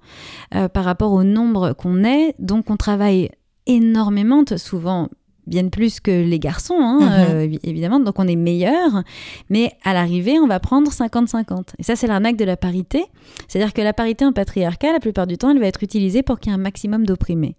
par 0.50 0.84
rapport 0.84 1.12
au 1.12 1.24
nombre 1.24 1.72
qu'on 1.72 2.04
est, 2.04 2.34
donc 2.38 2.70
on 2.70 2.76
travaille 2.76 3.30
énormément, 3.66 4.44
souvent 4.56 5.08
bien 5.46 5.68
plus 5.68 6.00
que 6.00 6.10
les 6.10 6.38
garçons, 6.38 6.78
hein, 6.78 7.00
mhm. 7.00 7.26
euh, 7.30 7.58
évidemment, 7.62 8.00
donc 8.00 8.18
on 8.18 8.26
est 8.26 8.36
meilleur, 8.36 9.02
mais 9.50 9.72
à 9.84 9.94
l'arrivée, 9.94 10.38
on 10.38 10.46
va 10.46 10.60
prendre 10.60 10.90
50-50. 10.90 11.74
Et 11.78 11.82
ça, 11.82 11.96
c'est 11.96 12.06
l'arnaque 12.06 12.36
de 12.36 12.44
la 12.44 12.56
parité. 12.56 13.04
C'est-à-dire 13.48 13.72
que 13.72 13.82
la 13.82 13.92
parité 13.92 14.24
en 14.24 14.32
patriarcat, 14.32 14.92
la 14.92 15.00
plupart 15.00 15.26
du 15.26 15.38
temps, 15.38 15.50
elle 15.50 15.60
va 15.60 15.66
être 15.66 15.82
utilisée 15.82 16.22
pour 16.22 16.40
qu'il 16.40 16.50
y 16.50 16.54
ait 16.54 16.58
un 16.58 16.62
maximum 16.62 17.06
d'opprimés 17.06 17.56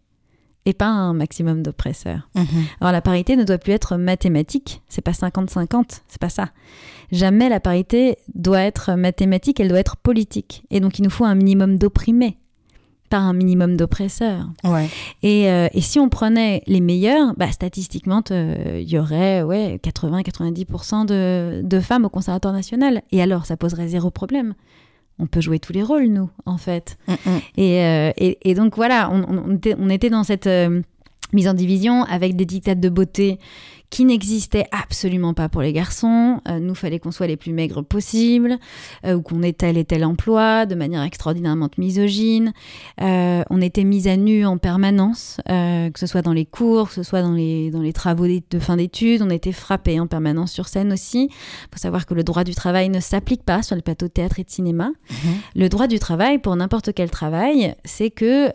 et 0.67 0.73
pas 0.73 0.87
un 0.87 1.13
maximum 1.13 1.63
d'oppresseurs. 1.63 2.29
Mhm. 2.35 2.45
Alors 2.81 2.91
la 2.91 3.01
parité 3.01 3.37
ne 3.37 3.45
doit 3.45 3.57
plus 3.57 3.71
être 3.71 3.95
mathématique, 3.95 4.81
c'est 4.89 5.01
pas 5.01 5.11
50-50, 5.11 6.01
c'est 6.09 6.19
pas 6.19 6.29
ça. 6.29 6.49
Jamais 7.09 7.47
la 7.47 7.61
parité 7.61 8.17
doit 8.35 8.59
être 8.59 8.95
mathématique, 8.95 9.61
elle 9.61 9.69
doit 9.69 9.79
être 9.79 9.95
politique. 9.95 10.63
Et 10.69 10.81
donc 10.81 10.99
il 10.99 11.03
nous 11.03 11.09
faut 11.09 11.23
un 11.23 11.35
minimum 11.35 11.77
d'opprimés 11.77 12.37
par 13.09 13.23
un 13.23 13.33
minimum 13.33 13.77
d'oppresseurs. 13.77 14.47
Ouais. 14.63 14.89
Et, 15.23 15.49
euh, 15.49 15.67
et, 15.73 15.81
si 15.81 15.99
on 15.99 16.09
prenait 16.09 16.61
les 16.67 16.81
meilleurs, 16.81 17.33
bah, 17.35 17.51
statistiquement, 17.51 18.21
il 18.29 18.89
y 18.89 18.97
aurait 18.97 19.43
ouais, 19.43 19.79
80-90% 19.83 21.05
de, 21.05 21.61
de, 21.63 21.79
femmes 21.79 22.05
au 22.05 22.09
Conservatoire 22.09 22.53
national. 22.53 23.01
Et 23.11 23.21
alors, 23.21 23.45
ça 23.45 23.57
poserait 23.57 23.87
zéro 23.87 24.11
problème. 24.11 24.53
On 25.19 25.25
peut 25.25 25.41
jouer 25.41 25.59
tous 25.59 25.73
les 25.73 25.83
rôles, 25.83 26.07
nous, 26.07 26.29
en 26.45 26.57
fait. 26.57 26.97
Mm, 27.07 27.13
mm. 27.13 27.39
Et, 27.57 27.83
euh, 27.83 28.11
et, 28.17 28.49
et, 28.49 28.53
donc, 28.53 28.75
voilà, 28.75 29.09
on, 29.11 29.23
on, 29.27 29.55
était, 29.55 29.75
on 29.79 29.89
était, 29.89 30.09
dans 30.09 30.23
cette 30.23 30.47
euh, 30.47 30.81
mise 31.33 31.47
en 31.47 31.53
division 31.53 32.03
avec 32.03 32.35
des 32.35 32.45
dictates 32.45 32.79
de 32.79 32.89
beauté 32.89 33.39
qui 33.89 34.03
n'existait 34.05 34.65
absolument 34.71 35.33
pas 35.33 35.47
pour 35.47 35.61
les 35.61 35.71
garçons. 35.71 36.41
Euh, 36.47 36.59
nous, 36.59 36.75
fallait 36.75 36.99
qu'on 36.99 37.11
soit 37.11 37.27
les 37.27 37.37
plus 37.37 37.53
maigres 37.53 37.83
possibles, 37.83 38.57
euh, 39.05 39.15
ou 39.15 39.21
qu'on 39.21 39.41
ait 39.43 39.53
tel 39.53 39.77
et 39.77 39.85
tel 39.85 40.03
emploi, 40.03 40.65
de 40.65 40.75
manière 40.75 41.03
extraordinairement 41.03 41.69
misogyne. 41.77 42.53
Euh, 43.01 43.43
on 43.49 43.61
était 43.61 43.85
mis 43.85 44.07
à 44.07 44.17
nu 44.17 44.45
en 44.45 44.57
permanence, 44.57 45.39
que 45.47 45.99
ce 45.99 46.07
soit 46.07 46.21
dans 46.21 46.33
les 46.33 46.45
cours, 46.45 46.89
que 46.89 46.95
ce 46.95 47.03
soit 47.03 47.21
dans 47.21 47.31
les, 47.31 47.71
dans 47.71 47.81
les 47.81 47.93
travaux 47.93 48.27
de 48.27 48.59
fin 48.59 48.77
d'études. 48.77 49.21
On 49.21 49.29
était 49.29 49.51
frappés 49.51 49.99
en 49.99 50.07
permanence 50.07 50.51
sur 50.51 50.67
scène 50.67 50.91
aussi. 50.91 51.29
Il 51.31 51.67
faut 51.73 51.79
savoir 51.79 52.05
que 52.05 52.13
le 52.13 52.23
droit 52.23 52.43
du 52.43 52.55
travail 52.55 52.89
ne 52.89 52.99
s'applique 52.99 53.43
pas 53.43 53.63
sur 53.63 53.75
le 53.75 53.81
plateau 53.81 54.07
de 54.07 54.11
théâtre 54.11 54.39
et 54.39 54.43
de 54.43 54.49
cinéma. 54.49 54.89
Mhm. 55.09 55.33
Le 55.55 55.69
droit 55.69 55.87
du 55.87 55.99
travail, 55.99 56.39
pour 56.39 56.55
n'importe 56.55 56.93
quel 56.93 57.09
travail, 57.09 57.75
c'est 57.85 58.09
que 58.09 58.47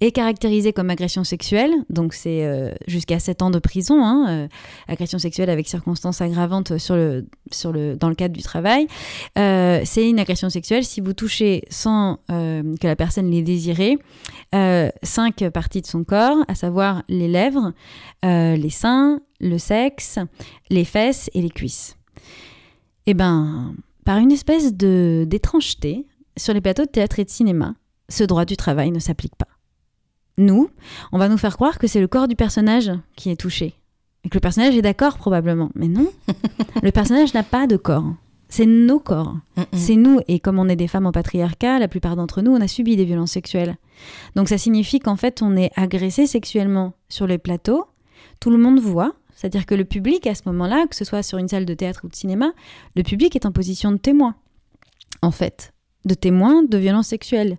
est 0.00 0.12
caractérisé 0.12 0.72
comme 0.72 0.90
agression 0.90 1.24
sexuelle, 1.24 1.72
donc 1.90 2.14
c'est 2.14 2.74
jusqu'à 2.86 3.18
7 3.18 3.42
ans 3.42 3.50
de 3.50 3.58
prison. 3.58 4.04
Hein, 4.04 4.45
euh, 4.45 4.45
agression 4.88 5.18
sexuelle 5.18 5.50
avec 5.50 5.68
circonstances 5.68 6.20
aggravantes 6.20 6.78
sur 6.78 6.96
le, 6.96 7.26
sur 7.50 7.72
le, 7.72 7.96
dans 7.96 8.08
le 8.08 8.14
cadre 8.14 8.34
du 8.34 8.42
travail. 8.42 8.86
Euh, 9.38 9.80
c'est 9.84 10.08
une 10.08 10.18
agression 10.18 10.50
sexuelle 10.50 10.84
si 10.84 11.00
vous 11.00 11.12
touchez 11.12 11.64
sans 11.70 12.18
euh, 12.30 12.62
que 12.80 12.86
la 12.86 12.96
personne 12.96 13.30
l'ait 13.30 13.42
désiré 13.42 13.98
cinq 15.02 15.46
parties 15.50 15.82
de 15.82 15.86
son 15.86 16.02
corps, 16.02 16.38
à 16.48 16.54
savoir 16.54 17.02
les 17.08 17.28
lèvres, 17.28 17.72
les 18.22 18.70
seins, 18.70 19.20
le 19.38 19.58
sexe, 19.58 20.18
les 20.70 20.84
fesses 20.84 21.28
et 21.34 21.42
les 21.42 21.50
cuisses. 21.50 21.96
Eh 23.06 23.12
ben, 23.12 23.74
par 24.06 24.18
une 24.18 24.32
espèce 24.32 24.74
de 24.74 25.26
d'étrangeté, 25.28 26.06
sur 26.36 26.54
les 26.54 26.60
plateaux 26.60 26.84
de 26.84 26.90
théâtre 26.90 27.18
et 27.18 27.24
de 27.24 27.30
cinéma, 27.30 27.74
ce 28.08 28.24
droit 28.24 28.44
du 28.44 28.56
travail 28.56 28.90
ne 28.90 28.98
s'applique 28.98 29.36
pas. 29.36 29.48
Nous, 30.38 30.68
on 31.12 31.18
va 31.18 31.28
nous 31.28 31.38
faire 31.38 31.56
croire 31.56 31.78
que 31.78 31.86
c'est 31.86 32.00
le 32.00 32.08
corps 32.08 32.28
du 32.28 32.36
personnage 32.36 32.92
qui 33.16 33.30
est 33.30 33.40
touché, 33.40 33.74
et 34.26 34.28
que 34.28 34.34
le 34.34 34.40
personnage 34.40 34.76
est 34.76 34.82
d'accord 34.82 35.18
probablement. 35.18 35.70
Mais 35.76 35.86
non, 35.86 36.08
le 36.82 36.90
personnage 36.90 37.32
n'a 37.32 37.44
pas 37.44 37.68
de 37.68 37.76
corps. 37.76 38.12
C'est 38.48 38.66
nos 38.66 38.98
corps. 38.98 39.36
C'est 39.72 39.94
nous. 39.94 40.20
Et 40.26 40.40
comme 40.40 40.58
on 40.58 40.68
est 40.68 40.74
des 40.74 40.88
femmes 40.88 41.06
en 41.06 41.12
patriarcat, 41.12 41.78
la 41.78 41.86
plupart 41.86 42.16
d'entre 42.16 42.42
nous, 42.42 42.50
on 42.50 42.60
a 42.60 42.66
subi 42.66 42.96
des 42.96 43.04
violences 43.04 43.30
sexuelles. 43.30 43.76
Donc 44.34 44.48
ça 44.48 44.58
signifie 44.58 44.98
qu'en 44.98 45.14
fait, 45.14 45.42
on 45.42 45.56
est 45.56 45.70
agressé 45.76 46.26
sexuellement 46.26 46.94
sur 47.08 47.28
les 47.28 47.38
plateaux. 47.38 47.86
Tout 48.40 48.50
le 48.50 48.58
monde 48.58 48.80
voit. 48.80 49.14
C'est-à-dire 49.36 49.64
que 49.64 49.76
le 49.76 49.84
public, 49.84 50.26
à 50.26 50.34
ce 50.34 50.42
moment-là, 50.46 50.86
que 50.88 50.96
ce 50.96 51.04
soit 51.04 51.22
sur 51.22 51.38
une 51.38 51.48
salle 51.48 51.66
de 51.66 51.74
théâtre 51.74 52.00
ou 52.02 52.08
de 52.08 52.16
cinéma, 52.16 52.52
le 52.96 53.04
public 53.04 53.36
est 53.36 53.46
en 53.46 53.52
position 53.52 53.92
de 53.92 53.98
témoin. 53.98 54.34
En 55.22 55.30
fait, 55.30 55.72
de 56.04 56.14
témoin 56.14 56.64
de 56.64 56.78
violences 56.78 57.08
sexuelles. 57.08 57.58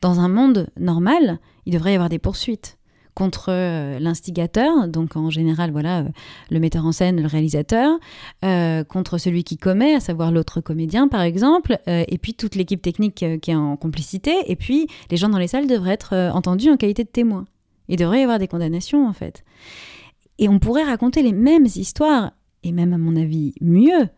Dans 0.00 0.18
un 0.18 0.28
monde 0.28 0.68
normal, 0.78 1.38
il 1.66 1.74
devrait 1.74 1.92
y 1.92 1.94
avoir 1.94 2.08
des 2.08 2.18
poursuites 2.18 2.77
contre 3.18 3.46
euh, 3.48 3.98
l'instigateur, 3.98 4.86
donc 4.86 5.16
en 5.16 5.28
général, 5.28 5.72
voilà, 5.72 6.02
euh, 6.02 6.08
le 6.50 6.60
metteur 6.60 6.86
en 6.86 6.92
scène, 6.92 7.20
le 7.20 7.26
réalisateur, 7.26 7.98
euh, 8.44 8.84
contre 8.84 9.18
celui 9.18 9.42
qui 9.42 9.56
commet, 9.56 9.96
à 9.96 9.98
savoir 9.98 10.30
l'autre 10.30 10.60
comédien, 10.60 11.08
par 11.08 11.22
exemple, 11.22 11.78
et 11.86 12.16
puis 12.18 12.34
toute 12.34 12.54
l'équipe 12.54 12.80
technique 12.80 13.24
qui 13.42 13.50
est 13.50 13.54
en 13.56 13.76
complicité, 13.76 14.36
et 14.46 14.54
puis 14.54 14.86
les 15.10 15.16
gens 15.16 15.28
dans 15.28 15.38
les 15.38 15.48
salles 15.48 15.66
devraient 15.66 15.94
être 15.94 16.14
entendus 16.32 16.70
en 16.70 16.76
qualité 16.76 17.02
de 17.02 17.08
témoins. 17.08 17.46
Il 17.88 17.96
devrait 17.96 18.20
y 18.20 18.22
avoir 18.22 18.38
des 18.38 18.46
condamnations, 18.46 19.08
en 19.08 19.12
fait. 19.12 19.44
Et 20.38 20.48
on 20.48 20.60
pourrait 20.60 20.84
raconter 20.84 21.22
les 21.22 21.32
mêmes 21.32 21.66
histoires, 21.66 22.30
et 22.62 22.70
même 22.70 22.92
à 22.92 22.98
mon 22.98 23.16
avis 23.16 23.54
mieux, 23.60 24.08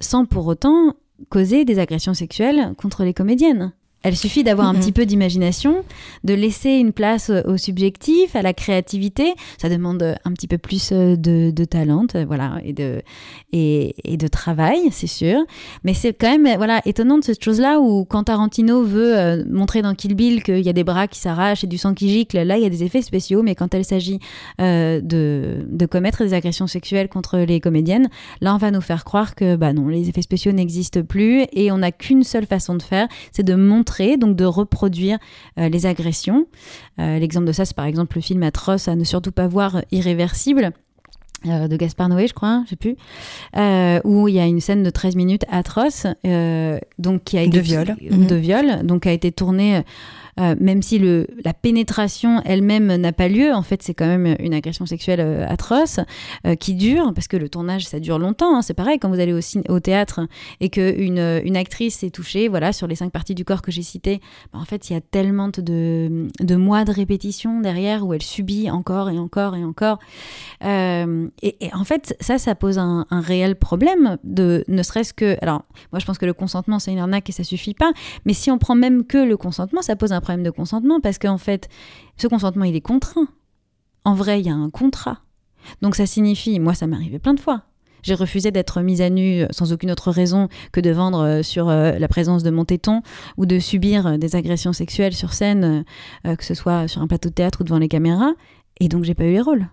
sans 0.00 0.24
pour 0.24 0.48
autant 0.48 0.94
causer 1.28 1.64
des 1.64 1.78
agressions 1.78 2.14
sexuelles 2.14 2.74
contre 2.76 3.04
les 3.04 3.14
comédiennes. 3.14 3.72
Elle 4.02 4.16
suffit 4.16 4.44
d'avoir 4.44 4.68
un 4.68 4.74
petit 4.74 4.92
peu 4.92 5.04
d'imagination, 5.04 5.84
de 6.24 6.32
laisser 6.32 6.70
une 6.70 6.92
place 6.92 7.30
au 7.30 7.58
subjectif, 7.58 8.34
à 8.34 8.40
la 8.40 8.54
créativité. 8.54 9.34
Ça 9.58 9.68
demande 9.68 10.16
un 10.24 10.32
petit 10.32 10.48
peu 10.48 10.56
plus 10.56 10.90
euh, 10.92 11.16
de, 11.16 11.50
de 11.50 11.64
talent, 11.66 12.06
euh, 12.14 12.24
voilà, 12.26 12.60
et 12.64 12.72
de, 12.72 13.02
et, 13.52 13.94
et 14.04 14.16
de 14.16 14.26
travail, 14.26 14.78
c'est 14.90 15.06
sûr. 15.06 15.40
Mais 15.84 15.92
c'est 15.92 16.14
quand 16.14 16.30
même, 16.30 16.56
voilà, 16.56 16.80
étonnant 16.86 17.18
de 17.18 17.24
cette 17.24 17.44
chose-là 17.44 17.78
où 17.78 18.06
quand 18.06 18.24
Tarantino 18.24 18.82
veut 18.82 19.18
euh, 19.18 19.44
montrer 19.50 19.82
dans 19.82 19.94
Kill 19.94 20.14
Bill 20.14 20.42
qu'il 20.42 20.62
y 20.62 20.70
a 20.70 20.72
des 20.72 20.84
bras 20.84 21.06
qui 21.06 21.18
s'arrachent 21.18 21.64
et 21.64 21.66
du 21.66 21.76
sang 21.76 21.92
qui 21.92 22.08
gicle, 22.08 22.40
là, 22.40 22.56
il 22.56 22.62
y 22.62 22.66
a 22.66 22.70
des 22.70 22.84
effets 22.84 23.02
spéciaux. 23.02 23.42
Mais 23.42 23.54
quand 23.54 23.74
il 23.74 23.84
s'agit 23.84 24.18
de, 24.58 25.00
de 25.02 25.86
commettre 25.86 26.24
des 26.24 26.32
agressions 26.32 26.66
sexuelles 26.66 27.08
contre 27.08 27.38
les 27.38 27.60
comédiennes, 27.60 28.08
là, 28.40 28.54
on 28.54 28.58
va 28.58 28.70
nous 28.70 28.80
faire 28.80 29.04
croire 29.04 29.34
que, 29.34 29.56
bah 29.56 29.74
non, 29.74 29.88
les 29.88 30.08
effets 30.08 30.22
spéciaux 30.22 30.52
n'existent 30.52 31.02
plus 31.02 31.44
et 31.52 31.70
on 31.70 31.78
n'a 31.78 31.92
qu'une 31.92 32.24
seule 32.24 32.46
façon 32.46 32.74
de 32.74 32.82
faire, 32.82 33.06
c'est 33.32 33.42
de 33.42 33.54
montrer 33.54 33.89
donc 34.16 34.36
de 34.36 34.44
reproduire 34.44 35.18
euh, 35.58 35.68
les 35.68 35.86
agressions. 35.86 36.46
Euh, 36.98 37.18
l'exemple 37.18 37.46
de 37.46 37.52
ça, 37.52 37.64
c'est 37.64 37.76
par 37.76 37.84
exemple 37.84 38.16
le 38.16 38.22
film 38.22 38.42
Atroce 38.42 38.88
à 38.88 38.96
ne 38.96 39.04
surtout 39.04 39.32
pas 39.32 39.46
voir 39.46 39.82
irréversible. 39.90 40.72
Euh, 41.46 41.68
de 41.68 41.76
Gaspard 41.76 42.10
Noé, 42.10 42.26
je 42.26 42.34
crois, 42.34 42.50
hein, 42.50 42.62
je 42.66 42.70
sais 42.70 42.76
plus, 42.76 42.96
où 44.04 44.28
il 44.28 44.34
y 44.34 44.38
a 44.38 44.44
une 44.44 44.60
scène 44.60 44.82
de 44.82 44.90
13 44.90 45.16
minutes 45.16 45.44
atroce, 45.50 46.06
donc 46.98 47.24
qui 47.24 47.38
a 47.38 47.42
été 47.42 47.56
de 47.56 47.62
viol, 47.62 47.96
de 47.98 48.34
viol, 48.36 48.84
donc 48.84 49.06
a 49.06 49.12
été 49.12 49.32
tournée 49.32 49.82
euh, 50.40 50.54
même 50.58 50.82
si 50.82 50.98
la 50.98 51.54
pénétration 51.54 52.40
elle-même 52.44 52.94
n'a 52.96 53.12
pas 53.12 53.28
lieu, 53.28 53.52
en 53.52 53.62
fait, 53.62 53.82
c'est 53.82 53.94
quand 53.94 54.06
même 54.06 54.36
une 54.38 54.54
agression 54.54 54.86
sexuelle 54.86 55.20
euh, 55.20 55.46
atroce 55.46 56.00
euh, 56.46 56.54
qui 56.54 56.74
dure, 56.74 57.12
parce 57.14 57.28
que 57.28 57.36
le 57.36 57.48
tournage, 57.48 57.86
ça 57.86 58.00
dure 58.00 58.18
longtemps. 58.18 58.56
Hein, 58.56 58.62
c'est 58.62 58.74
pareil, 58.74 58.98
quand 58.98 59.08
vous 59.08 59.20
allez 59.20 59.38
au, 59.68 59.80
théâtre 59.80 60.20
et 60.60 60.68
qu'une 60.68 61.40
une 61.44 61.56
actrice 61.56 62.02
est 62.02 62.10
touchée, 62.10 62.48
voilà, 62.48 62.72
sur 62.72 62.86
les 62.86 62.94
cinq 62.94 63.12
parties 63.12 63.34
du 63.34 63.44
corps 63.44 63.62
que 63.62 63.70
j'ai 63.70 63.82
citées, 63.82 64.20
bah, 64.52 64.58
en 64.60 64.64
fait, 64.64 64.90
il 64.90 64.94
y 64.94 64.96
a 64.96 65.00
tellement 65.00 65.48
de, 65.48 66.56
mois 66.56 66.84
de 66.84 66.92
répétition 66.92 67.60
derrière 67.60 68.06
où 68.06 68.14
elle 68.14 68.22
subit 68.22 68.70
encore 68.70 69.10
et 69.10 69.18
encore 69.18 69.56
et 69.56 69.64
encore. 69.64 69.98
Et, 70.62 71.70
en 71.72 71.84
fait, 71.84 72.16
ça, 72.20 72.38
ça 72.38 72.54
pose 72.54 72.78
un, 72.78 73.06
un 73.10 73.20
réel 73.20 73.56
problème 73.56 74.18
de 74.24 74.64
ne 74.68 74.82
serait-ce 74.82 75.12
que. 75.12 75.36
Alors, 75.42 75.64
moi, 75.92 76.00
je 76.00 76.06
pense 76.06 76.18
que 76.18 76.26
le 76.26 76.34
consentement, 76.34 76.78
c'est 76.78 76.92
une 76.92 76.98
arnaque 76.98 77.28
et 77.28 77.32
ça 77.32 77.44
suffit 77.44 77.74
pas. 77.74 77.92
Mais 78.24 78.32
si 78.32 78.50
on 78.50 78.58
prend 78.58 78.74
même 78.74 79.04
que 79.04 79.18
le 79.18 79.36
consentement, 79.36 79.82
ça 79.82 79.96
pose 79.96 80.12
un 80.12 80.20
problème 80.20 80.29
de 80.38 80.50
consentement 80.50 81.00
parce 81.00 81.18
qu'en 81.18 81.38
fait, 81.38 81.68
ce 82.16 82.26
consentement, 82.26 82.64
il 82.64 82.76
est 82.76 82.80
contraint. 82.80 83.28
En 84.04 84.14
vrai, 84.14 84.40
il 84.40 84.46
y 84.46 84.50
a 84.50 84.54
un 84.54 84.70
contrat. 84.70 85.18
Donc 85.82 85.94
ça 85.94 86.06
signifie, 86.06 86.58
moi 86.58 86.74
ça 86.74 86.86
m'est 86.86 86.96
arrivé 86.96 87.18
plein 87.18 87.34
de 87.34 87.40
fois. 87.40 87.64
J'ai 88.02 88.14
refusé 88.14 88.50
d'être 88.50 88.80
mise 88.80 89.02
à 89.02 89.10
nu 89.10 89.44
sans 89.50 89.72
aucune 89.72 89.90
autre 89.90 90.10
raison 90.10 90.48
que 90.72 90.80
de 90.80 90.90
vendre 90.90 91.20
euh, 91.20 91.42
sur 91.42 91.68
euh, 91.68 91.98
la 91.98 92.08
présence 92.08 92.42
de 92.42 92.50
mon 92.50 92.64
téton 92.64 93.02
ou 93.36 93.46
de 93.46 93.58
subir 93.58 94.06
euh, 94.06 94.16
des 94.16 94.36
agressions 94.36 94.72
sexuelles 94.72 95.14
sur 95.14 95.32
scène, 95.34 95.84
que 96.24 96.44
ce 96.44 96.54
soit 96.54 96.88
sur 96.88 97.02
un 97.02 97.06
plateau 97.06 97.28
de 97.28 97.34
théâtre 97.34 97.60
ou 97.60 97.64
devant 97.64 97.78
les 97.78 97.88
caméras. 97.88 98.32
Et 98.80 98.88
donc 98.88 99.04
j'ai 99.04 99.14
pas 99.14 99.24
eu 99.24 99.32
les 99.32 99.40
rôles. 99.40 99.68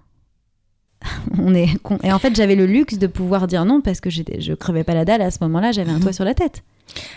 On 1.37 1.53
est 1.53 1.69
Et 2.03 2.11
en 2.11 2.19
fait, 2.19 2.35
j'avais 2.35 2.55
le 2.55 2.65
luxe 2.65 2.97
de 2.97 3.07
pouvoir 3.07 3.47
dire 3.47 3.65
non 3.65 3.81
parce 3.81 4.01
que 4.01 4.09
je 4.09 4.53
crevais 4.53 4.83
pas 4.83 4.93
la 4.93 5.05
dalle 5.05 5.21
à 5.21 5.31
ce 5.31 5.37
moment-là, 5.41 5.71
j'avais 5.71 5.91
un 5.91 5.99
toit 5.99 6.13
sur 6.13 6.25
la 6.25 6.33
tête. 6.33 6.63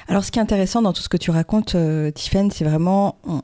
Alors, 0.08 0.24
ce 0.24 0.30
qui 0.30 0.38
est 0.38 0.42
intéressant 0.42 0.82
dans 0.82 0.92
tout 0.92 1.02
ce 1.02 1.08
que 1.08 1.16
tu 1.16 1.30
racontes, 1.30 1.74
euh, 1.74 2.10
c'est 2.16 2.64
vraiment, 2.64 3.18
on, 3.24 3.42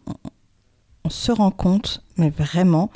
se 1.09 1.31
rend 1.31 1.51
compte, 1.51 2.03
mais 2.17 2.31
vraiment, 2.31 2.91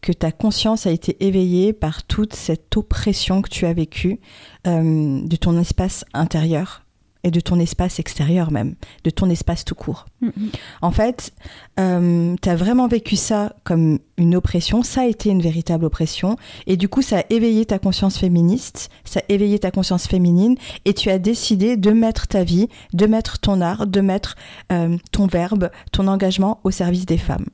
que 0.00 0.12
ta 0.12 0.32
conscience 0.32 0.86
a 0.86 0.90
été 0.90 1.24
éveillée 1.24 1.72
par 1.72 2.02
toute 2.02 2.34
cette 2.34 2.76
oppression 2.76 3.42
que 3.42 3.48
tu 3.48 3.66
as 3.66 3.72
vécue 3.72 4.20
euh, 4.66 5.20
de 5.22 5.36
ton 5.36 5.58
espace 5.58 6.04
intérieur 6.14 6.82
et 7.24 7.30
de 7.30 7.40
ton 7.40 7.58
espace 7.58 7.98
extérieur 7.98 8.50
même, 8.50 8.74
de 9.04 9.10
ton 9.10 9.28
espace 9.28 9.64
tout 9.64 9.74
court. 9.74 10.06
Mm-hmm. 10.22 10.52
En 10.82 10.90
fait, 10.90 11.32
euh, 11.80 12.36
tu 12.40 12.48
as 12.48 12.56
vraiment 12.56 12.88
vécu 12.88 13.16
ça 13.16 13.54
comme 13.64 13.98
une 14.16 14.36
oppression, 14.36 14.82
ça 14.82 15.02
a 15.02 15.06
été 15.06 15.30
une 15.30 15.42
véritable 15.42 15.84
oppression, 15.84 16.36
et 16.66 16.76
du 16.76 16.88
coup 16.88 17.02
ça 17.02 17.18
a 17.18 17.24
éveillé 17.30 17.66
ta 17.66 17.78
conscience 17.78 18.18
féministe, 18.18 18.90
ça 19.04 19.20
a 19.20 19.32
éveillé 19.32 19.58
ta 19.58 19.70
conscience 19.70 20.06
féminine, 20.06 20.56
et 20.84 20.94
tu 20.94 21.10
as 21.10 21.18
décidé 21.18 21.76
de 21.76 21.90
mettre 21.90 22.26
ta 22.28 22.44
vie, 22.44 22.68
de 22.92 23.06
mettre 23.06 23.38
ton 23.38 23.60
art, 23.60 23.86
de 23.86 24.00
mettre 24.00 24.36
euh, 24.72 24.96
ton 25.12 25.26
verbe, 25.26 25.70
ton 25.92 26.06
engagement 26.06 26.60
au 26.64 26.70
service 26.70 27.06
des 27.06 27.18
femmes. 27.18 27.46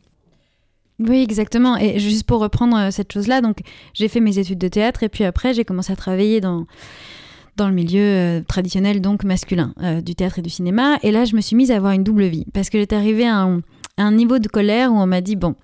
Oui, 1.01 1.23
exactement. 1.23 1.77
Et 1.77 1.99
juste 1.99 2.25
pour 2.25 2.41
reprendre 2.41 2.77
euh, 2.77 2.91
cette 2.91 3.13
chose-là, 3.13 3.41
donc 3.41 3.59
j'ai 3.95 4.09
fait 4.09 4.21
mes 4.21 4.39
études 4.39 4.59
de 4.59 4.69
théâtre 4.69 5.03
et 5.03 5.09
puis 5.09 5.25
après 5.25 5.53
j'ai 5.53 5.65
commencé 5.65 5.93
à 5.93 5.97
travailler 5.97 6.41
dans 6.41 6.67
dans 7.57 7.69
le 7.69 7.75
milieu 7.75 8.03
euh, 8.03 8.41
traditionnel 8.47 9.01
donc 9.01 9.25
masculin 9.25 9.75
euh, 9.83 10.01
du 10.01 10.15
théâtre 10.15 10.39
et 10.39 10.43
du 10.43 10.51
cinéma. 10.51 10.99
Et 11.03 11.13
là, 11.13 11.25
je 11.25 11.37
me 11.37 11.41
suis 11.41 11.57
mise 11.57 11.71
à 11.71 11.77
avoir 11.77 11.93
une 11.93 12.05
double 12.05 12.25
vie 12.25 12.47
parce 12.53 12.71
que 12.71 12.79
j'étais 12.79 12.97
arrivée 12.97 13.29
à 13.29 13.49
un 13.99 14.13
niveau 14.13 14.39
de 14.39 14.49
colère 14.49 14.93
où 14.93 14.97
on 14.97 15.07
m'a 15.07 15.21
dit 15.21 15.37
bon, 15.37 15.55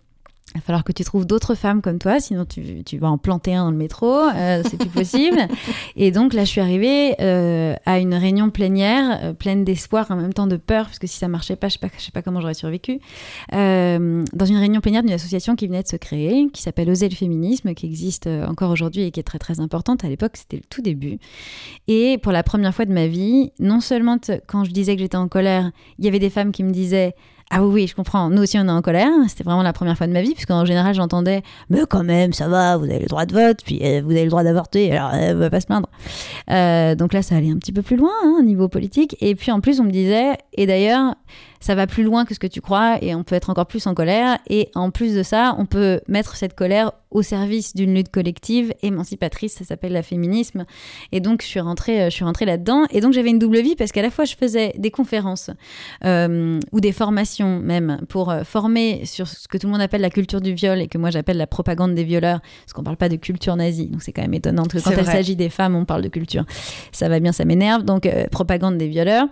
il 0.54 0.58
va 0.58 0.62
falloir 0.62 0.82
que 0.82 0.92
tu 0.92 1.04
trouves 1.04 1.26
d'autres 1.26 1.54
femmes 1.54 1.80
comme 1.80 1.98
toi, 1.98 2.18
sinon 2.18 2.44
tu, 2.44 2.82
tu, 2.82 2.98
vas 2.98 3.08
en 3.08 3.18
planter 3.18 3.54
un 3.54 3.64
dans 3.64 3.70
le 3.70 3.76
métro, 3.76 4.12
euh, 4.12 4.62
c'est 4.68 4.76
plus 4.76 4.88
possible. 4.88 5.38
et 5.96 6.10
donc 6.10 6.34
là, 6.34 6.44
je 6.44 6.50
suis 6.50 6.60
arrivée 6.60 7.14
euh, 7.20 7.74
à 7.86 8.00
une 8.00 8.14
réunion 8.14 8.50
plénière, 8.50 9.20
euh, 9.22 9.32
pleine 9.32 9.64
d'espoir, 9.64 10.10
en 10.10 10.16
même 10.16 10.32
temps 10.32 10.48
de 10.48 10.56
peur, 10.56 10.86
parce 10.86 10.98
que 10.98 11.06
si 11.06 11.18
ça 11.18 11.28
marchait 11.28 11.54
pas, 11.54 11.68
je 11.68 11.74
sais 11.74 11.78
pas, 11.78 11.88
je 11.96 12.02
sais 12.02 12.10
pas 12.10 12.22
comment 12.22 12.40
j'aurais 12.40 12.54
survécu. 12.54 12.98
dans 13.52 14.44
une 14.44 14.56
réunion 14.56 14.80
plénière 14.80 15.02
d'une 15.02 15.12
association 15.12 15.54
qui 15.54 15.68
venait 15.68 15.82
de 15.82 15.88
se 15.88 15.96
créer, 15.96 16.48
qui 16.52 16.62
s'appelle 16.62 16.90
Oser 16.90 17.08
le 17.08 17.14
féminisme, 17.14 17.74
qui 17.74 17.86
existe 17.86 18.26
encore 18.26 18.70
aujourd'hui 18.70 19.02
et 19.02 19.10
qui 19.12 19.20
est 19.20 19.24
très 19.24 19.38
très 19.38 19.60
importante. 19.60 20.04
À 20.04 20.08
l'époque, 20.08 20.32
c'était 20.34 20.56
le 20.56 20.64
tout 20.68 20.82
début. 20.82 21.18
Et 21.86 22.18
pour 22.18 22.32
la 22.32 22.42
première 22.42 22.74
fois 22.74 22.86
de 22.86 22.92
ma 22.92 23.06
vie, 23.06 23.52
non 23.60 23.80
seulement 23.80 24.18
quand 24.46 24.64
je 24.64 24.72
disais 24.72 24.96
que 24.96 25.02
j'étais 25.02 25.16
en 25.16 25.28
colère, 25.28 25.70
il 25.98 26.04
y 26.04 26.08
avait 26.08 26.18
des 26.18 26.30
femmes 26.30 26.50
qui 26.50 26.64
me 26.64 26.72
disaient 26.72 27.14
ah 27.52 27.64
oui, 27.64 27.72
oui, 27.74 27.86
je 27.88 27.96
comprends. 27.96 28.30
Nous 28.30 28.42
aussi, 28.42 28.56
on 28.60 28.68
est 28.68 28.70
en 28.70 28.80
colère. 28.80 29.10
C'était 29.26 29.42
vraiment 29.42 29.64
la 29.64 29.72
première 29.72 29.98
fois 29.98 30.06
de 30.06 30.12
ma 30.12 30.22
vie, 30.22 30.34
puisqu'en 30.34 30.64
général, 30.64 30.94
j'entendais 30.94 31.42
Mais 31.68 31.80
quand 31.88 32.04
même, 32.04 32.32
ça 32.32 32.46
va, 32.46 32.76
vous 32.76 32.84
avez 32.84 33.00
le 33.00 33.06
droit 33.06 33.26
de 33.26 33.34
vote, 33.34 33.58
puis 33.64 33.80
euh, 33.82 34.02
vous 34.04 34.12
avez 34.12 34.22
le 34.22 34.30
droit 34.30 34.44
d'avorter, 34.44 34.92
alors 34.92 35.10
euh, 35.14 35.34
va 35.34 35.50
pas 35.50 35.60
se 35.60 35.66
plaindre. 35.66 35.88
Euh, 36.50 36.94
donc 36.94 37.12
là, 37.12 37.22
ça 37.22 37.34
allait 37.34 37.50
un 37.50 37.58
petit 37.58 37.72
peu 37.72 37.82
plus 37.82 37.96
loin, 37.96 38.12
hein, 38.22 38.36
au 38.38 38.42
niveau 38.42 38.68
politique. 38.68 39.16
Et 39.20 39.34
puis 39.34 39.50
en 39.50 39.60
plus, 39.60 39.80
on 39.80 39.84
me 39.84 39.90
disait 39.90 40.36
Et 40.54 40.66
d'ailleurs, 40.66 41.16
ça 41.60 41.74
va 41.74 41.86
plus 41.86 42.02
loin 42.02 42.24
que 42.24 42.34
ce 42.34 42.40
que 42.40 42.46
tu 42.46 42.60
crois 42.60 42.98
et 43.02 43.14
on 43.14 43.22
peut 43.22 43.34
être 43.34 43.50
encore 43.50 43.66
plus 43.66 43.86
en 43.86 43.94
colère. 43.94 44.38
Et 44.48 44.70
en 44.74 44.90
plus 44.90 45.14
de 45.14 45.22
ça, 45.22 45.54
on 45.58 45.66
peut 45.66 46.00
mettre 46.08 46.36
cette 46.36 46.54
colère 46.54 46.92
au 47.10 47.22
service 47.22 47.74
d'une 47.74 47.94
lutte 47.94 48.10
collective 48.10 48.72
émancipatrice, 48.82 49.54
ça 49.54 49.64
s'appelle 49.64 49.92
la 49.92 50.02
féminisme. 50.02 50.64
Et 51.12 51.20
donc, 51.20 51.42
je 51.42 51.46
suis 51.46 51.60
rentrée, 51.60 52.02
euh, 52.02 52.04
je 52.04 52.14
suis 52.14 52.24
rentrée 52.24 52.44
là-dedans. 52.44 52.84
Et 52.90 53.00
donc, 53.00 53.12
j'avais 53.12 53.30
une 53.30 53.38
double 53.38 53.60
vie 53.60 53.74
parce 53.74 53.90
qu'à 53.90 54.02
la 54.02 54.10
fois, 54.10 54.24
je 54.24 54.36
faisais 54.36 54.72
des 54.78 54.90
conférences 54.90 55.50
euh, 56.04 56.60
ou 56.72 56.80
des 56.80 56.92
formations 56.92 57.58
même 57.58 58.00
pour 58.08 58.30
euh, 58.30 58.44
former 58.44 59.04
sur 59.06 59.26
ce 59.26 59.48
que 59.48 59.58
tout 59.58 59.66
le 59.66 59.72
monde 59.72 59.82
appelle 59.82 60.00
la 60.02 60.10
culture 60.10 60.40
du 60.40 60.54
viol 60.54 60.80
et 60.80 60.86
que 60.86 60.98
moi 60.98 61.10
j'appelle 61.10 61.36
la 61.36 61.46
propagande 61.46 61.94
des 61.94 62.04
violeurs, 62.04 62.40
parce 62.64 62.72
qu'on 62.72 62.84
parle 62.84 62.96
pas 62.96 63.08
de 63.08 63.16
culture 63.16 63.56
nazie. 63.56 63.88
Donc, 63.88 64.02
c'est 64.02 64.12
quand 64.12 64.22
même 64.22 64.34
étonnant 64.34 64.64
que 64.64 64.78
quand 64.78 64.92
il 64.96 65.04
s'agit 65.04 65.36
des 65.36 65.50
femmes, 65.50 65.74
on 65.74 65.84
parle 65.84 66.02
de 66.02 66.08
culture. 66.08 66.44
Ça 66.92 67.08
va 67.08 67.18
bien, 67.18 67.32
ça 67.32 67.44
m'énerve. 67.44 67.82
Donc, 67.82 68.08
propagande 68.30 68.78
des 68.78 68.88
violeurs. 68.88 69.26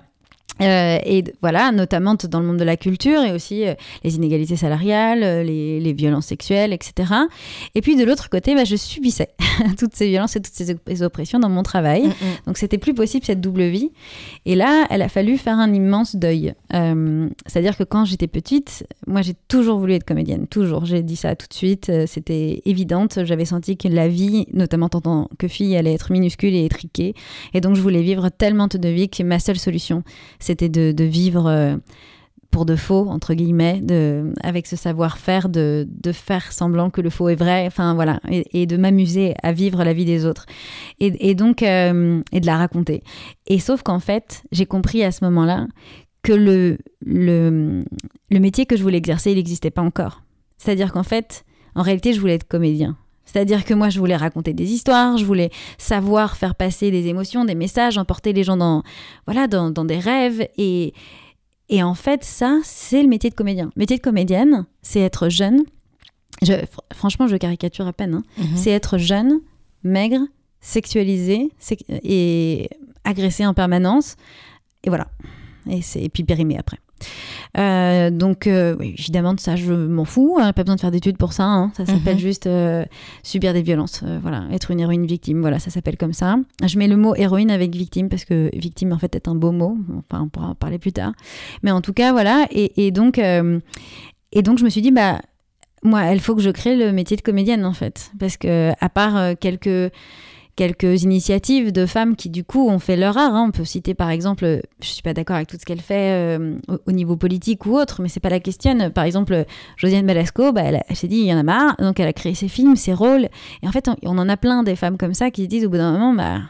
Euh, 0.60 0.98
et 1.04 1.24
voilà, 1.40 1.72
notamment 1.72 2.14
dans 2.28 2.40
le 2.40 2.46
monde 2.46 2.56
de 2.56 2.64
la 2.64 2.76
culture 2.76 3.22
et 3.22 3.32
aussi 3.32 3.66
euh, 3.66 3.74
les 4.04 4.16
inégalités 4.16 4.56
salariales, 4.56 5.22
euh, 5.22 5.42
les, 5.42 5.80
les, 5.80 5.92
violences 5.92 6.26
sexuelles, 6.26 6.72
etc. 6.72 7.12
Et 7.74 7.80
puis 7.80 7.96
de 7.96 8.04
l'autre 8.04 8.28
côté, 8.28 8.54
bah, 8.54 8.64
je 8.64 8.76
subissais 8.76 9.28
toutes 9.78 9.94
ces 9.94 10.08
violences 10.08 10.36
et 10.36 10.40
toutes 10.40 10.54
ces 10.54 11.02
oppressions 11.02 11.38
dans 11.38 11.48
mon 11.48 11.62
travail. 11.62 12.02
Mm, 12.02 12.08
mm. 12.08 12.46
Donc 12.46 12.58
c'était 12.58 12.78
plus 12.78 12.94
possible 12.94 13.24
cette 13.24 13.40
double 13.40 13.64
vie. 13.64 13.90
Et 14.46 14.54
là, 14.54 14.86
elle 14.90 15.02
a 15.02 15.08
fallu 15.08 15.38
faire 15.38 15.58
un 15.58 15.72
immense 15.72 16.16
deuil. 16.16 16.54
C'est-à-dire 17.46 17.76
que 17.76 17.84
quand 17.84 18.04
j'étais 18.04 18.26
petite, 18.26 18.86
moi 19.06 19.22
j'ai 19.22 19.34
toujours 19.48 19.78
voulu 19.78 19.94
être 19.94 20.04
comédienne, 20.04 20.46
toujours. 20.46 20.84
J'ai 20.84 21.02
dit 21.02 21.16
ça 21.16 21.34
tout 21.34 21.46
de 21.48 21.54
suite, 21.54 21.90
c'était 22.06 22.62
évidente. 22.64 23.24
J'avais 23.24 23.44
senti 23.44 23.76
que 23.76 23.88
la 23.88 24.08
vie, 24.08 24.46
notamment 24.52 24.86
en 24.86 25.00
tant 25.00 25.28
que 25.38 25.48
fille, 25.48 25.76
allait 25.76 25.94
être 25.94 26.12
minuscule 26.12 26.54
et 26.54 26.64
étriquée. 26.64 27.14
Et 27.54 27.60
donc 27.60 27.74
je 27.74 27.80
voulais 27.80 28.02
vivre 28.02 28.28
tellement 28.28 28.68
de 28.68 28.88
vie 28.88 29.08
que 29.08 29.22
ma 29.22 29.38
seule 29.38 29.58
solution, 29.58 30.02
c'était 30.48 30.70
de, 30.70 31.04
vivre 31.04 31.46
euh, 31.46 31.76
pour 32.50 32.64
de 32.64 32.74
faux, 32.74 33.06
entre 33.08 33.34
guillemets, 33.34 33.80
de, 33.82 34.32
avec 34.42 34.66
ce 34.66 34.76
savoir-faire, 34.76 35.50
de, 35.50 35.86
faire 36.12 36.52
semblant 36.52 36.88
que 36.88 37.02
le 37.02 37.10
faux 37.10 37.28
est 37.28 37.34
vrai, 37.34 37.66
enfin 37.66 37.94
voilà, 37.94 38.18
et, 38.30 38.64
de 38.64 38.76
m'amuser 38.78 39.34
à 39.42 39.52
vivre 39.52 39.84
la 39.84 39.92
vie 39.92 40.06
des 40.06 40.24
autres. 40.24 40.46
Et, 41.00 41.34
donc, 41.34 41.62
euh, 41.62 42.22
et 42.32 42.40
de 42.40 42.46
la 42.46 42.56
raconter. 42.56 43.02
Et 43.46 43.58
sauf 43.58 43.82
qu'en 43.82 44.00
fait, 44.00 44.42
j'ai 44.52 44.64
compris 44.64 45.04
à 45.04 45.12
ce 45.12 45.22
moment-là 45.24 45.66
que 46.22 46.32
le, 46.32 46.78
le, 47.04 47.84
le 48.30 48.40
métier 48.40 48.64
que 48.64 48.76
je 48.76 48.82
voulais 48.82 48.98
exercer, 48.98 49.32
il 49.32 49.36
n'existait 49.36 49.70
pas 49.70 49.82
encore. 49.82 50.22
C'est-à-dire 50.56 50.92
qu'en 50.92 51.02
fait, 51.02 51.44
en 51.74 51.82
réalité, 51.82 52.14
je 52.14 52.20
voulais 52.20 52.34
être 52.34 52.48
comédien. 52.48 52.96
C'est-à-dire 53.30 53.64
que 53.64 53.74
moi, 53.74 53.90
je 53.90 53.98
voulais 53.98 54.16
raconter 54.16 54.54
des 54.54 54.72
histoires, 54.72 55.18
je 55.18 55.24
voulais 55.24 55.50
savoir 55.76 56.38
faire 56.38 56.54
passer 56.54 56.90
des 56.90 57.08
émotions, 57.08 57.44
des 57.44 57.54
messages, 57.54 57.98
emporter 57.98 58.32
les 58.32 58.42
gens 58.42 58.56
dans, 58.56 58.82
voilà, 59.26 59.46
dans, 59.46 59.84
des 59.84 59.98
rêves. 59.98 60.48
Et, 60.56 60.94
et 61.68 61.82
en 61.82 61.94
fait, 61.94 62.24
ça, 62.24 62.58
c'est 62.64 63.02
le 63.02 63.08
métier 63.08 63.28
de 63.28 63.34
comédien. 63.34 63.66
Le 63.76 63.80
métier 63.80 63.98
de 63.98 64.02
comédienne, 64.02 64.64
c'est 64.80 65.00
être 65.00 65.28
jeune. 65.28 65.64
Je, 66.42 66.54
franchement, 66.94 67.26
je 67.26 67.36
caricature 67.36 67.86
à 67.86 67.92
peine. 67.92 68.14
Hein. 68.14 68.22
Mhm. 68.38 68.56
C'est 68.56 68.70
être 68.70 68.96
jeune, 68.96 69.40
maigre, 69.82 70.20
sexualisé 70.60 71.50
et 72.02 72.70
agressé 73.04 73.44
en 73.44 73.52
permanence. 73.52 74.16
Et 74.84 74.88
voilà. 74.88 75.08
Et, 75.68 75.80
et 75.96 76.08
puis 76.08 76.24
périmé 76.24 76.56
après. 76.56 76.78
Euh, 77.56 78.10
donc, 78.10 78.46
euh, 78.46 78.76
évidemment, 78.80 79.34
de 79.34 79.40
ça, 79.40 79.56
je 79.56 79.72
m'en 79.72 80.04
fous. 80.04 80.36
Hein, 80.40 80.52
pas 80.52 80.62
besoin 80.62 80.76
de 80.76 80.80
faire 80.80 80.90
d'études 80.90 81.16
pour 81.16 81.32
ça. 81.32 81.44
Hein. 81.44 81.72
ça 81.76 81.86
s'appelle 81.86 82.14
mhm. 82.16 82.20
juste 82.20 82.46
euh, 82.46 82.84
subir 83.22 83.52
des 83.52 83.62
violences. 83.62 84.02
voilà, 84.22 84.44
être 84.52 84.70
une 84.70 84.80
héroïne 84.80 85.06
victime. 85.06 85.40
Voilà, 85.40 85.58
ça 85.58 85.70
s'appelle 85.70 85.96
comme 85.96 86.12
ça. 86.12 86.36
Je 86.64 86.78
mets 86.78 86.88
le 86.88 86.96
mot 86.96 87.14
héroïne 87.14 87.50
avec 87.50 87.74
victime 87.74 88.08
parce 88.08 88.24
que 88.24 88.50
victime, 88.54 88.92
en 88.92 88.98
fait, 88.98 89.14
est 89.14 89.28
un 89.28 89.34
beau 89.34 89.52
mot. 89.52 89.76
Enfin, 89.98 90.22
on 90.24 90.28
pourra 90.28 90.48
en 90.48 90.54
parler 90.54 90.78
plus 90.78 90.92
tard. 90.92 91.12
Mais 91.62 91.70
en 91.70 91.80
tout 91.80 91.92
cas, 91.92 92.12
voilà. 92.12 92.46
Et, 92.50 92.86
et 92.86 92.90
donc, 92.90 93.18
et 93.18 94.42
donc, 94.42 94.58
je 94.58 94.64
me 94.64 94.70
suis 94.70 94.82
dit, 94.82 94.90
bah, 94.90 95.20
moi, 95.82 96.12
il 96.12 96.20
faut 96.20 96.34
que 96.34 96.42
je 96.42 96.50
crée 96.50 96.76
le 96.76 96.92
métier 96.92 97.16
de 97.16 97.22
comédienne, 97.22 97.64
en 97.64 97.72
fait. 97.72 98.10
Parce 98.18 98.36
que, 98.36 98.72
à 98.80 98.88
part 98.88 99.36
quelques 99.38 99.92
quelques 100.58 101.04
initiatives 101.04 101.70
de 101.70 101.86
femmes 101.86 102.16
qui 102.16 102.30
du 102.30 102.42
coup 102.42 102.68
ont 102.68 102.80
fait 102.80 102.96
leur 102.96 103.16
art. 103.16 103.32
Hein. 103.32 103.44
On 103.48 103.50
peut 103.52 103.64
citer 103.64 103.94
par 103.94 104.10
exemple, 104.10 104.60
je 104.82 104.88
suis 104.88 105.02
pas 105.02 105.14
d'accord 105.14 105.36
avec 105.36 105.46
tout 105.46 105.56
ce 105.58 105.64
qu'elle 105.64 105.80
fait 105.80 106.36
euh, 106.36 106.58
au, 106.84 106.90
niveau 106.90 107.16
politique 107.16 107.64
ou 107.64 107.76
autre, 107.78 108.02
mais 108.02 108.08
c'est 108.08 108.18
pas 108.18 108.28
la 108.28 108.40
question. 108.40 108.90
Par 108.90 109.04
exemple, 109.04 109.44
Josiane 109.76 110.04
Balasco, 110.04 110.50
bah, 110.50 110.62
elle, 110.64 110.82
s'est 110.96 111.06
dit 111.06 111.18
il 111.18 111.26
y 111.26 111.32
en 111.32 111.38
a 111.38 111.44
marre, 111.44 111.76
donc 111.78 112.00
elle 112.00 112.08
a 112.08 112.12
créé 112.12 112.34
ses 112.34 112.48
films, 112.48 112.74
ses 112.74 112.92
rôles. 112.92 113.28
Et 113.62 113.68
en 113.68 113.70
fait, 113.70 113.88
on, 114.02 114.18
en 114.18 114.28
a 114.28 114.36
plein 114.36 114.64
des 114.64 114.74
femmes 114.74 114.98
comme 114.98 115.14
ça 115.14 115.30
qui 115.30 115.44
se 115.44 115.48
disent 115.48 115.64
au 115.64 115.68
bout 115.68 115.76
d'un 115.76 115.92
moment, 115.92 116.12
bah 116.12 116.40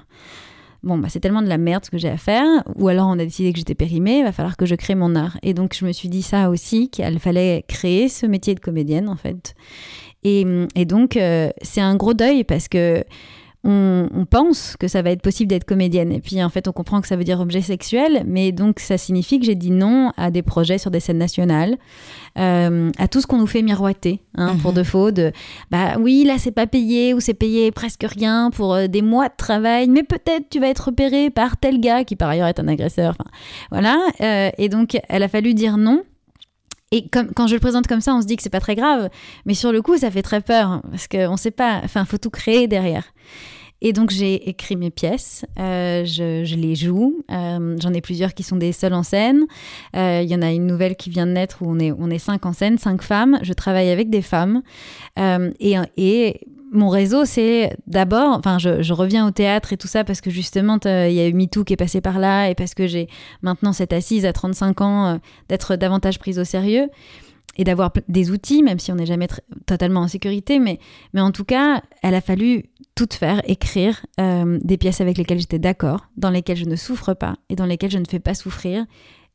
bon, 0.83 0.97
bah, 0.97 1.09
c'est 1.11 1.21
tellement 1.21 1.43
de 1.43 1.49
la 1.49 1.59
merde 1.59 1.85
ce 1.85 1.91
que 1.91 1.99
j'ai 1.99 2.09
à 2.09 2.17
faire, 2.17 2.47
ou 2.77 2.89
alors 2.89 3.09
on 3.09 3.19
a 3.19 3.25
décidé 3.25 3.53
que 3.53 3.59
j'étais 3.59 3.75
périmée, 3.75 4.21
il 4.21 4.25
va 4.25 4.33
falloir 4.33 4.57
que 4.57 4.65
je 4.65 4.75
crée 4.75 4.95
mon 4.95 5.17
art. 5.17 5.37
Et 5.43 5.53
donc 5.53 5.77
je 5.79 5.85
me 5.85 5.93
suis 5.93 6.09
dit 6.09 6.23
ça 6.23 6.49
aussi, 6.49 6.89
qu'il 6.89 7.19
fallait 7.19 7.63
créer 7.69 8.09
ce 8.09 8.25
métier 8.25 8.55
de 8.55 8.61
comédienne 8.61 9.11
en 9.11 9.17
fait. 9.17 9.55
Et, 10.25 10.47
et 10.75 10.87
donc 10.87 11.19
euh, 11.19 11.51
c'est 11.61 11.83
un 11.83 11.95
gros 11.95 12.15
deuil 12.15 12.45
parce 12.45 12.69
que 12.69 13.05
on, 13.65 14.25
pense 14.31 14.77
que 14.79 14.89
ça 14.89 15.03
va 15.03 15.11
être 15.11 15.23
possible 15.23 15.49
d'être 15.49 15.65
comédienne. 15.65 16.13
Et 16.13 16.21
puis 16.21 16.43
en 16.43 16.49
fait, 16.49 16.69
on 16.69 16.73
comprend 16.73 17.01
que 17.01 17.09
ça 17.09 17.17
veut 17.17 17.25
dire 17.25 17.41
objet 17.41 17.61
sexuel, 17.61 18.23
mais 18.27 18.53
donc 18.53 18.79
ça 18.79 18.99
signifie 18.99 19.41
que 19.41 19.47
j'ai 19.47 19.55
dit 19.55 19.71
non 19.71 20.13
à 20.17 20.31
des 20.31 20.43
projets 20.43 20.79
sur 20.79 20.91
des 20.91 21.01
scènes 21.01 21.19
nationales, 21.19 21.77
euh, 22.39 22.91
à 22.99 23.09
tout 23.09 23.21
ce 23.21 23.27
qu'on 23.27 23.39
nous 23.39 23.47
fait 23.47 23.63
miroiter, 23.63 24.21
hein, 24.37 24.57
pour 24.63 24.73
mhm. 24.73 24.77
de 24.79 24.83
faux, 24.83 25.11
de 25.11 25.33
bah 25.71 25.97
oui, 25.99 26.25
là 26.25 26.35
c'est 26.39 26.53
pas 26.53 26.67
payé 26.67 27.15
ou 27.15 27.21
c'est 27.21 27.35
payé 27.35 27.71
presque 27.73 28.05
rien 28.09 28.51
pour 28.51 28.75
euh, 28.75 28.87
des 28.87 29.03
mois 29.03 29.29
de 29.29 29.37
travail, 29.37 29.89
mais 29.89 30.03
peut-être 30.03 30.49
tu 30.51 30.61
vas 30.61 30.69
être 30.69 30.87
repéré 30.87 31.31
par 31.31 31.57
tel 31.57 31.81
gars 31.81 32.05
qui 32.05 32.17
par 32.17 32.29
ailleurs 32.29 32.49
est 32.49 32.61
un 32.61 32.69
agresseur. 32.69 33.17
voilà. 33.71 33.99
Euh, 34.21 34.51
et 34.57 34.69
donc, 34.69 34.99
elle 35.09 35.23
a 35.23 35.29
fallu 35.29 35.55
dire 35.55 35.77
non. 35.79 36.03
Et 36.91 37.09
comme, 37.09 37.33
quand 37.35 37.47
je 37.47 37.55
le 37.55 37.61
présente 37.61 37.87
comme 37.87 38.01
ça, 38.01 38.15
on 38.15 38.23
se 38.23 38.27
dit 38.27 38.37
que 38.37 38.43
c'est 38.43 38.51
pas 38.51 38.61
très 38.61 38.75
grave, 38.75 39.11
mais 39.45 39.55
sur 39.55 39.73
le 39.73 39.83
coup, 39.83 39.97
ça 39.99 40.11
fait 40.11 40.23
très 40.23 40.41
peur 40.41 40.83
parce 40.91 41.07
qu'on 41.07 41.37
sait 41.37 41.51
pas. 41.51 41.81
Enfin, 41.85 42.05
faut 42.05 42.19
tout 42.19 42.31
créer 42.31 42.67
derrière. 42.67 43.05
Et 43.81 43.93
donc 43.93 44.11
j'ai 44.11 44.49
écrit 44.49 44.75
mes 44.75 44.91
pièces, 44.91 45.45
euh, 45.59 46.05
je, 46.05 46.55
les 46.57 46.75
joue. 46.75 47.23
Euh, 47.31 47.77
j'en 47.81 47.93
ai 47.93 48.01
plusieurs 48.01 48.35
qui 48.35 48.43
sont 48.43 48.57
des 48.57 48.73
seules 48.73 48.95
en 48.95 49.05
scène. 49.05 49.47
Euh, 49.95 50.21
il 50.23 50.29
y 50.29 50.35
en 50.35 50.43
a 50.43 50.51
une 50.51 50.67
nouvelle 50.67 50.97
qui 50.97 51.11
vient 51.11 51.27
de 51.27 51.33
naître 51.33 51.63
où 51.63 51.71
on 51.71 51.79
est, 51.79 51.93
on 51.93 52.11
est 52.11 52.19
cinq 52.19 52.45
en 52.45 52.53
scène, 52.53 52.79
cinq 52.79 53.03
femmes. 53.03 53.39
Je 53.43 53.53
travaille 53.53 53.91
avec 53.91 54.11
des 54.11 54.23
femmes. 54.23 54.63
et, 55.17 55.77
et 55.97 56.41
mon 56.71 56.89
réseau, 56.89 57.25
c'est 57.25 57.77
d'abord, 57.87 58.37
enfin, 58.37 58.59
je, 58.59 58.93
reviens 58.93 59.27
au 59.27 59.31
théâtre 59.31 59.73
et 59.73 59.77
tout 59.77 59.89
ça 59.89 60.05
parce 60.05 60.21
que 60.21 60.31
justement, 60.31 60.79
il 60.85 61.13
y 61.13 61.21
a 61.21 61.27
eu 61.27 61.33
MeToo 61.33 61.65
qui 61.65 61.73
est 61.73 61.77
passé 61.77 62.01
par 62.01 62.19
là 62.19 62.49
et 62.49 62.55
parce 62.55 62.75
que 62.75 62.87
j'ai 62.87 63.09
maintenant 63.43 63.73
cette 63.73 63.93
assise 63.93 64.25
à 64.25 64.33
35 64.33 64.81
ans 64.81 65.21
d'être 65.49 65.77
davantage 65.77 66.19
prise 66.19 66.39
au 66.39 66.45
sérieux. 66.45 66.89
et 67.61 67.65
d'avoir 67.65 67.93
des 68.07 68.31
outils, 68.31 68.63
même 68.63 68.79
si 68.79 68.93
on 68.93 68.95
n'est 68.95 69.07
jamais 69.07 69.27
totalement 69.67 70.03
en 70.03 70.09
sécurité. 70.09 70.61
Mais, 70.61 70.79
mais 71.13 71.21
en 71.21 71.33
tout 71.33 71.45
cas, 71.45 71.83
elle 72.03 72.15
a 72.15 72.21
fallu 72.21 72.67
tout 72.95 73.09
faire, 73.13 73.41
écrire 73.49 74.05
euh, 74.21 74.59
des 74.63 74.77
pièces 74.77 75.01
avec 75.01 75.19
lesquelles 75.19 75.39
j'étais 75.39 75.59
d'accord, 75.59 76.09
dans 76.17 76.31
lesquelles 76.31 76.57
je 76.57 76.65
ne 76.65 76.75
souffre 76.75 77.15
pas 77.15 77.37
et 77.49 77.55
dans 77.55 77.67
lesquelles 77.67 77.93
je 77.93 77.99
ne 77.99 78.05
fais 78.09 78.19
pas 78.19 78.35
souffrir 78.35 78.85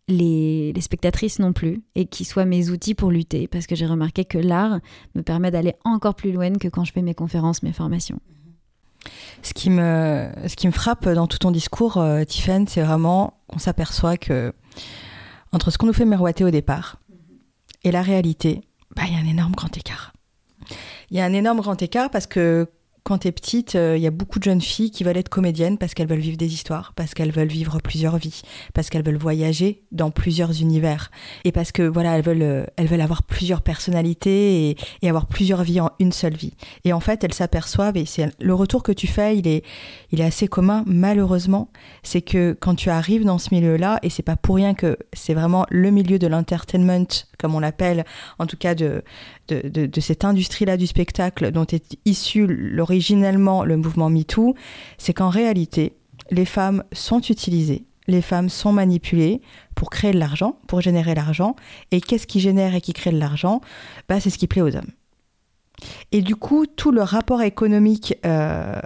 les, 0.08 0.74
spectatrices 0.82 1.40
non 1.40 1.54
plus, 1.54 1.84
et 1.96 2.06
qui 2.06 2.26
soient 2.26 2.46
mes 2.46 2.70
outils 2.70 2.96
pour 2.96 3.12
lutter, 3.12 3.48
parce 3.48 3.68
que 3.68 3.76
j'ai 3.76 3.86
remarqué 3.86 4.26
que 4.26 4.38
l'art 4.38 4.80
me 5.16 5.22
permet 5.22 5.52
d'aller 5.52 5.76
encore 5.84 6.16
plus 6.16 6.32
loin 6.32 6.54
que 6.54 6.68
quand 6.68 6.84
je 6.84 6.92
fais 6.92 7.02
mes 7.02 7.14
conférences, 7.14 7.64
mes 7.64 7.74
formations. 7.74 8.20
Ce 9.42 9.54
qui 9.54 9.70
me, 9.70 10.30
ce 10.48 10.56
qui 10.56 10.68
me 10.68 10.72
frappe 10.72 11.08
dans 11.10 11.28
tout 11.28 11.38
ton 11.38 11.52
discours, 11.52 11.98
euh, 11.98 12.24
c'est 12.28 12.82
vraiment 12.82 13.42
qu'on 13.48 13.60
s'aperçoit 13.60 14.18
que 14.18 14.54
entre 15.52 15.72
ce 15.72 15.78
qu'on 15.78 15.88
nous 15.88 15.94
fait 15.94 16.06
miroiter 16.06 16.44
au 16.44 16.50
départ 16.50 16.98
et 17.84 17.92
la 17.92 18.02
réalité, 18.02 18.62
bah, 18.96 19.04
il 19.08 19.14
y 19.14 19.18
a 19.18 19.20
un 19.20 19.28
énorme 19.30 19.54
grand 19.54 19.76
écart. 19.78 20.14
Il 21.10 21.18
y 21.18 21.20
a 21.20 21.26
un 21.26 21.34
énorme 21.34 21.60
grand 21.60 21.82
écart 21.82 22.10
parce 22.10 22.28
que 22.28 22.70
quand 23.04 23.20
tu 23.20 23.28
es 23.28 23.32
petite, 23.34 23.74
il 23.74 23.80
euh, 23.80 23.98
y 23.98 24.08
a 24.08 24.12
beaucoup 24.12 24.40
de 24.40 24.46
jeunes 24.46 24.62
filles 24.62 24.90
qui 24.90 25.04
veulent 25.04 25.18
être 25.18 25.30
comédiennes 25.30 25.78
parce 25.78 25.94
qu'elles 25.94 26.08
veulent 26.08 26.20
vivre 26.20 26.38
des 26.38 26.54
histoires, 26.54 26.94
parce 26.96 27.14
qu'elles 27.14 27.32
veulent 27.32 27.48
vivre 27.50 27.80
plusieurs 27.84 28.18
vies, 28.18 28.42
parce 28.74 28.90
qu'elles 28.90 29.04
veulent 29.04 29.18
voyager 29.18 29.84
dans 29.92 30.10
plusieurs 30.10 30.62
univers 30.62 31.12
et 31.44 31.52
parce 31.52 31.74
que 31.74 31.84
voilà, 31.84 32.16
elles 32.18 32.24
veulent 32.24 32.42
euh, 32.42 32.66
elles 32.78 32.88
veulent 32.88 33.02
avoir 33.02 33.24
plusieurs 33.24 33.62
personnalités 33.62 34.70
et, 34.70 34.78
et, 35.02 35.10
avoir 35.10 35.28
plusieurs 35.28 35.64
vies 35.64 35.82
en 35.82 35.92
une 36.00 36.14
seule 36.14 36.36
vie. 36.36 36.54
Et 36.86 36.94
en 36.94 37.02
fait, 37.02 37.24
elles 37.24 37.34
s'aperçoivent 37.34 37.98
et 37.98 38.06
c'est 38.06 38.32
le 38.40 38.54
retour 38.54 38.84
que 38.84 38.94
tu 38.94 39.08
fais, 39.08 39.38
il 39.38 39.48
est 39.48 39.66
il 40.12 40.22
est 40.22 40.26
assez 40.26 40.48
commun 40.48 40.84
malheureusement, 40.88 41.70
c'est 42.04 42.22
que 42.22 42.56
quand 42.58 42.76
tu 42.76 42.90
arrives 42.90 43.26
dans 43.26 43.38
ce 43.38 43.54
milieu-là 43.54 44.00
et 44.04 44.10
c'est 44.10 44.24
pas 44.24 44.38
pour 44.38 44.56
rien 44.56 44.74
que 44.74 44.98
c'est 45.12 45.34
vraiment 45.34 45.66
le 45.70 45.92
milieu 45.92 46.20
de 46.20 46.28
l'entertainment 46.28 47.08
comme 47.38 47.56
on 47.56 47.60
l'appelle, 47.60 48.06
en 48.40 48.46
tout 48.46 48.56
cas 48.56 48.76
de 48.76 49.04
de, 49.48 50.00
cette 50.00 50.26
industrie-là 50.26 50.78
du 50.78 50.88
spectacle 50.88 51.52
dont 51.52 51.66
est 51.66 51.98
issu 52.06 52.80
originellement 52.80 53.64
le 53.64 53.78
mouvement 53.78 54.10
MeToo, 54.10 54.56
c'est 54.98 55.14
qu'en 55.14 55.30
réalité, 55.30 55.94
les 56.32 56.46
femmes 56.46 56.84
sont 56.92 57.20
utilisées, 57.20 57.84
les 58.08 58.22
femmes 58.22 58.50
sont 58.50 58.72
manipulées 58.72 59.42
pour 59.76 59.90
créer 59.90 60.12
de 60.12 60.20
l'argent, 60.20 60.58
pour 60.68 60.82
générer 60.82 61.16
l'argent. 61.16 61.56
Et 61.92 62.02
qu'est-ce 62.02 62.28
qui 62.28 62.40
génère 62.40 62.76
et 62.76 62.82
qui 62.82 62.94
crée 62.94 63.12
de 63.12 63.20
l'argent? 63.20 63.62
Bah, 64.08 64.20
C'est 64.20 64.30
ce 64.30 64.38
qui 64.38 64.48
plaît 64.48 64.62
aux 64.62 64.76
hommes. 64.76 64.92
Et 66.12 66.22
du 66.22 66.36
coup, 66.36 66.66
tout 66.66 66.92
le 66.92 67.02
rapport 67.02 67.42
économique 67.42 68.16
euh, 68.26 68.80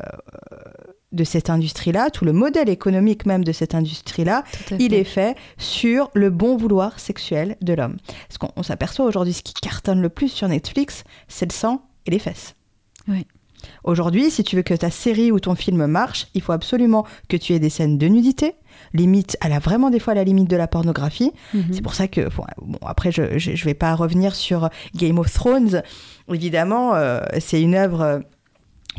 de 1.12 1.24
cette 1.24 1.50
industrie-là, 1.50 2.10
tout 2.10 2.26
le 2.26 2.34
modèle 2.34 2.70
économique 2.70 3.26
même 3.26 3.44
de 3.44 3.52
cette 3.52 3.76
industrie-là, 3.76 4.44
il 4.78 4.94
est 4.94 5.06
fait 5.06 5.38
sur 5.58 6.10
le 6.14 6.30
bon 6.30 6.58
vouloir 6.58 7.00
sexuel 7.00 7.56
de 7.62 7.74
l'homme. 7.74 7.98
Parce 8.28 8.38
qu'on 8.38 8.64
s'aperçoit 8.64 9.06
aujourd'hui, 9.06 9.34
ce 9.34 9.42
qui 9.42 9.54
cartonne 9.54 10.02
le 10.02 10.10
plus 10.10 10.30
sur 10.30 10.48
Netflix, 10.48 11.04
c'est 11.28 11.46
le 11.46 11.54
sang 11.54 11.82
et 12.06 12.12
les 12.12 12.20
fesses. 12.20 12.56
Oui. 13.08 13.26
Aujourd'hui, 13.84 14.30
si 14.30 14.44
tu 14.44 14.56
veux 14.56 14.62
que 14.62 14.74
ta 14.74 14.92
série 14.92 15.32
ou 15.32 15.40
ton 15.40 15.56
film 15.56 15.88
marche, 15.88 16.28
il 16.34 16.42
faut 16.42 16.52
absolument 16.52 17.06
que 17.28 17.38
tu 17.38 17.54
aies 17.54 17.60
des 17.60 17.70
scènes 17.70 17.98
de 17.98 18.08
nudité. 18.08 18.56
Limite, 18.94 19.38
elle 19.42 19.54
a 19.54 19.60
vraiment 19.60 19.90
des 19.90 20.00
fois 20.00 20.14
la 20.14 20.24
limite 20.24 20.50
de 20.50 20.56
la 20.56 20.68
pornographie. 20.68 21.32
Mhm. 21.54 21.66
C'est 21.72 21.82
pour 21.82 21.96
ça 21.96 22.08
que, 22.08 22.30
bon, 22.62 22.78
après, 22.86 23.12
je 23.12 23.22
ne 23.22 23.64
vais 23.64 23.74
pas 23.74 23.96
revenir 23.96 24.36
sur 24.36 24.70
Game 24.96 25.18
of 25.18 25.34
Thrones. 25.34 25.82
Évidemment, 26.32 26.96
euh, 26.96 27.22
c'est 27.40 27.62
une 27.62 27.76
œuvre 27.76 28.22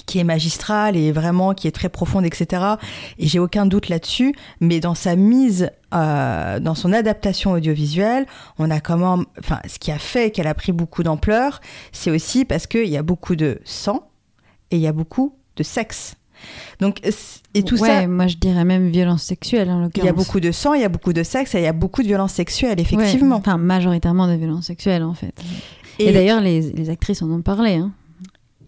qui 0.06 0.18
est 0.18 0.24
magistrale 0.24 0.96
et 0.96 1.12
vraiment 1.12 1.54
qui 1.54 1.68
est 1.68 1.72
très 1.72 1.88
profonde, 1.88 2.24
etc. 2.24 2.62
Et 3.18 3.26
j'ai 3.26 3.38
aucun 3.38 3.66
doute 3.66 3.88
là-dessus. 3.88 4.34
Mais 4.60 4.80
dans 4.80 4.94
sa 4.94 5.16
mise, 5.16 5.70
euh, 5.94 6.60
dans 6.60 6.74
son 6.74 6.92
adaptation 6.92 7.52
audiovisuelle, 7.52 8.26
on 8.58 8.70
a 8.70 8.80
comment, 8.80 9.22
enfin, 9.38 9.60
ce 9.68 9.78
qui 9.78 9.90
a 9.90 9.98
fait 9.98 10.30
qu'elle 10.30 10.46
a 10.46 10.54
pris 10.54 10.72
beaucoup 10.72 11.02
d'ampleur, 11.02 11.60
c'est 11.92 12.10
aussi 12.10 12.44
parce 12.44 12.66
qu'il 12.66 12.88
y 12.88 12.96
a 12.96 13.02
beaucoup 13.02 13.36
de 13.36 13.60
sang 13.64 14.08
et 14.70 14.76
il 14.76 14.82
y 14.82 14.86
a 14.86 14.92
beaucoup 14.92 15.34
de 15.56 15.62
sexe. 15.62 16.14
Donc, 16.80 17.00
et 17.54 17.62
tout 17.64 17.80
ouais, 17.80 18.06
moi 18.06 18.28
je 18.28 18.36
dirais 18.36 18.64
même 18.64 18.88
violence 18.90 19.24
sexuelle 19.24 19.70
en 19.70 19.80
l'occurrence. 19.80 20.04
Il 20.04 20.06
y 20.06 20.08
a 20.08 20.12
beaucoup 20.12 20.38
de 20.38 20.52
sang, 20.52 20.74
il 20.74 20.82
y 20.82 20.84
a 20.84 20.88
beaucoup 20.88 21.12
de 21.12 21.24
sexe 21.24 21.54
et 21.54 21.58
il 21.58 21.64
y 21.64 21.66
a 21.66 21.72
beaucoup 21.72 22.02
de 22.02 22.06
violence 22.06 22.32
sexuelle, 22.32 22.78
effectivement. 22.78 23.36
enfin, 23.36 23.56
majoritairement 23.56 24.28
de 24.28 24.34
violence 24.34 24.66
sexuelle 24.66 25.02
en 25.02 25.14
fait. 25.14 25.34
Et, 25.98 26.12
d'ailleurs, 26.12 26.40
les, 26.40 26.60
les, 26.60 26.90
actrices 26.90 27.22
en 27.22 27.30
ont 27.30 27.42
parlé. 27.42 27.74
Hein. 27.74 27.90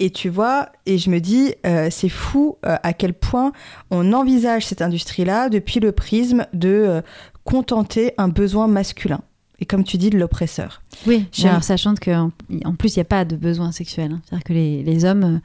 Et 0.02 0.08
tu 0.08 0.30
vois, 0.30 0.70
et 0.86 0.96
je 0.96 1.10
me 1.10 1.20
dis, 1.20 1.54
euh, 1.66 1.88
c'est 1.90 2.08
fou 2.08 2.56
euh, 2.64 2.76
à 2.82 2.94
quel 2.94 3.12
point 3.12 3.52
on 3.90 4.14
envisage 4.14 4.64
cette 4.66 4.80
industrie-là 4.80 5.50
depuis 5.50 5.78
le 5.78 5.92
prisme 5.92 6.46
de 6.54 6.68
euh, 6.70 7.02
contenter 7.44 8.14
un 8.16 8.28
besoin 8.28 8.66
masculin 8.66 9.20
et 9.60 9.66
comme 9.66 9.84
tu 9.84 9.98
dis, 9.98 10.08
de 10.08 10.18
l'oppresseur. 10.18 10.82
Oui, 11.06 11.26
alors 11.44 11.62
sachant 11.62 11.94
qu'en 11.94 12.32
en 12.64 12.74
plus, 12.74 12.96
il 12.96 12.98
n'y 12.98 13.02
a 13.02 13.04
pas 13.04 13.26
de 13.26 13.36
besoin 13.36 13.72
sexuel. 13.72 14.12
Hein. 14.12 14.20
C'est-à-dire 14.24 14.44
que 14.44 14.52
les, 14.54 14.82
les 14.82 15.04
hommes 15.04 15.24
euh, 15.24 15.38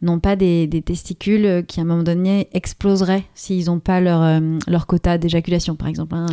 n'ont 0.00 0.20
pas 0.20 0.36
des, 0.36 0.66
des, 0.66 0.80
testicules 0.80 1.44
euh, 1.44 1.62
qui, 1.62 1.78
à 1.78 1.82
un 1.82 1.86
moment 1.86 2.02
donné, 2.02 2.48
exploseraient 2.52 3.24
s'ils 3.34 3.66
n'ont 3.66 3.78
pas 3.78 4.00
leur, 4.00 4.22
euh, 4.22 4.40
leur 4.66 4.86
quota 4.86 5.18
d'éjaculation, 5.18 5.76
par 5.76 5.88
exemple. 5.88 6.14
Hein. 6.14 6.26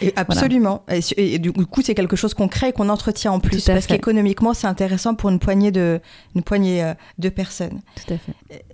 Et 0.00 0.12
absolument. 0.14 0.84
Et, 1.16 1.40
du 1.40 1.52
coup, 1.52 1.82
c'est 1.82 1.96
quelque 1.96 2.14
chose 2.14 2.34
qu'on 2.34 2.48
crée 2.48 2.68
et 2.68 2.72
qu'on 2.72 2.88
entretient 2.88 3.32
en 3.32 3.40
plus. 3.40 3.64
Parce 3.64 3.86
qu'économiquement, 3.86 4.54
c'est 4.54 4.68
intéressant 4.68 5.16
pour 5.16 5.30
une 5.30 5.40
poignée, 5.40 5.72
de, 5.72 6.00
une 6.36 6.42
poignée 6.42 6.92
de 7.18 7.28
personnes. 7.28 7.80
Tout 7.96 8.14
à 8.14 8.18
fait. 8.18 8.64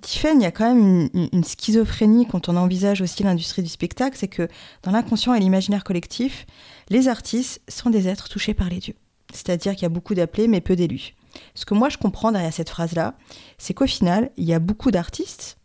Tiffen, 0.00 0.40
il 0.40 0.42
y 0.42 0.46
a 0.46 0.50
quand 0.50 0.74
même 0.74 1.08
une, 1.14 1.44
schizophrénie 1.44 2.26
quand 2.26 2.48
on 2.48 2.56
envisage 2.56 3.00
aussi 3.00 3.22
l'industrie 3.22 3.62
du 3.62 3.68
spectacle, 3.68 4.16
c'est 4.18 4.28
que 4.28 4.48
dans 4.82 4.90
l'inconscient 4.90 5.32
et 5.34 5.40
l'imaginaire 5.40 5.84
collectif, 5.84 6.46
les 6.88 7.08
artistes 7.08 7.60
sont 7.68 7.90
des 7.90 8.08
êtres 8.08 8.28
touchés 8.28 8.54
par 8.54 8.68
les 8.68 8.78
dieux. 8.78 8.96
C'est-à-dire 9.32 9.72
qu'il 9.72 9.82
y 9.82 9.86
a 9.86 9.90
beaucoup 9.90 10.14
d'appelés 10.14 10.48
mais 10.48 10.60
peu 10.60 10.76
d'élus. 10.76 11.14
Ce 11.54 11.64
que 11.64 11.74
moi 11.74 11.88
je 11.88 11.98
comprends 11.98 12.32
derrière 12.32 12.52
cette 12.52 12.70
phrase-là, 12.70 13.14
c'est 13.58 13.74
qu'au 13.74 13.86
final, 13.86 14.30
il 14.36 14.44
y 14.44 14.54
a 14.54 14.58
beaucoup 14.58 14.90
d'artistes, 14.90 15.58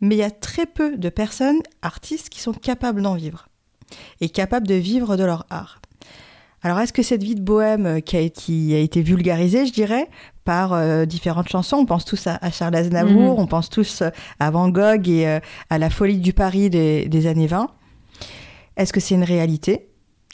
mais 0.00 0.16
il 0.16 0.18
y 0.18 0.24
a 0.24 0.30
très 0.30 0.66
peu 0.66 0.96
de 0.96 1.08
personnes, 1.08 1.60
artistes, 1.80 2.28
qui 2.28 2.40
sont 2.40 2.52
capables 2.52 3.02
d'en 3.02 3.14
vivre 3.14 3.48
et 4.20 4.28
capables 4.28 4.66
de 4.66 4.74
vivre 4.74 5.16
de 5.16 5.24
leur 5.24 5.46
art. 5.50 5.80
Alors, 6.64 6.78
est-ce 6.78 6.92
que 6.92 7.02
cette 7.02 7.22
vie 7.22 7.34
de 7.34 7.40
bohème 7.42 7.86
euh, 7.86 8.00
qui 8.00 8.16
a 8.16 8.20
été, 8.20 8.76
a 8.76 8.78
été 8.78 9.02
vulgarisée, 9.02 9.66
je 9.66 9.72
dirais, 9.72 10.08
par 10.44 10.72
euh, 10.72 11.04
différentes 11.06 11.48
chansons, 11.48 11.78
on 11.78 11.86
pense 11.86 12.04
tous 12.04 12.26
à, 12.26 12.50
Charles 12.52 12.76
Aznavour, 12.76 13.34
mhm. 13.34 13.42
on 13.42 13.46
pense 13.46 13.68
tous 13.68 14.02
euh, 14.02 14.10
à 14.38 14.50
Van 14.50 14.68
Gogh 14.68 15.08
et 15.08 15.40
à 15.70 15.78
la 15.78 15.90
folie 15.90 16.18
du 16.18 16.32
Paris 16.32 16.70
des, 16.70 17.08
des 17.08 17.26
années 17.26 17.48
20. 17.48 17.68
Est-ce 18.76 18.92
que 18.92 19.00
c'est 19.00 19.14
une 19.14 19.24
réalité? 19.24 19.88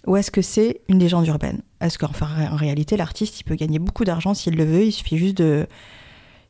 Ou 0.09 0.16
est-ce 0.16 0.31
que 0.31 0.42
c'est 0.42 0.81
une 0.88 0.99
légende 0.99 1.27
urbaine? 1.27 1.61
Est-ce 1.81 1.99
qu'en 1.99 2.09
en 2.09 2.57
réalité, 2.57 2.97
l'artiste, 2.97 3.40
il 3.40 3.44
peut 3.44 3.55
gagner 3.55 3.79
beaucoup 3.79 4.05
d'argent 4.05 4.35
s'il 4.35 4.57
le 4.57 4.64
veut, 4.64 4.85
il 4.87 4.92
suffit 4.92 5.18
juste 5.18 5.37
de, 5.37 5.66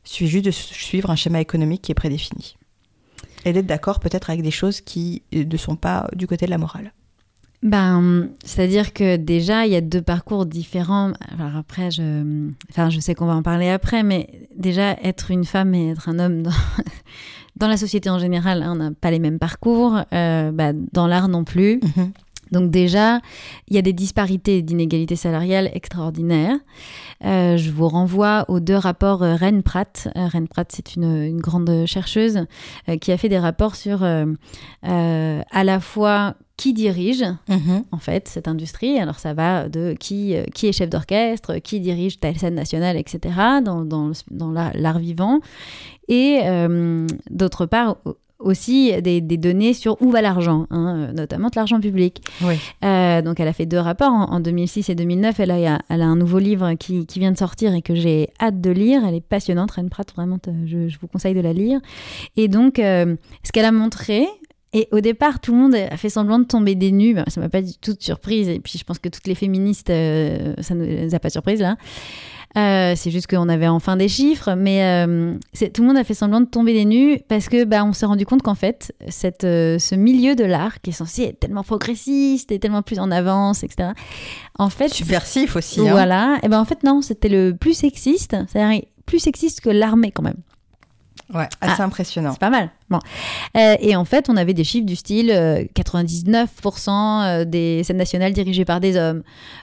il 0.05 0.09
suffit 0.09 0.27
juste 0.27 0.45
de 0.45 0.51
suivre 0.51 1.11
un 1.11 1.15
schéma 1.15 1.41
économique 1.41 1.81
qui 1.81 1.91
est 1.91 1.95
prédéfini? 1.95 2.55
Et 3.45 3.53
d'être 3.53 3.65
d'accord 3.65 3.99
peut-être 3.99 4.29
avec 4.29 4.41
des 4.41 4.51
choses 4.51 4.81
qui 4.81 5.23
ne 5.33 5.57
sont 5.57 5.75
pas 5.75 6.07
du 6.15 6.25
côté 6.25 6.45
de 6.45 6.51
la 6.51 6.57
morale. 6.57 6.93
Ben, 7.61 8.29
c'est-à-dire 8.45 8.93
que 8.93 9.17
déjà, 9.17 9.65
il 9.65 9.73
y 9.73 9.75
a 9.75 9.81
deux 9.81 10.01
parcours 10.01 10.45
différents. 10.45 11.11
Alors 11.37 11.57
après, 11.57 11.91
je, 11.91 12.49
enfin, 12.69 12.89
je 12.89 13.01
sais 13.01 13.15
qu'on 13.15 13.25
va 13.25 13.35
en 13.35 13.43
parler 13.43 13.69
après, 13.69 14.03
mais 14.03 14.47
déjà, 14.55 14.93
être 15.03 15.31
une 15.31 15.43
femme 15.43 15.75
et 15.75 15.89
être 15.89 16.07
un 16.07 16.19
homme 16.19 16.43
dans, 16.43 16.51
dans 17.57 17.67
la 17.67 17.75
société 17.75 18.09
en 18.09 18.19
général, 18.19 18.63
hein, 18.63 18.71
on 18.71 18.75
n'a 18.75 18.91
pas 18.91 19.11
les 19.11 19.19
mêmes 19.19 19.39
parcours. 19.39 19.99
Euh, 20.13 20.51
bah, 20.53 20.71
dans 20.93 21.07
l'art 21.07 21.27
non 21.27 21.43
plus. 21.43 21.81
Mhm. 21.83 22.13
Donc 22.51 22.71
déjà, 22.71 23.19
il 23.67 23.75
y 23.75 23.79
a 23.79 23.81
des 23.81 23.93
disparités 23.93 24.61
d'inégalités 24.61 25.15
salariales 25.15 25.69
extraordinaires. 25.73 26.57
Euh, 27.25 27.57
je 27.57 27.69
vous 27.71 27.87
renvoie 27.87 28.45
aux 28.47 28.59
deux 28.59 28.75
rapports 28.75 29.23
euh, 29.23 29.35
Rennes-Pratt. 29.35 30.07
Euh, 30.15 30.27
Rennes-Pratt, 30.27 30.71
c'est 30.71 30.95
une, 30.95 31.23
une, 31.23 31.39
grande 31.39 31.85
chercheuse 31.85 32.45
qui 33.01 33.11
a 33.11 33.17
fait 33.17 33.29
des 33.29 33.39
rapports 33.39 33.75
sur 33.75 34.03
à 34.03 35.63
la 35.63 35.79
fois 35.79 36.35
qui 36.57 36.73
dirige 36.73 37.23
mhm. 37.47 37.83
en 37.91 37.97
fait 37.97 38.27
cette 38.27 38.47
industrie. 38.47 38.99
Alors 38.99 39.19
ça 39.19 39.33
va 39.33 39.69
de 39.69 39.95
qui, 39.99 40.35
qui 40.53 40.67
est 40.67 40.71
chef 40.71 40.89
d'orchestre, 40.89 41.57
qui 41.59 41.79
dirige 41.79 42.19
telle 42.19 42.37
scène 42.37 42.55
nationale, 42.55 42.97
etc. 42.97 43.35
dans, 43.63 43.85
dans, 43.85 44.11
dans 44.31 44.51
l'art 44.51 44.99
vivant. 44.99 45.39
Et 46.07 46.41
d'autre 47.29 47.65
part 47.65 47.97
aussi 48.39 48.93
des, 49.01 49.21
données 49.21 49.73
sur 49.73 50.01
où 50.01 50.09
va 50.11 50.21
l'argent, 50.21 50.65
hein, 50.71 51.11
notamment 51.13 51.49
de 51.49 51.55
l'argent 51.55 51.79
public. 51.79 52.21
Euh, 52.83 53.21
donc 53.21 53.39
elle 53.39 53.47
a 53.47 53.53
fait 53.53 53.65
deux 53.65 53.77
rapports 53.77 54.11
en, 54.11 54.39
2006 54.39 54.89
et 54.89 54.95
2009. 54.95 55.39
Elle 55.39 55.51
a, 55.51 55.79
elle 55.89 56.01
a 56.01 56.05
un 56.05 56.15
nouveau 56.15 56.39
livre 56.39 56.73
qui, 56.73 57.05
vient 57.19 57.31
de 57.33 57.37
sortir 57.37 57.73
et 57.73 57.81
que 57.81 57.95
j'ai 57.95 58.29
hâte 58.39 58.61
de 58.61 58.71
lire. 58.71 59.01
Elle 59.05 59.15
est 59.15 59.21
passionnante, 59.21 59.71
Rennes 59.71 59.89
Pratt, 59.89 60.09
vraiment, 60.15 60.39
je, 60.65 60.97
vous 60.99 61.07
conseille 61.07 61.35
de 61.35 61.41
la 61.41 61.53
lire. 61.53 61.79
Et 62.37 62.47
donc, 62.47 62.79
euh, 62.79 63.15
ce 63.43 63.51
qu'elle 63.51 63.65
a 63.65 63.73
montré, 63.73 64.25
Et 64.71 64.87
au 64.91 64.99
départ, 64.99 65.39
tout 65.39 65.51
le 65.51 65.57
monde 65.57 65.73
a 65.73 65.97
fait 65.97 66.09
semblant 66.09 66.37
de 66.37 66.43
tomber 66.43 66.75
des 66.75 66.91
nues. 66.91 67.15
Ben, 67.15 67.25
ça 67.27 67.41
m'a 67.41 67.49
pas 67.49 67.61
du 67.61 67.73
tout 67.81 67.95
surprise. 67.99 68.47
Et 68.49 68.59
puis, 68.59 68.77
je 68.77 68.83
pense 68.83 68.99
que 68.99 69.09
toutes 69.09 69.25
les 69.25 69.35
féministes, 69.35 69.89
euh, 69.89 70.53
ça 70.61 70.75
ne 70.75 70.85
les 70.85 71.15
a 71.15 71.19
pas 71.19 71.29
surprises 71.29 71.61
là. 71.61 71.75
Euh, 72.57 72.93
c'est 72.95 73.11
juste 73.11 73.27
qu'on 73.27 73.47
avait 73.47 73.67
enfin 73.67 73.95
des 73.95 74.07
chiffres, 74.07 74.55
mais 74.55 74.83
euh, 74.83 75.35
tout 75.71 75.81
le 75.81 75.87
monde 75.87 75.97
a 75.97 76.03
fait 76.03 76.15
semblant 76.15 76.41
de 76.41 76.47
tomber 76.47 76.73
des 76.73 76.85
nues 76.85 77.19
parce 77.27 77.47
que 77.47 77.63
bah, 77.63 77.85
on 77.85 77.93
s'est 77.93 78.07
rendu 78.07 78.25
compte 78.25 78.41
qu'en 78.41 78.55
fait, 78.55 78.91
cette, 79.07 79.43
ce 79.43 79.95
milieu 79.95 80.35
de 80.35 80.45
l'art 80.45 80.81
qui 80.81 80.89
est 80.89 80.93
censé 80.93 81.25
être 81.25 81.39
tellement 81.39 81.61
progressiste 81.61 82.51
et 82.51 82.57
tellement 82.57 82.81
plus 82.81 82.97
en 82.97 83.11
avance, 83.11 83.63
etc. 83.63 83.89
En 84.57 84.69
fait, 84.69 84.89
subversif 84.89 85.55
aussi. 85.55 85.81
Hein. 85.81 85.91
Voilà. 85.91 86.39
Et 86.41 86.47
ben 86.47 86.59
en 86.59 86.65
fait 86.65 86.81
non, 86.83 87.03
c'était 87.03 87.29
le 87.29 87.55
plus 87.55 87.75
sexiste, 87.75 88.35
c'est-à-dire 88.47 88.81
plus 89.05 89.19
sexiste 89.19 89.61
que 89.61 89.69
l'armée 89.69 90.11
quand 90.11 90.23
même. 90.23 90.41
Ouais, 91.33 91.47
assez 91.61 91.81
ah, 91.81 91.83
impressionnant. 91.83 92.31
C'est 92.31 92.39
pas 92.39 92.49
mal. 92.49 92.71
Bon. 92.89 92.99
Euh, 93.55 93.75
et 93.79 93.95
en 93.95 94.05
fait, 94.05 94.29
on 94.29 94.37
avait 94.37 94.53
des 94.53 94.63
chiffres 94.63 94.85
du 94.85 94.95
style 94.95 95.29
99% 95.29 96.89
euh, 96.89 97.41
euh, 97.41 97.45
des 97.45 97.83
scènes 97.83 97.97
nationales 97.97 98.33
dirigées 98.33 98.65
par 98.65 98.79
des 98.79 98.97
hommes, 98.97 99.21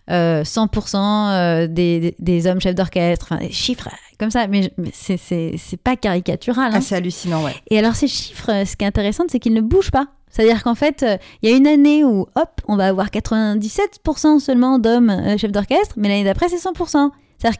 100% 0.08 1.66
des, 1.66 2.14
des, 2.18 2.46
hommes 2.46 2.60
chefs 2.60 2.74
d'orchestre, 2.74 3.26
enfin 3.30 3.44
des 3.44 3.52
chiffres 3.52 3.88
comme 4.18 4.30
ça, 4.30 4.46
mais, 4.46 4.72
c'est 4.92 5.80
pas 5.82 5.96
caricatural. 5.96 6.72
Hein. 6.72 6.78
Assez 6.78 6.94
hallucinant, 6.94 7.44
ouais. 7.44 7.54
Et 7.68 7.78
alors, 7.78 7.94
ces 7.94 8.08
chiffres, 8.08 8.64
ce 8.64 8.76
qui 8.76 8.84
est 8.84 8.88
intéressant, 8.88 9.24
c'est 9.28 9.40
qu'ils 9.40 9.54
ne 9.54 9.60
bougent 9.60 9.90
pas. 9.90 10.06
C'est-à-dire 10.30 10.62
qu'en 10.62 10.74
fait, 10.74 11.04
il 11.42 11.50
y 11.50 11.52
a 11.52 11.56
une 11.56 11.66
année 11.66 12.04
où, 12.04 12.26
hop, 12.34 12.60
on 12.68 12.76
va 12.76 12.86
avoir 12.88 13.08
97% 13.08 14.38
seulement 14.38 14.78
d'hommes 14.78 15.36
chefs 15.38 15.52
d'orchestre, 15.52 15.94
mais 15.96 16.08
l'année 16.08 16.24
d'après, 16.24 16.48
c'est 16.48 16.56
100%. 16.56 17.10
C'est-à-dire 17.38 17.58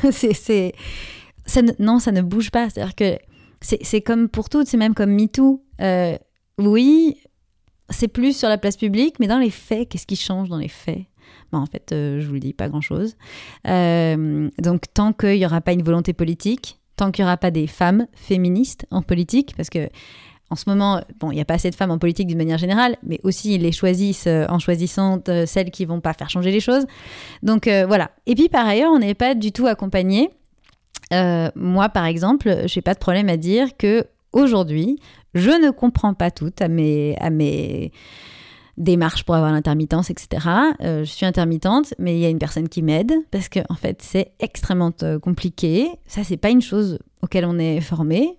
que 0.00 0.10
c'est 0.10 0.74
non, 1.78 1.98
ça 1.98 2.12
ne 2.12 2.22
bouge 2.22 2.50
pas. 2.50 2.70
C'est-à-dire 2.70 2.94
que 2.94 3.18
c'est 3.62 4.00
comme 4.00 4.28
pour 4.28 4.48
toutes, 4.48 4.66
c'est 4.66 4.76
même 4.76 4.94
comme 4.94 5.10
MeToo. 5.12 5.64
Euh, 5.80 6.16
oui, 6.58 7.16
c'est 7.90 8.08
plus 8.08 8.36
sur 8.36 8.48
la 8.48 8.58
place 8.58 8.76
publique, 8.76 9.16
mais 9.20 9.26
dans 9.26 9.38
les 9.38 9.50
faits, 9.50 9.88
qu'est-ce 9.88 10.06
qui 10.06 10.16
change 10.16 10.48
dans 10.48 10.58
les 10.58 10.68
faits? 10.68 11.02
En 11.52 11.66
fait, 11.66 11.92
euh, 11.92 12.18
je 12.20 12.26
vous 12.26 12.34
le 12.34 12.40
dis, 12.40 12.54
pas 12.54 12.68
grand-chose. 12.68 13.16
Euh, 13.68 14.48
donc, 14.58 14.84
tant 14.94 15.12
qu'il 15.12 15.36
n'y 15.36 15.44
aura 15.44 15.60
pas 15.60 15.72
une 15.72 15.82
volonté 15.82 16.14
politique, 16.14 16.80
tant 16.96 17.10
qu'il 17.10 17.24
n'y 17.24 17.26
aura 17.26 17.36
pas 17.36 17.50
des 17.50 17.66
femmes 17.66 18.06
féministes 18.14 18.86
en 18.90 19.02
politique, 19.02 19.54
parce 19.56 19.68
que 19.68 19.90
en 20.48 20.56
ce 20.56 20.68
moment, 20.68 21.02
bon, 21.20 21.30
il 21.30 21.36
n'y 21.36 21.40
a 21.40 21.46
pas 21.46 21.54
assez 21.54 21.70
de 21.70 21.74
femmes 21.74 21.90
en 21.90 21.98
politique 21.98 22.26
d'une 22.26 22.38
manière 22.38 22.58
générale, 22.58 22.96
mais 23.02 23.18
aussi 23.22 23.54
ils 23.54 23.62
les 23.62 23.72
choisissent 23.72 24.26
en 24.26 24.58
choisissant 24.58 25.18
celles 25.46 25.70
qui 25.70 25.86
vont 25.86 26.02
pas 26.02 26.12
faire 26.12 26.28
changer 26.28 26.50
les 26.50 26.60
choses. 26.60 26.84
Donc 27.42 27.66
voilà. 27.66 28.10
Et 28.26 28.34
puis 28.34 28.50
par 28.50 28.66
ailleurs, 28.66 28.92
on 28.92 28.98
n'est 28.98 29.14
pas 29.14 29.34
du 29.34 29.52
tout 29.52 29.66
accompagné 29.66 30.28
euh, 31.12 31.50
moi, 31.54 31.88
par 31.88 32.06
exemple, 32.06 32.62
j'ai 32.66 32.82
pas 32.82 32.94
de 32.94 32.98
problème 32.98 33.28
à 33.28 33.36
dire 33.36 33.76
que 33.76 34.06
aujourd'hui, 34.32 34.98
je 35.34 35.50
ne 35.50 35.70
comprends 35.70 36.14
pas 36.14 36.30
tout 36.30 36.52
à 36.60 36.68
mes 36.68 37.92
démarches 38.78 39.24
pour 39.24 39.34
avoir 39.34 39.52
l'intermittence, 39.52 40.10
etc. 40.10 40.46
Euh, 40.80 41.04
je 41.04 41.10
suis 41.10 41.26
intermittente, 41.26 41.94
mais 41.98 42.16
il 42.16 42.20
y 42.20 42.26
a 42.26 42.28
une 42.28 42.38
personne 42.38 42.68
qui 42.68 42.82
m'aide 42.82 43.12
parce 43.30 43.48
que 43.48 43.60
en 43.68 43.74
fait, 43.74 44.00
c'est 44.02 44.32
extrêmement 44.40 44.92
euh, 45.02 45.18
compliqué. 45.18 45.88
Ça, 46.06 46.24
c'est 46.24 46.36
pas 46.36 46.50
une 46.50 46.62
chose 46.62 46.98
auquel 47.22 47.44
on 47.44 47.58
est 47.58 47.80
formé. 47.80 48.38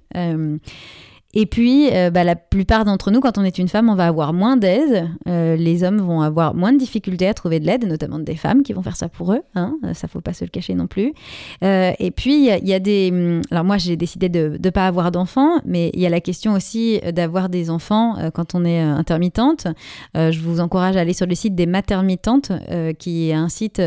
Et 1.35 1.47
puis, 1.47 1.89
euh, 1.91 2.11
bah, 2.11 2.23
la 2.23 2.35
plupart 2.35 2.85
d'entre 2.85 3.09
nous, 3.09 3.19
quand 3.19 3.39
on 3.39 3.43
est 3.43 3.57
une 3.57 3.67
femme, 3.67 3.89
on 3.89 3.95
va 3.95 4.05
avoir 4.05 4.33
moins 4.33 4.55
d'aide. 4.55 5.09
Euh, 5.27 5.55
les 5.55 5.83
hommes 5.83 5.99
vont 5.99 6.21
avoir 6.21 6.53
moins 6.53 6.71
de 6.73 6.77
difficultés 6.77 7.27
à 7.27 7.33
trouver 7.33 7.59
de 7.59 7.65
l'aide, 7.65 7.87
notamment 7.87 8.19
des 8.19 8.35
femmes 8.35 8.61
qui 8.61 8.73
vont 8.73 8.83
faire 8.83 8.95
ça 8.95 9.09
pour 9.09 9.33
eux. 9.33 9.41
Hein, 9.55 9.75
euh, 9.83 9.95
ça, 9.95 10.07
faut 10.07 10.21
pas 10.21 10.33
se 10.33 10.43
le 10.43 10.49
cacher 10.49 10.75
non 10.75 10.85
plus. 10.85 11.13
et 11.61 12.11
puis, 12.15 12.47
il 12.47 12.67
y, 12.67 12.73
a 12.73 12.79
des. 12.79 13.09
Hum, 13.11 13.41
alors 13.49 13.63
moi, 13.63 13.77
j'ai 13.77 13.97
décidé 13.97 14.29
de 14.29 14.59
ne 14.63 14.69
pas 14.69 14.85
avoir 14.85 15.11
d'enfants, 15.11 15.59
mais 15.65 15.89
il 15.93 16.01
y 16.01 16.05
a 16.05 16.09
la 16.09 16.21
question 16.21 16.53
aussi 16.53 16.99
d'avoir 17.13 17.49
des 17.49 17.69
enfants 17.69 18.15
quand 18.33 18.53
on 18.53 18.63
est 18.63 18.79
intermittente. 18.79 19.67
je 20.15 20.39
vous 20.39 20.59
encourage 20.59 20.97
à 20.97 20.99
aller 20.99 21.13
sur 21.13 21.25
le 21.25 21.35
site 21.35 21.55
des 21.55 21.65
matermitantes, 21.65 22.51
qui 22.99 23.29
est 23.29 23.33
un 23.33 23.49
site 23.49 23.81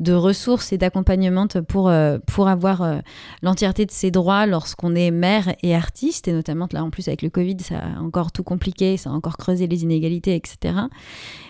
de 0.00 0.12
ressources 0.12 0.72
et 0.72 0.78
d'accompagnement 0.78 1.46
pour 1.66 1.92
pour 2.26 2.48
avoir 2.48 3.00
l'entièreté 3.42 3.86
de 3.86 3.90
ses 3.90 4.10
droits 4.10 4.46
lorsqu'on 4.46 4.94
est 4.94 5.10
mère 5.10 5.54
et 5.62 5.74
artiste, 5.74 6.28
et 6.28 6.32
notamment 6.32 6.68
là 6.72 6.84
plus 6.92 7.08
avec 7.08 7.22
le 7.22 7.30
Covid, 7.30 7.56
ça 7.60 7.78
a 7.78 8.00
encore 8.00 8.30
tout 8.30 8.44
compliqué, 8.44 8.96
ça 8.96 9.10
a 9.10 9.12
encore 9.12 9.36
creusé 9.36 9.66
les 9.66 9.82
inégalités, 9.82 10.36
etc. 10.36 10.74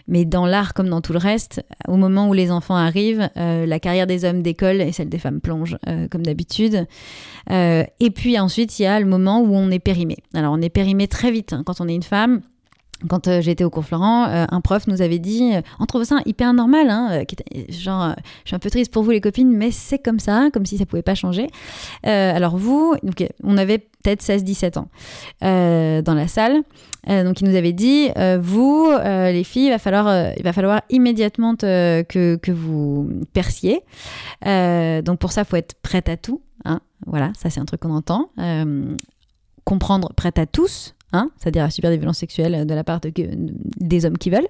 Mais 0.09 0.25
dans 0.25 0.47
l'art 0.47 0.73
comme 0.73 0.89
dans 0.89 1.03
tout 1.03 1.13
le 1.13 1.19
reste, 1.19 1.63
au 1.87 1.97
moment 1.97 2.29
où 2.29 2.33
les 2.33 2.51
enfants 2.51 2.77
arrivent, 2.77 3.29
euh, 3.37 3.67
la 3.67 3.79
carrière 3.79 4.07
des 4.07 4.25
hommes 4.25 4.43
décolle 4.43 4.81
et 4.81 4.93
celle 4.93 5.11
des 5.11 5.19
femmes 5.19 5.43
plonge, 5.43 5.77
euh, 5.87 6.09
comme 6.09 6.23
d'habitude. 6.23 6.87
Euh, 7.51 7.85
et 8.01 8.11
puis 8.11 8.39
ensuite, 8.39 8.79
il 8.79 8.85
y 8.85 8.87
a 8.87 8.99
le 8.99 9.07
moment 9.07 9.41
où 9.43 9.55
on 9.55 9.71
est 9.71 9.79
périmé. 9.79 10.17
Alors 10.33 10.55
on 10.55 10.63
est 10.63 10.71
périmé 10.71 11.09
très 11.09 11.31
vite 11.31 11.53
hein, 11.53 11.63
quand 11.67 11.83
on 11.83 11.89
est 11.89 11.95
une 11.95 12.03
femme 12.03 12.41
quand 13.09 13.29
euh, 13.29 13.41
j'étais 13.41 13.65
au 13.65 13.71
cours 13.71 13.85
Florent, 13.85 14.29
euh, 14.29 14.45
un 14.49 14.61
prof 14.61 14.87
nous 14.87 15.03
avait 15.03 15.19
dit 15.19 15.55
euh, 15.55 15.61
on 15.81 15.87
trouve 15.87 16.05
ça 16.05 16.19
hyper 16.27 16.53
normal, 16.53 16.89
hein, 16.91 17.25
genre 17.69 18.15
je 18.45 18.49
suis 18.49 18.57
un 18.57 18.59
peu 18.59 18.71
triste 18.71 18.93
pour 18.93 19.03
vous 19.03 19.11
les 19.11 19.21
copines, 19.21 19.51
mais 19.51 19.71
c'est 19.71 19.99
comme 19.99 20.19
ça, 20.19 20.49
comme 20.53 20.67
si 20.67 20.79
ça 20.79 20.87
pouvait 20.87 21.03
pas 21.03 21.15
changer. 21.15 21.49
alors 22.03 22.57
vous, 22.57 22.95
on 23.43 23.57
avait 23.57 23.79
peut-être 23.79 24.23
16-17 24.23 24.79
ans 24.79 24.89
dans 25.41 26.15
la 26.15 26.29
salle, 26.29 26.63
donc 27.09 27.41
il 27.41 27.49
nous 27.49 27.57
avait 27.57 27.73
dit 27.73 28.09
vous 28.41 28.91
les 29.03 29.45
filles, 29.45 29.67
il 29.67 29.71
va 29.71 29.79
falloir, 29.79 30.33
il 30.37 30.43
va 30.43 30.53
falloir 30.53 30.83
immédiatement 30.91 31.57
que, 31.57 32.03
que 32.37 32.53
vous 32.53 33.09
perciez. 33.33 33.81
donc 34.45 35.19
pour 35.19 35.33
ça, 35.33 35.45
faut 35.45 35.57
être 35.57 35.75
prête 35.83 36.09
à 36.09 36.17
tout. 36.17 36.43
Hein, 36.65 36.81
voilà, 37.07 37.33
ça 37.37 37.51
c'est 37.51 37.61
un 37.61 37.65
truc 37.65 37.81
qu'on 37.81 37.95
entend. 37.95 38.31
comprendre 39.65 40.13
prête 40.15 40.39
à 40.39 40.47
tous, 40.47 40.95
Hein, 41.13 41.31
c'est-à-dire 41.37 41.65
à 41.65 41.71
subir 41.71 41.91
des 41.91 41.99
violences 41.99 42.19
sexuelles 42.19 42.67
de 42.67 42.75
la 42.75 42.85
part 42.85 43.01
des 43.03 44.07
hommes 44.07 44.17
qui 44.17 44.31
veulent. 44.31 44.49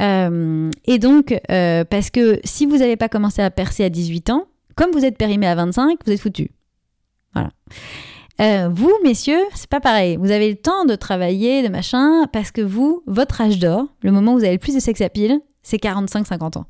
Euh, 0.00 0.70
et 0.84 0.98
donc, 0.98 1.38
euh, 1.50 1.84
parce 1.84 2.10
que 2.10 2.40
si 2.44 2.64
vous 2.64 2.78
n'avez 2.78 2.96
pas 2.96 3.08
commencé 3.08 3.42
à 3.42 3.50
percer 3.50 3.84
à 3.84 3.90
18 3.90 4.30
ans, 4.30 4.46
comme 4.76 4.92
vous 4.92 5.04
êtes 5.04 5.18
périmé 5.18 5.46
à 5.46 5.54
25, 5.54 5.98
vous 6.06 6.12
êtes 6.12 6.20
foutu. 6.20 6.52
Voilà. 7.34 7.50
Euh, 8.40 8.68
vous, 8.72 8.92
messieurs, 9.04 9.42
c'est 9.54 9.68
pas 9.68 9.80
pareil. 9.80 10.16
Vous 10.16 10.30
avez 10.30 10.48
le 10.48 10.56
temps 10.56 10.84
de 10.86 10.94
travailler, 10.94 11.62
de 11.62 11.68
machin, 11.68 12.26
parce 12.32 12.50
que 12.50 12.62
vous, 12.62 13.02
votre 13.06 13.40
âge 13.40 13.58
d'or, 13.58 13.86
le 14.02 14.12
moment 14.12 14.34
où 14.34 14.38
vous 14.38 14.44
avez 14.44 14.54
le 14.54 14.58
plus 14.58 14.74
de 14.74 14.80
sex 14.80 15.00
appeal, 15.02 15.40
c'est 15.62 15.76
45-50 15.76 16.58
ans. 16.58 16.66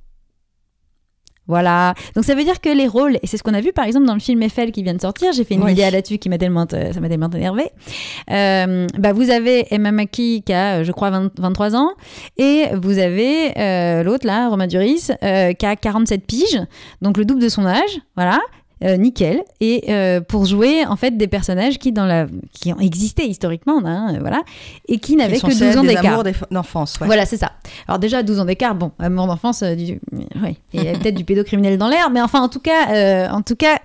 Voilà. 1.51 1.95
Donc 2.15 2.25
ça 2.25 2.37
veut 2.37 2.45
dire 2.45 2.61
que 2.61 2.69
les 2.69 2.87
rôles, 2.87 3.17
et 3.23 3.27
c'est 3.27 3.37
ce 3.37 3.43
qu'on 3.43 3.55
a 3.55 3.61
vu 3.61 3.73
par 3.73 3.85
exemple 3.85 4.07
dans 4.07 4.15
le 4.15 4.21
film 4.21 4.41
Eiffel 4.41 4.71
qui 4.71 4.85
vient 4.85 4.95
de 4.95 5.01
sortir, 5.01 5.33
j'ai 5.33 5.43
fait 5.43 5.55
une 5.55 5.67
vidéo 5.67 5.91
là-dessus 5.91 6.19
qui 6.19 6.29
m'a 6.29 6.39
tellement, 6.39 6.65
euh, 6.73 6.93
ça 6.93 7.01
m'a 7.01 7.09
tellement 7.09 7.29
énervé. 7.31 7.65
Euh, 8.31 8.87
bah 8.97 9.13
vous 9.13 9.31
avez 9.31 9.67
Emma 9.75 9.91
Mackey 9.91 10.43
qui 10.47 10.53
a, 10.53 10.85
je 10.85 10.93
crois, 10.93 11.11
23 11.11 11.75
ans, 11.75 11.91
et 12.37 12.67
vous 12.81 12.99
avez 12.99 13.59
euh, 13.59 14.05
l'autre 14.05 14.27
là, 14.27 14.49
Romain 14.49 14.69
Duris, 14.69 15.09
qui 15.59 15.67
a 15.67 15.77
47 15.77 16.25
piges, 16.25 16.61
donc 17.03 17.19
le 17.19 17.25
double 17.25 17.41
de 17.43 17.49
son 17.49 17.67
âge, 17.67 18.01
voilà. 18.15 18.39
Euh, 18.83 18.97
nickel. 18.97 19.43
Et 19.61 19.93
euh, 19.93 20.23
pour 20.23 20.47
jouer 20.47 20.87
en 20.87 20.97
fait 20.97 21.15
des 21.19 21.27
personnages 21.27 21.79
qui 21.79 21.93
dans 21.93 22.07
la 22.07 22.27
qui 22.51 22.73
ont 22.73 22.79
existé 22.79 23.27
historiquement, 23.27 23.79
hein, 23.85 24.17
voilà, 24.21 24.41
et 24.89 24.99
qui 24.99 25.17
n'avaient 25.17 25.39
que 25.39 25.49
12 25.49 25.77
ans 25.77 25.85
d'écart. 25.85 26.25
d'enfance. 26.51 26.99
Ouais. 26.99 27.07
Voilà, 27.07 27.27
c'est 27.27 27.37
ça. 27.37 27.53
Alors 27.89 27.99
déjà 27.99 28.23
12 28.23 28.41
ans 28.41 28.47
d'écart, 28.47 28.75
bon, 28.75 28.93
amour 28.99 29.27
d'enfance, 29.27 29.63
euh, 29.63 29.75
du... 29.75 30.01
oui, 30.13 30.57
il 30.73 30.83
y 30.83 30.89
a 30.89 30.93
peut-être 30.93 31.15
du 31.15 31.25
pédocriminel 31.25 31.77
dans 31.77 31.89
l'air, 31.89 32.09
mais 32.09 32.23
enfin 32.23 32.41
en 32.41 32.49
tout 32.49 32.61
cas, 32.61 33.29
en 33.31 33.43
tout 33.43 33.57
cas 33.57 33.77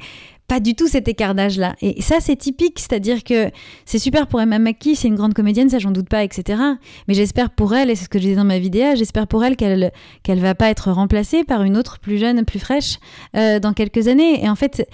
pas 0.47 0.59
du 0.59 0.75
tout 0.75 0.87
cet 0.87 1.07
écart 1.07 1.33
d'âge-là. 1.33 1.75
Et 1.81 2.01
ça, 2.01 2.17
c'est 2.19 2.35
typique, 2.35 2.79
c'est-à-dire 2.79 3.23
que 3.23 3.49
c'est 3.85 3.99
super 3.99 4.27
pour 4.27 4.41
Emma 4.41 4.59
Mackey, 4.59 4.95
c'est 4.95 5.07
une 5.07 5.15
grande 5.15 5.33
comédienne, 5.33 5.69
ça 5.69 5.79
j'en 5.79 5.91
doute 5.91 6.09
pas, 6.09 6.23
etc. 6.23 6.61
Mais 7.07 7.13
j'espère 7.13 7.49
pour 7.49 7.73
elle, 7.73 7.89
et 7.89 7.95
c'est 7.95 8.05
ce 8.05 8.09
que 8.09 8.19
je 8.19 8.23
disais 8.23 8.35
dans 8.35 8.45
ma 8.45 8.59
vidéo, 8.59 8.95
j'espère 8.95 9.27
pour 9.27 9.43
elle 9.43 9.55
qu'elle 9.55 9.91
qu'elle 10.23 10.39
va 10.39 10.55
pas 10.55 10.69
être 10.69 10.91
remplacée 10.91 11.43
par 11.43 11.63
une 11.63 11.77
autre 11.77 11.99
plus 11.99 12.17
jeune, 12.17 12.45
plus 12.45 12.59
fraîche 12.59 12.97
euh, 13.35 13.59
dans 13.59 13.73
quelques 13.73 14.07
années. 14.07 14.43
Et 14.43 14.49
en 14.49 14.55
fait, 14.55 14.87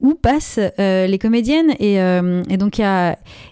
où 0.00 0.14
passent 0.14 0.60
euh, 0.78 1.06
les 1.06 1.18
comédiennes. 1.18 1.74
Et, 1.78 2.00
euh, 2.00 2.42
donc, 2.58 2.78
il 2.78 2.82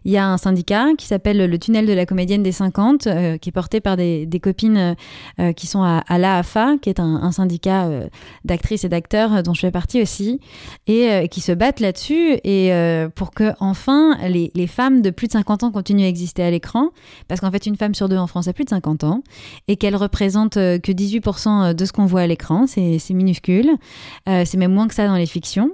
y 0.05 0.17
a, 0.17 0.27
un 0.27 0.37
syndicat 0.37 0.89
qui 0.99 1.07
s'appelle 1.07 1.39
le 1.39 1.59
Tunnel 1.59 1.87
de 1.87 1.93
la 1.93 2.07
comédienne 2.07 2.43
des 2.43 2.53
50, 2.53 3.07
euh, 3.07 3.39
qui 3.39 3.49
est 3.49 3.53
porté 3.53 3.81
par 3.81 3.97
des, 3.97 4.29
copines 4.43 4.97
qui 5.57 5.67
sont 5.67 5.83
à, 5.83 6.03
à 6.09 6.19
l'AFA, 6.19 6.77
qui 6.83 6.91
est 6.91 6.99
un, 6.99 7.21
un 7.23 7.33
syndicat 7.33 7.89
d'actrices 8.45 8.85
et 8.85 8.89
d'acteurs 8.89 9.43
dont 9.43 9.55
je 9.55 9.61
fais 9.61 9.71
partie 9.71 10.03
aussi, 10.03 10.41
et 10.89 11.29
qui 11.31 11.41
se 11.41 11.53
battent 11.53 11.79
là-dessus 11.79 12.39
et 12.43 12.73
pour 13.15 13.31
que, 13.31 13.53
enfin, 13.61 14.19
les, 14.29 14.51
les, 14.55 14.67
femmes 14.67 15.01
de 15.01 15.11
plus 15.11 15.29
de 15.29 15.33
50 15.33 15.63
ans 15.63 15.71
continuent 15.71 16.05
à 16.05 16.09
exister 16.09 16.43
à 16.43 16.51
l'écran. 16.51 16.91
Parce 17.29 17.41
qu'en 17.41 17.53
fait, 17.53 17.67
une 17.67 17.77
femme 17.77 17.95
sur 17.95 18.09
deux 18.09 18.17
en 18.17 18.27
France 18.27 18.49
a 18.49 18.53
plus 18.53 18.65
de 18.65 18.71
50 18.71 19.05
ans 19.05 19.23
et 19.69 19.77
qu'elle 19.77 19.97
représente 19.97 20.55
que 20.55 20.93
18% 20.93 21.75
de 21.75 21.85
ce 21.85 21.93
qu'on 21.93 22.07
voit 22.07 22.23
à 22.23 22.27
l'écran. 22.27 22.67
C'est 22.67 22.99
minuscule. 23.11 23.71
c'est 24.27 24.57
même 24.57 24.73
moins 24.73 24.89
que 24.89 24.95
ça 24.95 25.07
dans 25.07 25.17
les 25.17 25.27
fictions. 25.27 25.71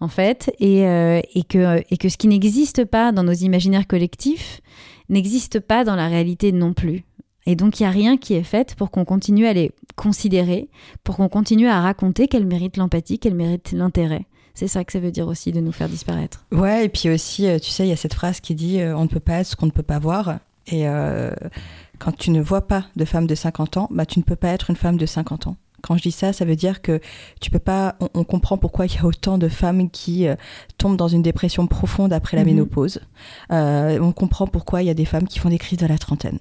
En 0.00 0.08
fait, 0.08 0.54
euh, 0.60 1.20
et, 1.34 1.42
que, 1.44 2.08
ce 2.08 2.16
qui 2.16 2.28
n'existe 2.28 2.84
pas 2.84 3.12
dans 3.12 3.22
nos 3.22 3.32
imaginaires 3.32 3.86
collectifs 3.86 4.60
n'existe 5.08 5.60
pas 5.60 5.84
dans 5.84 5.96
la 5.96 6.08
réalité 6.08 6.52
non 6.52 6.72
plus. 6.72 7.04
Et 7.46 7.56
donc, 7.56 7.80
il 7.80 7.84
n'y 7.84 7.86
a 7.88 7.92
rien 7.92 8.16
qui 8.16 8.34
est 8.34 8.42
fait 8.42 8.74
pour 8.74 8.90
qu'on 8.90 9.04
continue 9.04 9.46
à 9.46 9.52
les 9.52 9.72
considérer, 9.96 10.68
pour 11.02 11.16
qu'on 11.16 11.28
continue 11.28 11.68
à 11.68 11.80
raconter 11.80 12.28
qu'elles 12.28 12.46
méritent 12.46 12.76
l'empathie, 12.76 13.18
qu'elles 13.18 13.34
méritent 13.34 13.72
l'intérêt. 13.72 14.26
C'est 14.54 14.68
ça 14.68 14.84
que 14.84 14.92
ça 14.92 15.00
veut 15.00 15.12
dire 15.12 15.28
aussi 15.28 15.52
de 15.52 15.60
nous 15.60 15.72
faire 15.72 15.88
disparaître. 15.88 16.44
Ouais, 16.52 16.84
et 16.84 16.88
puis 16.88 17.08
aussi, 17.08 17.46
euh, 17.46 17.58
tu 17.58 17.70
sais, 17.70 17.86
il 17.86 17.88
y 17.88 17.92
a 17.92 17.96
cette 17.96 18.14
phrase 18.14 18.40
qui 18.40 18.54
dit 18.54 18.80
euh, 18.80 18.96
on 18.96 19.04
ne 19.04 19.08
peut 19.08 19.20
pas 19.20 19.34
être 19.34 19.46
ce 19.46 19.56
qu'on 19.56 19.66
ne 19.66 19.70
peut 19.70 19.82
pas 19.82 19.98
voir. 19.98 20.38
Et 20.70 20.84
quand 21.98 22.12
tu 22.14 22.30
ne 22.30 22.42
vois 22.42 22.66
pas 22.66 22.84
de 22.94 23.06
femme 23.06 23.26
de 23.26 23.34
50 23.34 23.78
ans, 23.78 23.88
bah, 23.90 24.04
tu 24.04 24.18
ne 24.18 24.24
peux 24.24 24.36
pas 24.36 24.48
être 24.48 24.68
une 24.68 24.76
femme 24.76 24.98
de 24.98 25.06
50 25.06 25.46
ans. 25.46 25.56
Quand 25.88 25.96
je 25.96 26.02
dis 26.02 26.12
ça, 26.12 26.34
ça 26.34 26.44
veut 26.44 26.54
dire 26.54 26.82
que 26.82 27.00
tu 27.40 27.50
peux 27.50 27.58
pas. 27.58 27.96
On, 28.12 28.22
comprend 28.22 28.58
pourquoi 28.58 28.84
il 28.84 28.94
y 28.94 28.98
a 28.98 29.06
autant 29.06 29.38
de 29.38 29.48
femmes 29.48 29.88
qui 29.88 30.28
euh, 30.28 30.34
tombent 30.76 30.98
dans 30.98 31.08
une 31.08 31.22
dépression 31.22 31.66
profonde 31.66 32.12
après 32.12 32.36
la 32.36 32.42
mhm. 32.42 32.50
ménopause. 32.50 33.00
Euh, 33.52 33.98
on 33.98 34.12
comprend 34.12 34.46
pourquoi 34.46 34.82
il 34.82 34.86
y 34.86 34.90
a 34.90 34.94
des 34.94 35.06
femmes 35.06 35.26
qui 35.26 35.38
font 35.38 35.48
des 35.48 35.56
crises 35.56 35.78
de 35.78 35.86
la 35.86 35.96
trentaine, 35.96 36.40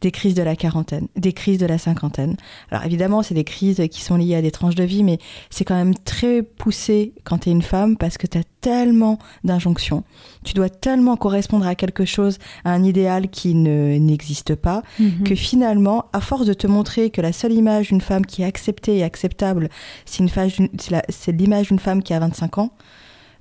des 0.00 0.10
crises 0.10 0.34
de 0.34 0.42
la 0.42 0.56
quarantaine, 0.56 1.06
des 1.14 1.32
crises 1.32 1.58
de 1.58 1.66
la 1.66 1.78
cinquantaine. 1.78 2.34
Alors 2.72 2.84
évidemment, 2.84 3.22
c'est 3.22 3.34
des 3.34 3.44
crises 3.44 3.80
qui 3.88 4.00
sont 4.00 4.16
liées 4.16 4.34
à 4.34 4.42
des 4.42 4.50
tranches 4.50 4.74
de 4.74 4.82
vie, 4.82 5.04
mais 5.04 5.18
c'est 5.48 5.64
quand 5.64 5.76
même 5.76 5.94
très 5.94 6.42
poussé 6.42 7.12
quand 7.22 7.38
tu 7.38 7.50
es 7.50 7.52
une 7.52 7.62
femme 7.62 7.96
parce 7.96 8.18
que 8.18 8.26
tu 8.26 8.36
as 8.36 8.42
tellement 8.60 9.18
d'injonctions. 9.44 10.02
Tu 10.44 10.54
dois 10.54 10.70
tellement 10.70 11.16
correspondre 11.16 11.68
à 11.68 11.76
quelque 11.76 12.04
chose, 12.04 12.38
à 12.64 12.72
un 12.72 12.82
idéal 12.82 13.28
qui 13.28 13.54
ne 13.54 13.96
n'existe 13.98 14.56
pas, 14.56 14.82
mhm. 14.98 15.22
que 15.24 15.36
finalement, 15.36 16.06
à 16.12 16.20
force 16.20 16.46
de 16.46 16.52
te 16.52 16.66
montrer 16.66 17.10
que 17.10 17.20
la 17.20 17.32
seule 17.32 17.52
image 17.52 17.88
d'une 17.88 18.00
femme 18.00 18.26
qui 18.26 18.42
est 18.42 18.46
acceptée 18.46 18.87
et 18.96 19.04
acceptable, 19.04 19.68
c'est 20.04 21.32
l'image 21.32 21.68
d'une 21.68 21.78
femme 21.78 22.02
qui 22.02 22.14
a 22.14 22.20
25 22.20 22.58
ans, 22.58 22.70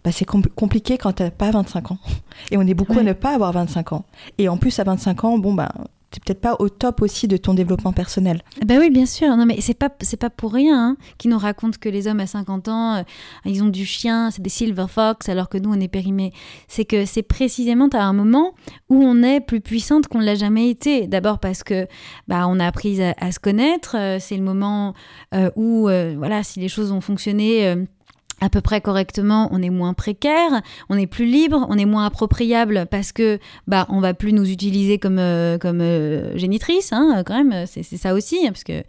bah 0.04 0.12
c'est 0.12 0.26
compliqué 0.26 0.98
quand 0.98 1.14
t'as 1.14 1.32
pas 1.32 1.52
25 1.52 1.92
ans. 1.92 1.98
Et 2.52 2.58
on 2.58 2.62
est 2.62 2.74
beaucoup 2.74 2.98
à 2.98 3.04
ne 3.04 3.14
pas 3.14 3.34
avoir 3.34 3.52
25 3.52 3.94
ans. 3.94 4.06
Et 4.38 4.48
en 4.48 4.58
plus, 4.58 4.80
à 4.80 4.84
25 4.84 5.24
ans, 5.24 5.38
bon, 5.38 5.54
bah, 5.54 5.72
t'es 6.12 6.20
peut-être 6.20 6.42
pas 6.42 6.56
au 6.60 6.70
top 6.70 7.02
aussi 7.02 7.28
de 7.28 7.38
ton 7.38 7.54
développement 7.54 7.92
personnel. 7.92 8.42
Ben 8.66 8.80
oui, 8.80 8.90
bien 8.90 9.06
sûr. 9.06 9.36
Non, 9.36 9.46
mais 9.46 9.60
c'est 9.62 9.74
pas 9.74 9.90
c'est 10.02 10.18
pas 10.18 10.30
pour 10.30 10.54
rien 10.54 10.92
hein, 10.92 10.98
qui 11.18 11.28
nous 11.28 11.38
racontent 11.38 11.78
que 11.80 11.90
les 11.90 12.08
hommes 12.08 12.20
à 12.20 12.28
50 12.28 12.68
ans, 12.68 12.96
euh, 12.96 13.04
ils 13.46 13.64
ont 13.64 13.68
du 13.68 13.86
chien, 13.86 14.32
c'est 14.32 14.42
des 14.42 14.50
silver 14.50 14.86
fox, 14.88 15.30
alors 15.30 15.50
que 15.50 15.58
nous 15.58 15.72
on 15.72 15.80
est 15.80 15.88
périmés. 15.88 16.32
C'est 16.68 16.86
que 16.86 17.06
c'est 17.06 17.24
précisément 17.24 17.88
à 17.94 18.04
un 18.04 18.14
moment 18.14 18.54
où 18.90 19.04
on 19.04 19.22
est 19.24 19.42
plus 19.42 19.62
puissante 19.62 20.08
qu'on 20.08 20.20
l'a 20.20 20.36
jamais 20.36 20.70
été. 20.70 21.08
D'abord 21.08 21.40
parce 21.40 21.64
que 21.64 21.88
bah 22.28 22.48
on 22.48 22.60
a 22.60 22.66
appris 22.66 23.02
à, 23.02 23.32
se 23.32 23.40
connaître. 23.40 23.96
Euh, 23.98 24.18
c'est 24.20 24.38
le 24.38 24.44
moment 24.44 24.94
euh, 25.34 25.52
où 25.56 25.84
voilà, 26.18 26.44
si 26.44 26.60
les 26.60 26.70
choses 26.70 26.92
ont 26.92 27.02
fonctionné 27.02 27.76
à 28.40 28.50
peu 28.50 28.62
près 28.62 28.82
correctement, 28.82 29.50
on 29.52 29.62
est 29.64 29.72
moins 29.72 29.94
précaire, 29.94 30.62
on 30.90 30.98
est 30.98 31.08
plus 31.08 31.26
libre, 31.26 31.66
on 31.70 31.78
est 31.78 31.86
moins 31.86 32.06
appropriable 32.06 32.86
parce 32.90 33.12
que 33.12 33.40
bah 33.66 33.88
on 33.90 34.00
va 34.00 34.14
plus 34.14 34.32
nous 34.32 34.50
utiliser 34.50 35.00
comme 35.00 35.18
euh, 35.18 35.58
comme 35.58 35.82
euh, 35.82 36.38
génitrice, 36.38 36.94
hein, 36.94 37.24
quand 37.26 37.44
même, 37.44 37.66
c'est 37.66 37.84
ça 37.84 38.14
aussi, 38.14 38.46
hein, 38.46 38.50
parce 38.50 38.64
que 38.64 38.84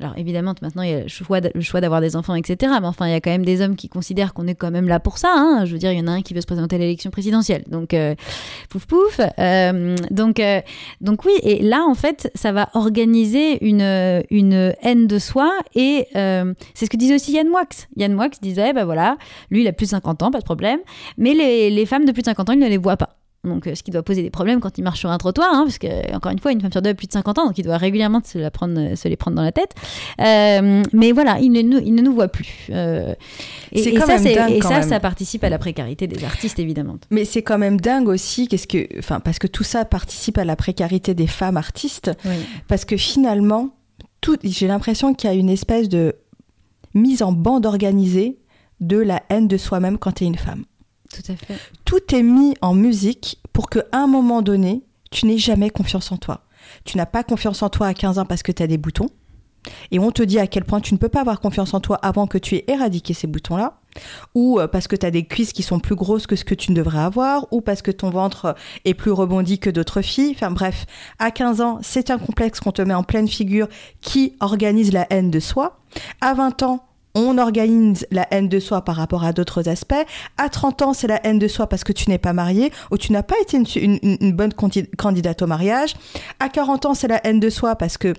alors 0.00 0.14
évidemment 0.16 0.54
maintenant 0.62 0.82
il 0.82 0.90
y 0.90 0.94
a 0.94 1.02
le 1.02 1.08
choix 1.08 1.38
le 1.40 1.60
choix 1.60 1.80
d'avoir 1.80 2.00
des 2.00 2.16
enfants, 2.16 2.34
etc. 2.34 2.72
Mais 2.80 2.88
enfin 2.88 3.06
il 3.06 3.12
y 3.12 3.14
a 3.14 3.20
quand 3.20 3.30
même 3.30 3.44
des 3.44 3.60
hommes 3.60 3.76
qui 3.76 3.88
considèrent 3.88 4.34
qu'on 4.34 4.48
est 4.48 4.56
quand 4.56 4.72
même 4.72 4.88
là 4.88 4.98
pour 4.98 5.18
ça. 5.18 5.32
Hein. 5.32 5.64
Je 5.64 5.72
veux 5.72 5.78
dire 5.78 5.92
il 5.92 5.98
y 5.98 6.02
en 6.02 6.08
a 6.08 6.12
un 6.12 6.22
qui 6.22 6.34
veut 6.34 6.40
se 6.40 6.46
présenter 6.46 6.74
à 6.74 6.78
l'élection 6.80 7.10
présidentielle, 7.10 7.62
donc 7.68 7.94
euh, 7.94 8.16
pouf 8.68 8.86
pouf. 8.86 9.20
donc 10.10 10.42
donc 11.00 11.24
oui 11.24 11.32
et 11.42 11.62
là 11.62 11.84
en 11.88 11.94
fait 11.94 12.32
ça 12.34 12.50
va 12.50 12.68
organiser 12.74 13.64
une 13.64 14.24
une 14.30 14.74
haine 14.82 15.06
de 15.06 15.18
soi 15.20 15.52
et 15.76 16.08
c'est 16.12 16.86
ce 16.86 16.90
que 16.90 16.96
disait 16.96 17.14
aussi 17.14 17.32
Yann 17.32 17.48
Wax. 17.48 17.86
Yann 17.96 18.14
Wax 18.16 18.40
disait 18.40 18.72
bah 18.72 18.87
voilà, 18.88 19.18
lui, 19.50 19.60
il 19.60 19.68
a 19.68 19.72
plus 19.72 19.84
de 19.84 19.90
50 19.90 20.22
ans, 20.22 20.30
pas 20.30 20.40
de 20.40 20.44
problème. 20.44 20.80
Mais 21.18 21.34
les, 21.34 21.68
les 21.68 21.84
femmes 21.84 22.06
de 22.06 22.12
plus 22.12 22.22
de 22.22 22.26
50 22.26 22.48
ans, 22.48 22.52
il 22.54 22.58
ne 22.58 22.68
les 22.68 22.78
voit 22.78 22.96
pas. 22.96 23.18
Donc, 23.44 23.66
euh, 23.66 23.74
ce 23.74 23.82
qui 23.82 23.90
doit 23.92 24.02
poser 24.02 24.22
des 24.22 24.30
problèmes 24.30 24.58
quand 24.58 24.78
il 24.78 24.82
marche 24.82 24.98
sur 24.98 25.10
un 25.10 25.18
trottoir, 25.18 25.48
hein, 25.52 25.62
parce 25.64 25.78
que, 25.78 26.14
encore 26.14 26.32
une 26.32 26.40
fois, 26.40 26.50
une 26.50 26.60
femme 26.60 26.72
sur 26.72 26.82
deux 26.82 26.90
a 26.90 26.94
plus 26.94 27.06
de 27.06 27.12
50 27.12 27.38
ans, 27.38 27.46
donc 27.46 27.58
il 27.58 27.64
doit 27.64 27.76
régulièrement 27.76 28.20
se, 28.24 28.36
la 28.38 28.50
prendre, 28.50 28.96
se 28.96 29.08
les 29.08 29.16
prendre 29.16 29.36
dans 29.36 29.42
la 29.42 29.52
tête. 29.52 29.74
Euh, 30.20 30.82
mais 30.92 31.12
voilà, 31.12 31.38
il 31.40 31.50
ne, 31.52 31.60
il 31.80 31.94
ne 31.94 32.02
nous 32.02 32.12
voit 32.12 32.28
plus. 32.28 32.66
Euh, 32.70 33.14
et, 33.70 33.80
et, 33.80 34.00
ça, 34.00 34.16
et 34.16 34.60
ça, 34.60 34.82
ça 34.82 34.98
participe 34.98 35.44
à 35.44 35.50
la 35.50 35.58
précarité 35.58 36.08
des 36.08 36.24
artistes, 36.24 36.58
évidemment. 36.58 36.96
Mais 37.10 37.24
c'est 37.24 37.42
quand 37.42 37.58
même 37.58 37.80
dingue 37.80 38.08
aussi, 38.08 38.48
qu'est-ce 38.48 38.66
que, 38.66 38.88
enfin, 38.98 39.20
parce 39.20 39.38
que 39.38 39.46
tout 39.46 39.64
ça 39.64 39.84
participe 39.84 40.36
à 40.38 40.44
la 40.44 40.56
précarité 40.56 41.14
des 41.14 41.28
femmes 41.28 41.56
artistes, 41.56 42.10
parce 42.66 42.84
que 42.84 42.96
finalement, 42.96 43.70
j'ai 44.42 44.66
l'impression 44.66 45.14
qu'il 45.14 45.30
y 45.30 45.32
a 45.32 45.36
une 45.36 45.50
espèce 45.50 45.88
de 45.88 46.16
mise 46.94 47.22
en 47.22 47.30
bande 47.30 47.66
organisée 47.66 48.38
de 48.80 48.98
la 48.98 49.22
haine 49.28 49.48
de 49.48 49.56
soi-même 49.56 49.98
quand 49.98 50.12
tu 50.12 50.24
es 50.24 50.26
une 50.26 50.38
femme. 50.38 50.64
Tout 51.12 51.32
à 51.32 51.36
fait. 51.36 51.58
Tout 51.84 52.14
est 52.14 52.22
mis 52.22 52.54
en 52.60 52.74
musique 52.74 53.40
pour 53.52 53.70
qu'à 53.70 53.84
un 53.92 54.06
moment 54.06 54.42
donné, 54.42 54.82
tu 55.10 55.26
n'aies 55.26 55.38
jamais 55.38 55.70
confiance 55.70 56.12
en 56.12 56.16
toi. 56.16 56.42
Tu 56.84 56.96
n'as 56.96 57.06
pas 57.06 57.24
confiance 57.24 57.62
en 57.62 57.70
toi 57.70 57.86
à 57.86 57.94
15 57.94 58.18
ans 58.18 58.26
parce 58.26 58.42
que 58.42 58.52
tu 58.52 58.62
as 58.62 58.66
des 58.66 58.78
boutons. 58.78 59.08
Et 59.90 59.98
on 59.98 60.10
te 60.10 60.22
dit 60.22 60.38
à 60.38 60.46
quel 60.46 60.64
point 60.64 60.80
tu 60.80 60.94
ne 60.94 60.98
peux 60.98 61.08
pas 61.08 61.20
avoir 61.20 61.40
confiance 61.40 61.74
en 61.74 61.80
toi 61.80 61.96
avant 61.96 62.26
que 62.26 62.38
tu 62.38 62.56
aies 62.56 62.64
éradiqué 62.68 63.14
ces 63.14 63.26
boutons-là, 63.26 63.80
ou 64.34 64.60
euh, 64.60 64.68
parce 64.68 64.88
que 64.88 64.96
tu 64.96 65.04
as 65.04 65.10
des 65.10 65.24
cuisses 65.24 65.52
qui 65.52 65.62
sont 65.62 65.80
plus 65.80 65.94
grosses 65.94 66.26
que 66.26 66.36
ce 66.36 66.44
que 66.44 66.54
tu 66.54 66.70
ne 66.70 66.76
devrais 66.76 67.00
avoir, 67.00 67.46
ou 67.50 67.60
parce 67.60 67.82
que 67.82 67.90
ton 67.90 68.10
ventre 68.10 68.54
est 68.84 68.94
plus 68.94 69.10
rebondi 69.10 69.58
que 69.58 69.70
d'autres 69.70 70.02
filles. 70.02 70.32
Enfin 70.34 70.50
bref, 70.50 70.86
à 71.18 71.30
15 71.30 71.60
ans, 71.60 71.78
c'est 71.82 72.10
un 72.10 72.18
complexe 72.18 72.60
qu'on 72.60 72.72
te 72.72 72.82
met 72.82 72.94
en 72.94 73.02
pleine 73.02 73.28
figure 73.28 73.68
qui 74.00 74.36
organise 74.40 74.92
la 74.92 75.06
haine 75.10 75.30
de 75.30 75.40
soi. 75.40 75.80
À 76.20 76.34
20 76.34 76.62
ans, 76.62 76.87
on 77.18 77.36
organise 77.38 78.06
la 78.10 78.26
haine 78.30 78.48
de 78.48 78.60
soi 78.60 78.82
par 78.82 78.96
rapport 78.96 79.24
à 79.24 79.32
d'autres 79.32 79.68
aspects. 79.68 79.94
À 80.36 80.48
30 80.48 80.82
ans, 80.82 80.92
c'est 80.92 81.08
la 81.08 81.24
haine 81.26 81.38
de 81.38 81.48
soi 81.48 81.66
parce 81.66 81.84
que 81.84 81.92
tu 81.92 82.08
n'es 82.08 82.18
pas 82.18 82.32
marié 82.32 82.72
ou 82.90 82.96
tu 82.96 83.12
n'as 83.12 83.22
pas 83.22 83.34
été 83.42 83.56
une, 83.56 84.32
bonne 84.32 84.52
candidate 84.52 85.42
au 85.42 85.46
mariage. 85.46 85.94
À 86.38 86.48
40 86.48 86.86
ans, 86.86 86.94
c'est 86.94 87.08
la 87.08 87.26
haine 87.26 87.40
de 87.40 87.50
soi 87.50 87.76
parce 87.76 87.98
que 87.98 88.14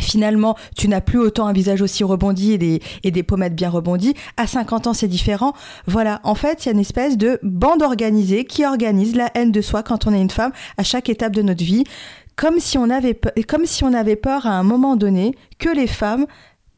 Finalement, 0.00 0.56
tu 0.74 0.88
n'as 0.88 1.02
plus 1.02 1.18
autant 1.18 1.46
un 1.46 1.52
visage 1.52 1.82
aussi 1.82 2.02
rebondi 2.02 2.52
et 2.52 2.58
des, 2.58 2.80
et 3.02 3.10
des 3.10 3.22
pommettes 3.22 3.54
bien 3.54 3.68
rebondies. 3.68 4.14
À 4.38 4.46
50 4.46 4.86
ans, 4.86 4.94
c'est 4.94 5.06
différent. 5.06 5.52
Voilà, 5.86 6.22
en 6.24 6.34
fait, 6.34 6.64
il 6.64 6.66
y 6.66 6.68
a 6.70 6.72
une 6.72 6.80
espèce 6.80 7.18
de 7.18 7.38
bande 7.42 7.82
organisée 7.82 8.46
qui 8.46 8.64
organise 8.64 9.14
la 9.14 9.30
haine 9.34 9.52
de 9.52 9.60
soi 9.60 9.82
quand 9.82 10.06
on 10.06 10.14
est 10.14 10.22
une 10.22 10.30
femme 10.30 10.52
à 10.78 10.82
chaque 10.82 11.10
étape 11.10 11.34
de 11.34 11.42
notre 11.42 11.62
vie. 11.62 11.84
Comme 12.36 12.58
si 12.58 12.78
on 12.78 12.88
avait, 12.88 13.20
comme 13.46 13.66
si 13.66 13.84
on 13.84 13.92
avait 13.92 14.16
peur 14.16 14.46
à 14.46 14.52
un 14.52 14.62
moment 14.62 14.96
donné 14.96 15.34
que 15.58 15.68
les 15.68 15.86
femmes 15.86 16.24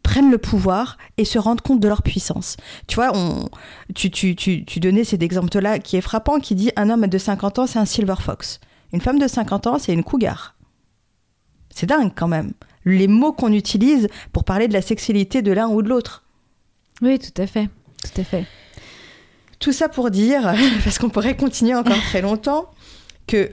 prennent 0.05 0.31
le 0.31 0.39
pouvoir 0.39 0.97
et 1.17 1.25
se 1.25 1.41
rendent 1.41 1.63
compte 1.63 1.81
de 1.81 1.89
leur 1.89 2.03
puissance. 2.03 2.57
Tu 2.87 2.95
vois, 2.95 3.11
on, 3.17 3.49
tu, 3.97 4.11
tu, 4.11 4.37
tu, 4.37 4.65
tu 4.65 4.79
donnais 4.79 5.03
cet 5.03 5.23
exemple-là 5.23 5.81
qui 5.81 5.97
est 5.97 6.01
frappant, 6.01 6.39
qui 6.39 6.55
dit 6.55 6.71
un 6.77 6.91
homme 6.91 7.09
de 7.09 7.19
50 7.19 7.59
ans, 7.59 7.67
c'est 7.67 7.81
un 7.81 7.85
silver 7.85 8.15
fox. 8.21 8.61
Une 8.93 9.01
femme 9.01 9.19
de 9.19 9.27
50 9.27 9.67
ans, 9.67 9.79
c'est 9.81 9.93
une 9.93 10.05
cougar. 10.05 10.55
C'est 11.71 11.87
dingue 11.87 12.13
quand 12.15 12.29
même. 12.29 12.53
Les 12.85 13.09
mots 13.09 13.33
qu'on 13.33 13.53
utilise 13.53 14.09
pour 14.33 14.45
parler 14.45 14.69
de 14.69 14.75
la 14.75 14.83
sexualité 14.83 15.43
de 15.43 15.51
l'un 15.51 15.69
ou 15.69 15.83
de 15.83 15.89
l'autre. 15.89 16.23
Oui, 17.03 17.19
tout 17.19 17.43
à 17.43 17.47
fait. 17.47 17.69
Tout 18.05 18.21
à 18.21 18.25
fait. 18.25 18.47
Tout 19.59 19.73
ça 19.73 19.89
pour 19.89 20.11
dire, 20.11 20.55
parce 20.85 20.99
qu'on 20.99 21.09
pourrait 21.09 21.37
continuer 21.37 21.75
encore 21.75 22.01
très 22.09 22.21
longtemps, 22.21 22.71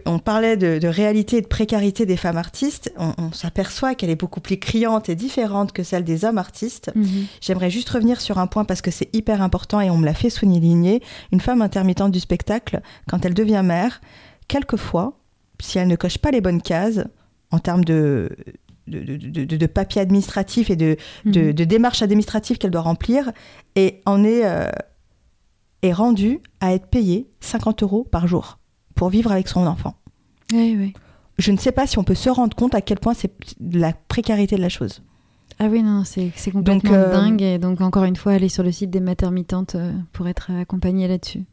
on 0.06 0.20
parlait 0.20 0.58
de, 0.58 0.88
réalité 0.88 1.38
et 1.38 1.42
de 1.42 1.48
précarité 1.48 2.06
des 2.06 2.18
femmes 2.18 2.38
artistes, 2.38 2.92
on, 2.98 3.32
s'aperçoit 3.32 3.96
qu'elle 3.96 4.10
est 4.10 4.16
beaucoup 4.16 4.42
plus 4.42 4.58
criante 4.58 5.10
et 5.10 5.16
différente 5.16 5.72
que 5.72 5.84
celle 5.84 6.04
des 6.04 6.26
hommes 6.26 6.38
artistes. 6.38 6.92
Mhm. 6.96 7.26
J'aimerais 7.40 7.70
juste 7.70 7.90
revenir 7.90 8.20
sur 8.20 8.38
un 8.38 8.48
point 8.48 8.66
parce 8.66 8.82
que 8.82 8.92
c'est 8.92 9.14
hyper 9.16 9.42
important 9.42 9.80
et 9.82 9.90
on 9.90 9.98
me 9.98 10.06
l'a 10.06 10.14
fait 10.14 10.30
souligner. 10.30 11.02
Une 11.32 11.40
femme 11.40 11.62
intermittente 11.62 12.12
du 12.12 12.20
spectacle, 12.20 12.82
quand 13.10 13.26
elle 13.26 13.34
devient 13.34 13.62
mère, 13.64 14.02
quelquefois, 14.48 15.18
si 15.60 15.78
elle 15.78 15.88
ne 15.88 15.96
coche 15.96 16.18
pas 16.18 16.32
les 16.32 16.42
bonnes 16.42 16.62
cases 16.62 17.02
en 17.52 17.60
termes 17.60 17.84
de, 17.84 18.30
de, 18.88 19.66
papier 19.68 20.02
administratif 20.02 20.70
et 20.70 20.76
de, 20.76 20.98
mhm. 21.26 21.54
démarches 21.54 22.02
administratives 22.02 22.58
qu'elle 22.58 22.72
doit 22.72 22.82
remplir, 22.82 23.32
et 23.76 24.02
en 24.06 24.24
est, 24.24 24.46
euh, 24.46 24.70
est 25.82 25.94
rendue 25.94 26.40
à 26.60 26.74
être 26.74 26.88
payée 26.88 27.30
50 27.40 27.84
euros 27.84 28.04
par 28.04 28.28
jour 28.28 28.58
pour 29.02 29.10
vivre 29.10 29.32
avec 29.32 29.48
son 29.48 29.66
enfant. 29.66 29.96
Oui, 30.54 30.76
oui. 30.78 30.94
Je 31.40 31.52
ne 31.52 31.58
sais 31.58 31.72
pas 31.72 31.88
si 31.88 31.98
on 31.98 32.04
peut 32.04 32.14
se 32.14 32.30
rendre 32.30 32.56
compte 32.56 32.76
à 32.76 32.82
quel 32.82 33.00
point 33.00 33.16
c'est 33.16 33.34
la 33.60 33.94
précarité 33.94 34.58
de 34.58 34.62
la 34.62 34.70
chose. 34.70 35.02
Ah 35.58 35.66
oui, 35.72 35.82
non, 35.82 36.04
c'est 36.06 36.32
complètement 36.52 36.94
euh, 36.94 37.12
dingue. 37.12 37.42
Et 37.42 37.58
donc, 37.58 37.82
encore 37.82 38.04
une 38.04 38.16
fois, 38.16 38.34
aller 38.34 38.48
sur 38.48 38.62
le 38.62 38.72
site 38.72 38.92
des 38.92 39.00
maternitantes 39.00 39.74
euh, 39.74 39.92
pour 40.14 40.28
être 40.28 40.52
accompagnée 40.52 41.08
là-dessus. 41.08 41.46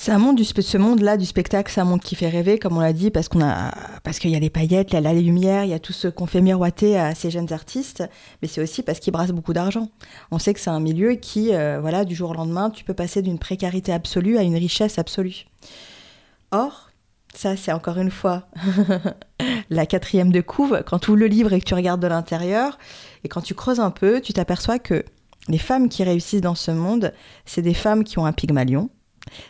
C'est 0.00 0.12
un 0.12 0.18
monde 0.18 0.36
du 0.36 0.44
ce 0.44 0.78
monde-là 0.78 1.16
du 1.16 1.26
spectacle, 1.26 1.72
c'est 1.72 1.80
un 1.80 1.84
monde 1.84 2.00
qui 2.00 2.14
fait 2.14 2.28
rêver, 2.28 2.60
comme 2.60 2.76
on 2.76 2.80
l'a 2.80 2.92
dit, 2.92 3.10
parce 3.10 3.28
qu'on 3.28 3.42
a 3.42 3.72
parce 4.04 4.20
qu'il 4.20 4.30
y 4.30 4.36
a 4.36 4.38
les 4.38 4.48
paillettes, 4.48 4.92
il 4.92 4.94
y 4.94 4.96
a 4.96 5.00
la 5.00 5.12
lumière, 5.12 5.64
il 5.64 5.70
y 5.70 5.74
a 5.74 5.80
tout 5.80 5.92
ce 5.92 6.06
qu'on 6.06 6.26
fait 6.26 6.40
miroiter 6.40 6.96
à 6.96 7.16
ces 7.16 7.32
jeunes 7.32 7.52
artistes, 7.52 8.04
mais 8.40 8.46
c'est 8.46 8.62
aussi 8.62 8.84
parce 8.84 9.00
qu'ils 9.00 9.12
brassent 9.12 9.32
beaucoup 9.32 9.52
d'argent. 9.52 9.88
On 10.30 10.38
sait 10.38 10.54
que 10.54 10.60
c'est 10.60 10.70
un 10.70 10.78
milieu 10.78 11.14
qui, 11.14 11.52
euh, 11.52 11.80
voilà, 11.80 12.04
du 12.04 12.14
jour 12.14 12.30
au 12.30 12.34
lendemain, 12.34 12.70
tu 12.70 12.84
peux 12.84 12.94
passer 12.94 13.22
d'une 13.22 13.40
précarité 13.40 13.92
absolue 13.92 14.38
à 14.38 14.42
une 14.42 14.54
richesse 14.54 15.00
absolue. 15.00 15.46
Or, 16.52 16.90
ça, 17.34 17.56
c'est 17.56 17.72
encore 17.72 17.98
une 17.98 18.12
fois 18.12 18.46
la 19.68 19.84
quatrième 19.84 20.30
de 20.30 20.40
couve. 20.40 20.84
Quand 20.86 21.00
tu 21.00 21.10
ouvres 21.10 21.18
le 21.18 21.26
livre 21.26 21.52
et 21.52 21.58
que 21.58 21.66
tu 21.66 21.74
regardes 21.74 22.00
de 22.00 22.06
l'intérieur, 22.06 22.78
et 23.24 23.28
quand 23.28 23.42
tu 23.42 23.54
creuses 23.54 23.80
un 23.80 23.90
peu, 23.90 24.20
tu 24.20 24.32
t'aperçois 24.32 24.78
que 24.78 25.04
les 25.48 25.58
femmes 25.58 25.88
qui 25.88 26.04
réussissent 26.04 26.40
dans 26.40 26.54
ce 26.54 26.70
monde, 26.70 27.12
c'est 27.46 27.62
des 27.62 27.74
femmes 27.74 28.04
qui 28.04 28.20
ont 28.20 28.26
un 28.26 28.32
pygmalion, 28.32 28.90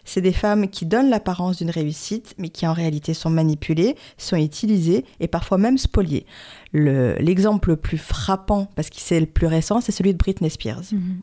c'est 0.05 0.21
des 0.21 0.33
femmes 0.33 0.69
qui 0.69 0.87
donnent 0.87 1.11
l'apparence 1.11 1.59
d'une 1.59 1.71
réussite, 1.71 2.35
mais 2.39 2.49
qui 2.49 2.67
en 2.67 2.73
réalité 2.73 3.15
sont 3.15 3.31
manipulées, 3.31 3.97
sont 4.17 4.37
utilisées 4.37 5.05
et 5.21 5.29
parfois 5.29 5.59
même 5.59 5.79
spoliées. 5.79 6.27
L'exemple 6.73 7.71
le, 7.71 7.77
plus 7.77 7.99
frappant, 7.99 8.69
parce 8.75 8.91
que 8.91 8.97
c'est 8.99 9.21
le 9.21 9.27
plus 9.27 9.47
récent, 9.47 9.81
c'est 9.81 9.93
celui 9.93 10.13
de 10.13 10.19
Britney 10.19 10.51
Spears. 10.51 10.93
Mhm. 10.93 11.21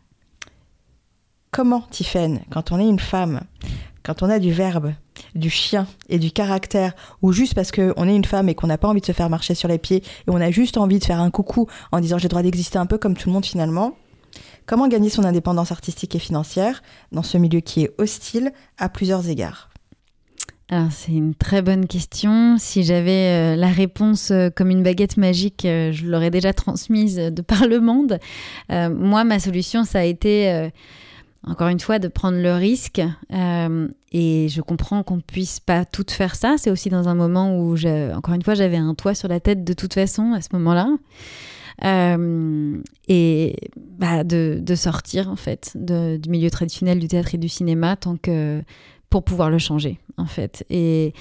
Comment, 1.52 1.84
Tiffen, 1.90 2.42
quand 2.50 2.72
on 2.72 2.80
est 2.80 2.88
une 2.88 3.00
femme, 3.00 3.42
quand 4.04 4.24
on 4.24 4.30
a 4.30 4.40
du 4.40 4.52
verbe, 4.52 4.94
du 5.36 5.50
chien 5.50 5.88
et 6.10 6.20
du 6.20 6.32
caractère, 6.32 6.94
ou 7.22 7.32
juste 7.32 7.54
parce 7.54 7.72
qu'on 7.72 8.08
est 8.08 8.16
une 8.16 8.26
femme 8.26 8.50
et 8.50 8.56
qu'on 8.56 8.68
n'a 8.68 8.78
pas 8.78 8.88
envie 8.88 9.02
de 9.02 9.06
se 9.06 9.14
faire 9.14 9.30
marcher 9.30 9.56
sur 9.56 9.68
les 9.68 9.78
pieds, 9.78 9.98
et 9.98 10.30
on 10.30 10.42
a 10.42 10.52
juste 10.52 10.78
envie 10.78 11.00
de 11.00 11.06
faire 11.06 11.20
un 11.20 11.32
coucou 11.32 11.68
en 11.92 12.00
disant 12.00 12.18
j'ai 12.18 12.26
le 12.26 12.30
droit 12.30 12.44
d'exister 12.44 12.78
un 12.78 12.86
peu 12.86 12.98
comme 12.98 13.16
tout 13.16 13.30
le 13.30 13.34
monde 13.34 13.46
finalement, 13.46 13.96
comment 14.66 14.88
gagner 14.88 15.10
son 15.10 15.24
indépendance 15.24 15.72
artistique 15.72 16.16
et 16.16 16.20
financière 16.20 16.82
dans 17.12 17.24
ce 17.24 17.38
milieu 17.38 17.60
qui 17.60 17.84
est 17.84 17.92
hostile 17.98 18.52
à 18.78 18.90
plusieurs 18.90 19.30
égards? 19.30 19.70
Alors 20.70 20.92
c'est 20.92 21.12
une 21.12 21.36
très 21.36 21.62
bonne 21.62 21.86
question. 21.86 22.58
Si 22.58 22.84
j'avais 22.84 23.54
euh, 23.54 23.56
la 23.56 23.68
réponse 23.68 24.32
euh, 24.32 24.50
comme 24.50 24.72
une 24.72 24.82
baguette 24.82 25.16
magique, 25.16 25.64
euh, 25.66 25.92
je 25.92 26.08
l'aurais 26.08 26.32
déjà 26.32 26.54
transmise 26.54 27.18
de 27.18 27.42
par 27.44 27.68
le 27.68 27.80
monde. 27.80 28.20
moi, 28.70 29.24
ma 29.24 29.40
solution, 29.40 29.84
ça 29.84 30.00
a 30.00 30.04
été, 30.04 30.72
encore 31.46 31.68
une 31.68 31.80
fois, 31.80 32.00
de 32.00 32.08
prendre 32.08 32.40
le 32.40 32.54
risque. 32.54 33.02
et 33.32 34.48
je 34.50 34.62
comprends 34.62 35.04
qu'on 35.04 35.20
puisse 35.20 35.60
pas 35.60 35.86
tout 35.86 36.06
faire 36.10 36.36
ça. 36.36 36.56
C'est 36.58 36.72
aussi 36.72 36.90
dans 36.90 37.08
un 37.08 37.16
moment 37.16 37.58
où, 37.58 37.76
encore 38.16 38.34
une 38.34 38.42
fois, 38.42 38.56
j'avais 38.56 38.78
un 38.78 38.96
toit 38.96 39.14
sur 39.14 39.28
la 39.28 39.40
tête 39.40 39.64
de 39.64 39.74
toute 39.74 39.94
façon 39.94 40.34
à 40.34 40.42
ce 40.42 40.50
moment-là. 40.54 40.88
Et 41.84 43.56
bah, 43.78 44.24
de, 44.24 44.60
de, 44.62 44.76
sortir 44.76 45.30
en 45.30 45.36
fait 45.36 45.72
de, 45.76 46.18
du 46.18 46.30
milieu 46.30 46.50
traditionnel 46.50 47.00
du 47.00 47.08
théâtre 47.08 47.36
et 47.36 47.38
du 47.38 47.50
cinéma 47.50 47.96
tant 47.96 48.18
que 48.18 48.62
pour 49.10 49.24
pouvoir 49.24 49.50
le 49.50 49.60
changer, 49.60 50.00
en 50.18 50.26
fait. 50.26 50.66
Et, 50.70 51.14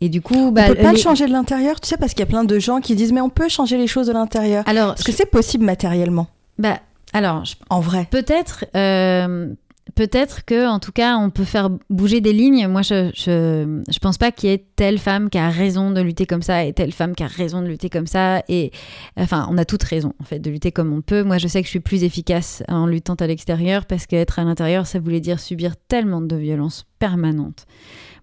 et 0.00 0.08
du 0.08 0.20
coup, 0.20 0.52
bah, 0.52 0.66
on 0.66 0.68
peut 0.68 0.82
pas 0.82 0.92
le 0.92 0.98
changer 0.98 1.26
de 1.26 1.32
l'intérieur, 1.32 1.80
tu 1.80 1.88
sais, 1.88 1.96
parce 1.96 2.12
qu'il 2.12 2.20
y 2.20 2.22
a 2.22 2.26
plein 2.26 2.44
de 2.44 2.58
gens 2.58 2.80
qui 2.80 2.94
disent 2.94 3.12
mais 3.12 3.20
on 3.20 3.28
peut 3.28 3.48
changer 3.48 3.76
les 3.76 3.88
choses 3.88 4.06
de 4.06 4.12
l'intérieur. 4.12 4.62
Alors, 4.68 4.94
est-ce 4.94 5.04
que 5.04 5.12
c'est 5.12 5.26
possible 5.26 5.64
matériellement 5.64 6.28
Bah, 6.58 6.78
alors, 7.12 7.42
en 7.68 7.80
vrai, 7.80 8.06
peut-être. 8.10 8.66
Euh, 8.76 9.52
peut-être 9.94 10.44
que, 10.44 10.68
en 10.68 10.78
tout 10.78 10.92
cas, 10.92 11.16
on 11.16 11.30
peut 11.30 11.44
faire 11.44 11.70
bouger 11.88 12.20
des 12.20 12.32
lignes. 12.32 12.66
Moi, 12.68 12.82
je, 12.82 13.10
je, 13.14 13.98
pense 13.98 14.18
pas 14.18 14.32
qu'il 14.32 14.50
y 14.50 14.52
ait 14.52 14.64
telle 14.76 14.98
femme 14.98 15.30
qui 15.30 15.38
a 15.38 15.50
raison 15.50 15.90
de 15.90 16.00
lutter 16.00 16.26
comme 16.26 16.42
ça 16.42 16.64
et 16.64 16.72
telle 16.72 16.92
femme 16.92 17.14
qui 17.14 17.22
a 17.22 17.26
raison 17.26 17.62
de 17.62 17.68
lutter 17.68 17.88
comme 17.88 18.06
ça. 18.06 18.42
Et 18.48 18.70
enfin, 19.16 19.46
on 19.50 19.58
a 19.58 19.64
toutes 19.64 19.82
raison, 19.82 20.12
en 20.20 20.24
fait, 20.24 20.38
de 20.38 20.50
lutter 20.50 20.72
comme 20.72 20.92
on 20.92 21.00
peut. 21.00 21.22
Moi, 21.22 21.38
je 21.38 21.48
sais 21.48 21.60
que 21.60 21.66
je 21.66 21.70
suis 21.70 21.80
plus 21.80 22.04
efficace 22.04 22.62
en 22.68 22.86
luttant 22.86 23.14
à 23.14 23.26
l'extérieur 23.26 23.86
parce 23.86 24.06
qu'être 24.06 24.38
à 24.38 24.44
l'intérieur, 24.44 24.86
ça 24.86 24.98
voulait 24.98 25.20
dire 25.20 25.40
subir 25.40 25.76
tellement 25.88 26.20
de 26.20 26.36
violence 26.36 26.86
permanente. 26.98 27.66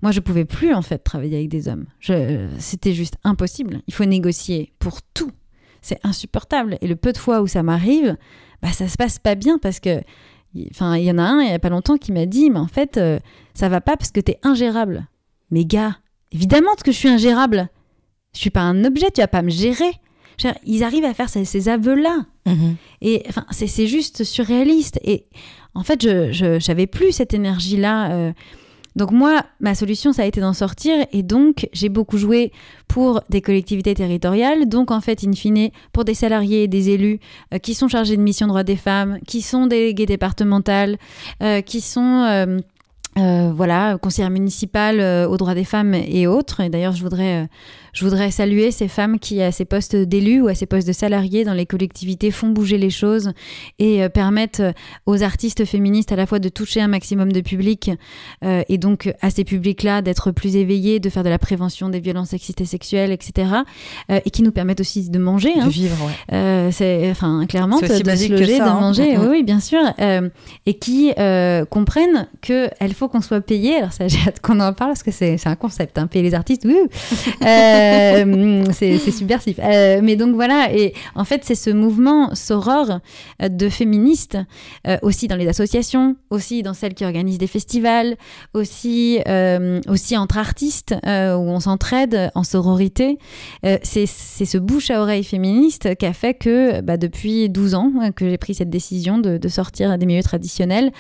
Moi, 0.02 0.12
je 0.12 0.20
pouvais 0.20 0.46
plus, 0.46 0.74
en 0.74 0.82
fait, 0.82 1.00
travailler 1.00 1.38
avec 1.38 1.50
des 1.50 1.68
hommes. 1.68 1.86
C'était 2.60 2.94
juste 2.94 3.16
impossible. 3.24 3.82
Il 3.88 3.94
faut 3.94 4.06
négocier 4.06 4.74
pour 4.80 5.02
tout. 5.02 5.32
C'est 5.82 6.00
insupportable. 6.04 6.78
Et 6.82 6.88
le 6.88 6.96
peu 6.96 7.14
de 7.14 7.18
fois 7.18 7.42
où 7.42 7.48
ça 7.48 7.64
m'arrive, 7.64 8.18
bah, 8.62 8.72
ça 8.72 8.88
se 8.88 8.98
passe 8.98 9.20
pas 9.20 9.36
bien 9.36 9.58
parce 9.58 9.80
que 9.80 10.02
Enfin, 10.72 10.98
il 10.98 11.04
y 11.04 11.12
en 11.12 11.18
a 11.18 11.24
un 11.24 11.42
il 11.42 11.50
y 11.50 11.54
a 11.54 11.60
pas 11.60 11.70
longtemps 11.70 11.98
qui 11.98 12.12
m'a 12.12 12.26
dit, 12.26 12.50
mais 12.50 12.60
en 12.60 12.68
fait, 12.68 12.98
euh, 12.98 13.20
ça 13.54 13.70
va 13.70 13.82
pas 13.82 13.98
parce 13.98 14.12
que 14.12 14.20
t'es 14.20 14.40
ingérable. 14.44 15.08
Mais 15.52 15.66
gars, 15.66 15.98
évidemment 16.32 16.76
que 16.84 16.92
je 16.92 16.98
suis 16.98 17.10
ingérable. 17.10 17.70
Je 18.34 18.40
suis 18.40 18.50
pas 18.50 18.62
un 18.62 18.84
objet, 18.86 19.12
tu 19.12 19.22
vas 19.22 19.28
pas 19.28 19.42
me 19.42 19.50
gérer. 19.50 19.92
Ils 20.66 20.84
arrivent 20.84 21.06
à 21.06 21.14
faire 21.16 21.30
ces, 21.30 21.70
aveux-là. 21.70 22.26
Mhm. 22.46 22.76
Et 23.02 23.24
enfin, 23.28 23.46
c'est 23.50 23.88
juste 23.88 24.24
surréaliste. 24.24 25.00
Et 25.04 25.26
en 25.74 25.84
fait, 25.84 26.04
je 26.04 26.68
n'avais 26.68 26.88
plus 26.88 27.12
cette 27.12 27.34
énergie-là. 27.34 28.12
Euh, 28.12 28.34
donc 28.98 29.12
moi, 29.12 29.44
ma 29.60 29.76
solution, 29.76 30.12
ça 30.12 30.24
a 30.24 30.26
été 30.26 30.42
d'en 30.42 30.54
sortir 30.54 31.06
et 31.14 31.22
donc 31.22 31.70
j'ai 31.72 31.88
beaucoup 31.88 32.18
joué 32.18 32.52
pour 32.88 33.22
des 33.30 33.42
collectivités 33.42 33.94
territoriales, 33.94 34.68
donc 34.68 34.90
en 34.90 35.02
fait, 35.02 35.24
in 35.24 35.34
fine, 35.34 35.70
pour 35.94 36.04
des 36.04 36.16
salariés 36.16 36.64
et 36.64 36.68
des 36.68 36.90
élus 36.90 37.20
euh, 37.54 37.60
qui 37.60 37.76
sont 37.76 37.88
chargés 37.88 38.18
de 38.18 38.24
mission 38.24 38.48
droits 38.48 38.64
des 38.64 38.76
femmes, 38.76 39.20
qui 39.28 39.44
sont 39.44 39.68
délégués 39.68 40.08
départementales, 40.08 40.98
euh, 41.44 41.62
qui 41.62 41.80
sont... 41.80 42.24
Euh, 42.26 42.60
voilà, 43.56 43.98
conseillère 44.00 44.30
municipale 44.30 45.02
aux 45.28 45.38
droits 45.38 45.56
des 45.56 45.64
femmes 45.64 45.96
et 45.96 46.28
autres. 46.28 46.60
Et 46.60 46.70
d'ailleurs, 46.70 46.94
je 46.94 47.02
voudrais 47.02 47.50
je 47.98 48.06
voudrais 48.06 48.30
saluer 48.30 48.70
ces 48.70 48.88
femmes 48.88 49.18
qui, 49.18 49.42
à 49.42 49.52
ces 49.52 49.66
postes 49.66 49.96
d'élus 49.96 50.42
ou 50.42 50.50
à 50.50 50.54
ces 50.54 50.68
postes 50.68 50.88
de 50.88 50.94
salariés 50.94 51.44
dans 51.44 51.56
les 51.56 51.66
collectivités, 51.66 52.30
font 52.30 52.50
bouger 52.50 52.78
les 52.78 52.92
choses 52.92 53.32
et 53.80 54.04
euh, 54.04 54.10
permettent 54.10 54.60
euh, 54.60 54.72
aux 55.08 55.24
artistes 55.24 55.66
féministes 55.66 56.12
à 56.12 56.16
la 56.16 56.28
fois 56.28 56.38
de 56.38 56.48
toucher 56.48 56.80
un 56.80 56.88
maximum 56.88 57.32
de 57.32 57.42
public 57.42 57.90
euh, 58.46 58.62
et 58.70 58.78
donc 58.78 59.12
à 59.22 59.32
ces 59.32 59.44
publics-là 59.44 60.04
d'être 60.04 60.30
plus 60.30 60.58
éveillés, 60.58 61.00
de 61.00 61.10
faire 61.10 61.24
de 61.24 61.30
la 61.30 61.40
prévention 61.40 61.90
des 61.90 62.00
violences 62.00 62.30
sexistes 62.30 62.62
et 62.62 62.66
sexuelles, 62.66 63.12
etc. 63.12 63.50
et 64.10 64.30
qui 64.30 64.44
nous 64.44 64.52
permettent 64.52 64.82
aussi 64.82 65.10
de 65.10 65.18
manger. 65.18 65.54
Hein. 65.60 65.66
De 65.66 65.72
vivre, 65.72 65.98
ouais. 66.06 66.70
c'est, 66.72 67.10
enfin, 67.10 67.48
clairement, 67.48 67.80
de, 67.80 67.88
se 67.88 68.04
loger, 68.04 68.30
de 68.30 68.62
hein. 68.62 68.80
manger, 68.80 69.18
oui, 69.18 69.28
oui, 69.28 69.44
bien 69.44 69.60
sûr. 69.60 69.82
et 70.68 70.74
qui 70.76 71.14
comprennent 71.72 72.28
qu'il 72.42 72.94
faut 72.94 73.08
qu'on 73.08 73.22
soit 73.22 73.42
payé. 73.42 73.78
Alors 73.78 73.92
ça, 73.92 74.08
j'ai 74.08 74.20
hâte 74.28 74.40
qu'on 74.40 74.60
en 74.60 74.74
parle 74.74 74.92
parce 74.92 75.04
que 75.04 75.12
c'est, 75.12 75.48
un 75.48 75.56
concept, 75.56 75.98
hein, 75.98 76.06
payer 76.06 76.24
les 76.24 76.36
artistes, 76.36 76.66
oui. 76.66 76.78
Euh, 77.88 78.64
c'est 78.72 78.98
subversif. 79.12 79.60
Euh, 79.60 80.00
mais 80.04 80.16
donc 80.16 80.36
voilà, 80.36 80.74
et 80.74 80.94
en 81.16 81.26
fait, 81.26 81.42
c'est 81.44 81.56
ce 81.56 81.70
mouvement 81.70 82.34
soror 82.36 83.00
euh, 83.42 83.50
de 83.50 83.70
féministes, 83.70 84.38
aussi 85.02 85.28
dans 85.28 85.36
les 85.36 85.48
associations, 85.48 86.16
aussi 86.30 86.64
dans 86.64 86.74
celles 86.74 86.94
qui 86.94 87.06
organisent 87.06 87.38
des 87.38 87.48
festivals, 87.48 88.16
aussi, 88.54 89.20
aussi 89.88 90.18
entre 90.18 90.38
artistes, 90.38 90.96
où 91.04 91.08
on 91.08 91.60
s'entraide 91.60 92.32
en 92.36 92.44
sororité. 92.44 93.18
c'est 93.84 94.06
ce 94.06 94.58
bouche 94.58 94.90
à 94.92 95.02
oreille 95.02 95.24
féministe 95.24 95.96
qui 95.96 96.06
a 96.06 96.14
fait 96.14 96.34
que 96.34 96.82
bah, 96.82 96.98
depuis 96.98 97.50
12 97.50 97.76
ans 97.76 97.92
que 98.16 98.30
j'ai 98.30 98.38
pris 98.38 98.54
cette 98.54 98.70
décision 98.70 99.18
de, 99.18 99.38
de, 99.38 99.48
sortir 99.48 99.98
des 99.98 100.06
milieux 100.06 100.24
traditionnels, 100.24 100.92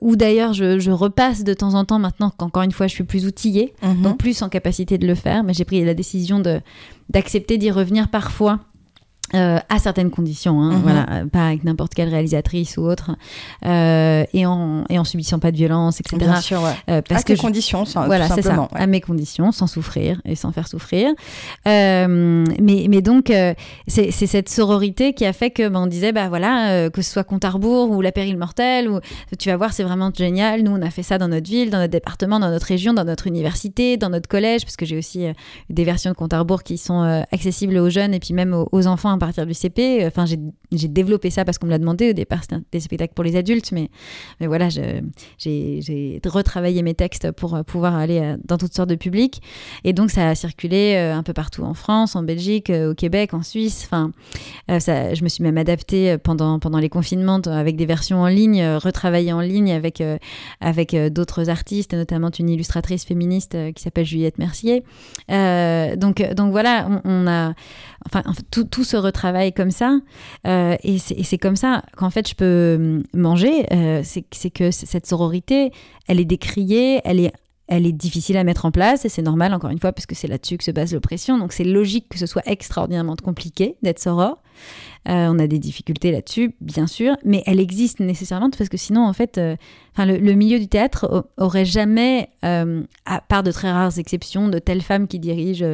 où 0.00 0.16
d'ailleurs 0.16 0.52
je, 0.52 0.78
je, 0.78 0.90
repasse 0.90 1.44
de 1.44 1.54
temps 1.54 1.74
en 1.74 1.84
temps 1.84 1.98
maintenant 1.98 2.30
qu'encore 2.30 2.62
une 2.62 2.72
fois 2.72 2.86
je 2.86 2.94
suis 2.94 3.04
plus 3.04 3.26
outillée, 3.26 3.74
mhm. 3.82 4.02
donc 4.02 4.18
plus 4.18 4.42
en 4.42 4.48
capacité 4.48 4.98
de 4.98 5.06
le 5.06 5.14
faire, 5.14 5.44
mais 5.44 5.54
j'ai 5.54 5.64
pris 5.64 5.84
la 5.84 5.94
décision 5.94 6.11
d'accepter 7.08 7.58
d'y 7.58 7.70
revenir 7.70 8.08
parfois 8.08 8.60
euh, 9.34 9.58
à 9.70 9.78
certaines 9.78 10.10
conditions, 10.10 10.60
hein, 10.60 10.72
mhm. 10.72 10.82
voilà, 10.82 11.06
pas 11.32 11.46
avec 11.48 11.64
n'importe 11.64 11.94
quelle 11.94 12.10
réalisatrice 12.10 12.76
ou 12.76 12.82
autre, 12.82 13.12
euh, 13.64 14.24
et, 14.34 14.44
en, 14.44 14.84
et 14.90 14.98
en 14.98 15.04
subissant 15.04 15.38
pas 15.38 15.50
de 15.50 15.56
violence, 15.56 16.00
etc. 16.00 16.18
Bien 16.18 16.40
sûr, 16.40 16.62
ouais. 16.62 16.74
Euh, 16.90 17.00
parce 17.08 17.22
à 17.22 17.24
que 17.24 17.40
conditions, 17.40 17.86
sans, 17.86 18.04
voilà, 18.04 18.28
c'est 18.28 18.42
ça, 18.42 18.68
à 18.74 18.86
mes 18.86 19.00
conditions, 19.00 19.50
sans 19.50 19.66
souffrir 19.66 20.20
et 20.26 20.34
sans 20.34 20.52
faire 20.52 20.68
souffrir. 20.68 21.12
mais, 21.64 22.86
mais 22.88 23.00
donc, 23.00 23.32
c'est 23.86 24.10
cette 24.10 24.50
sororité 24.50 25.14
qui 25.14 25.24
a 25.24 25.32
fait 25.32 25.50
que, 25.50 25.66
ben, 25.68 25.80
on 25.80 25.86
disait, 25.86 26.12
bah 26.12 26.28
voilà, 26.28 26.90
que 26.90 27.00
ce 27.00 27.10
soit 27.10 27.24
compte 27.24 27.46
à 27.46 27.50
rebours 27.50 27.90
ou 27.90 28.02
la 28.02 28.12
péril 28.12 28.36
mortelle, 28.36 28.90
ou 28.90 29.00
tu 29.38 29.48
vas 29.48 29.56
voir, 29.56 29.72
c'est 29.72 29.84
vraiment 29.84 30.10
génial. 30.14 30.62
Nous, 30.62 30.72
on 30.72 30.82
a 30.82 30.90
fait 30.90 31.02
ça 31.02 31.16
dans 31.16 31.28
notre 31.28 31.48
ville, 31.48 31.70
dans 31.70 31.78
notre 31.78 31.92
département, 31.92 32.38
dans 32.38 32.50
notre 32.50 32.66
région, 32.66 32.92
dans 32.92 33.04
notre 33.04 33.26
université, 33.26 33.96
dans 33.96 34.10
notre 34.10 34.28
collège, 34.28 34.62
parce 34.64 34.76
que 34.76 34.84
j'ai 34.84 34.98
aussi 34.98 35.24
des 35.70 35.84
versions 35.84 36.10
de 36.10 36.16
compte 36.16 36.34
à 36.34 36.38
rebours 36.38 36.62
qui 36.62 36.76
sont 36.76 37.24
accessibles 37.32 37.78
aux 37.78 37.88
jeunes 37.88 38.12
et 38.12 38.20
puis 38.20 38.34
même 38.34 38.52
aux, 38.52 38.68
aux 38.72 38.86
enfants 38.86 39.21
partir 39.26 39.46
du 39.46 39.54
CP. 39.54 40.04
Enfin, 40.06 40.24
j'ai 40.26 40.88
développé 40.88 41.30
ça 41.30 41.44
parce 41.44 41.58
qu'on 41.58 41.66
me 41.66 41.70
l'a 41.70 41.78
demandé. 41.78 42.10
Au 42.10 42.12
départ, 42.12 42.40
c'était 42.42 42.56
des 42.72 42.80
spectacles 42.80 43.14
pour 43.14 43.22
les 43.22 43.36
adultes, 43.36 43.70
mais, 43.70 43.88
mais 44.40 44.48
voilà, 44.48 44.68
j'ai 44.68 46.20
retravaillé 46.24 46.82
mes 46.82 46.94
textes 46.94 47.30
pour 47.30 47.54
euh, 47.54 47.62
pouvoir 47.62 47.94
aller 47.94 48.18
euh, 48.20 48.36
dans 48.44 48.58
toutes 48.58 48.74
sortes 48.74 48.88
de 48.88 48.96
publics. 48.96 49.40
Et 49.84 49.92
donc, 49.92 50.10
ça 50.10 50.28
a 50.28 50.34
circulé 50.34 50.94
euh, 50.96 51.14
un 51.14 51.22
peu 51.22 51.32
partout 51.32 51.62
en 51.62 51.74
France, 51.74 52.16
en 52.16 52.24
Belgique, 52.24 52.70
au 52.70 52.94
Québec, 52.94 53.32
en 53.32 53.42
Suisse. 53.42 53.84
Enfin, 53.84 54.10
je 54.68 55.22
me 55.22 55.28
suis 55.28 55.44
même 55.44 55.58
adaptée 55.58 56.18
pendant, 56.18 56.58
pendant 56.58 56.78
les 56.78 56.88
confinements 56.88 57.40
avec 57.46 57.76
des 57.76 57.86
versions 57.86 58.22
en 58.22 58.26
ligne, 58.26 58.64
retravaillées 58.76 59.32
en 59.32 59.40
ligne 59.40 59.72
avec, 59.72 60.02
avec 60.60 60.96
d'autres 61.12 61.48
artistes, 61.48 61.94
notamment 61.94 62.30
une 62.38 62.48
illustratrice 62.48 63.04
féministe 63.04 63.56
qui 63.74 63.82
s'appelle 63.82 64.04
Juliette 64.04 64.38
Mercier. 64.38 64.84
donc, 65.28 66.22
donc 66.34 66.50
voilà, 66.50 66.88
on 67.04 67.26
a 67.26 67.54
enfin, 68.06 68.22
tout, 68.50 68.84
se 68.84 68.96
travail 69.10 69.52
comme 69.52 69.70
ça. 69.70 69.98
Euh, 70.46 70.76
et 70.82 70.98
c'est 70.98 71.38
comme 71.38 71.56
ça 71.56 71.82
qu'en 71.96 72.10
fait, 72.10 72.28
je 72.28 72.34
peux 72.34 72.74
hum, 72.76 73.02
manger. 73.14 73.66
Euh, 73.72 74.02
c'est 74.04 74.50
que 74.50 74.70
cette 74.70 75.06
sororité, 75.06 75.72
elle 76.08 76.20
est 76.20 76.24
décriée, 76.24 77.00
elle 77.04 77.20
est 77.20 77.32
elle 77.72 77.86
est 77.86 77.92
difficile 77.92 78.36
à 78.36 78.44
mettre 78.44 78.66
en 78.66 78.70
place 78.70 79.06
et 79.06 79.08
c'est 79.08 79.22
normal 79.22 79.54
encore 79.54 79.70
une 79.70 79.78
fois 79.78 79.92
parce 79.92 80.04
que 80.04 80.14
c'est 80.14 80.28
là-dessus 80.28 80.58
que 80.58 80.64
se 80.64 80.70
base 80.70 80.92
l'oppression 80.92 81.38
donc 81.38 81.52
c'est 81.52 81.64
logique 81.64 82.06
que 82.10 82.18
ce 82.18 82.26
soit 82.26 82.42
extraordinairement 82.46 83.16
compliqué 83.16 83.76
d'être 83.82 83.98
soror 83.98 84.42
euh, 85.08 85.26
on 85.28 85.38
a 85.40 85.48
des 85.48 85.58
difficultés 85.58 86.12
là-dessus, 86.12 86.54
bien 86.60 86.86
sûr, 86.86 87.16
mais 87.24 87.42
elle 87.46 87.58
existe 87.58 87.98
nécessairement 87.98 88.50
parce 88.50 88.68
que 88.68 88.76
sinon, 88.76 89.04
en 89.04 89.12
fait, 89.12 89.36
euh, 89.36 89.56
le, 89.98 90.34
milieu 90.34 90.60
du 90.60 90.68
théâtre 90.68 91.26
aurait 91.38 91.64
jamais, 91.64 92.28
euh, 92.44 92.84
à 93.04 93.20
part 93.20 93.42
de 93.42 93.50
très 93.50 93.72
rares 93.72 93.98
exceptions, 93.98 94.48
de 94.48 94.60
telle 94.60 94.80
femme 94.80 95.08
qui 95.08 95.18
dirige 95.18 95.64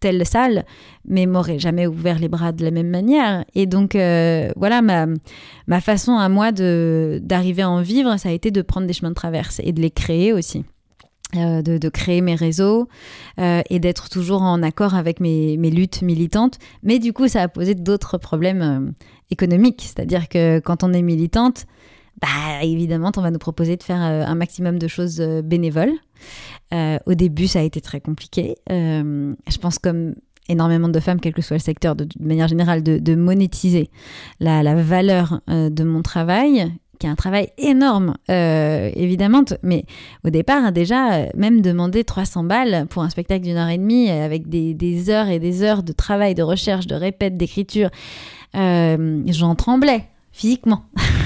telle 0.00 0.26
salle, 0.26 0.64
mais 1.04 1.26
m'aurait 1.26 1.60
jamais 1.60 1.86
ouvert 1.86 2.18
les 2.18 2.28
bras 2.28 2.50
de 2.50 2.64
la 2.64 2.72
même 2.72 2.90
manière. 2.90 3.44
Et 3.54 3.66
donc, 3.66 3.92
voilà, 3.94 4.82
ma, 4.82 5.06
ma 5.68 5.80
façon 5.80 6.16
à 6.16 6.28
moi 6.28 6.50
d'arriver 6.50 7.62
à 7.62 7.70
en 7.70 7.82
vivre, 7.82 8.16
ça 8.16 8.30
a 8.30 8.32
été 8.32 8.50
de 8.50 8.62
prendre 8.62 8.88
des 8.88 8.94
chemins 8.94 9.10
de 9.10 9.14
traverse 9.14 9.60
et 9.62 9.70
de 9.72 9.80
les 9.80 9.92
créer 9.92 10.32
aussi. 10.32 10.64
Euh, 11.34 11.62
de, 11.62 11.88
créer 11.88 12.20
mes 12.20 12.34
réseaux 12.34 12.88
euh, 13.38 13.62
et 13.70 13.78
d'être 13.78 14.10
toujours 14.10 14.42
en 14.42 14.62
accord 14.62 14.94
avec 14.94 15.18
mes, 15.18 15.56
luttes 15.56 16.02
militantes. 16.02 16.58
Mais 16.82 16.98
du 16.98 17.14
coup, 17.14 17.26
ça 17.26 17.40
a 17.40 17.48
posé 17.48 17.74
d'autres 17.74 18.18
problèmes 18.18 18.62
euh, 18.62 18.90
économiques. 19.30 19.82
C'est-à-dire 19.86 20.28
que 20.28 20.58
quand 20.58 20.84
on 20.84 20.92
est 20.92 21.00
militante, 21.00 21.64
bah, 22.20 22.28
évidemment, 22.62 23.12
on 23.16 23.22
va 23.22 23.30
nous 23.30 23.38
proposer 23.38 23.78
de 23.78 23.82
faire 23.82 24.00
un 24.00 24.34
maximum 24.34 24.78
de 24.78 24.88
choses 24.88 25.20
bénévoles. 25.42 25.94
au 26.70 27.14
début, 27.14 27.46
ça 27.46 27.60
a 27.60 27.62
été 27.62 27.80
très 27.80 28.00
compliqué. 28.00 28.56
je 28.68 29.58
pense 29.58 29.78
comme 29.78 30.14
énormément 30.48 30.88
de 30.88 31.00
femmes, 31.00 31.20
quel 31.20 31.32
que 31.32 31.40
soit 31.40 31.56
le 31.56 31.62
secteur, 31.62 31.96
de, 31.96 32.06
manière 32.20 32.48
générale, 32.48 32.82
de, 32.82 33.14
monétiser 33.14 33.90
la, 34.38 34.62
la 34.62 34.74
valeur 34.74 35.40
de 35.48 35.82
mon 35.82 36.02
travail, 36.02 36.70
qui 37.02 37.06
est 37.08 37.10
un 37.10 37.16
travail 37.16 37.48
énorme, 37.58 38.14
euh, 38.30 38.88
évidemment. 38.94 39.42
Mais 39.64 39.84
au 40.24 40.30
départ, 40.30 40.70
déjà, 40.70 41.14
euh, 41.14 41.26
même 41.34 41.60
demander 41.60 42.04
300 42.04 42.44
balles 42.44 42.86
pour 42.88 43.02
un 43.02 43.10
spectacle 43.10 43.42
d'une 43.42 43.56
heure 43.56 43.70
et 43.70 43.78
demie 43.78 44.08
avec 44.08 44.48
des, 44.48 45.10
heures 45.10 45.28
et 45.28 45.40
des 45.40 45.64
heures 45.64 45.82
de 45.82 45.92
travail, 45.92 46.36
de 46.36 46.44
recherche, 46.44 46.86
de 46.86 46.94
répète, 46.94 47.36
d'écriture, 47.36 47.90
euh, 48.54 49.20
j'en 49.26 49.56
tremblais 49.56 50.04
physiquement. 50.30 50.84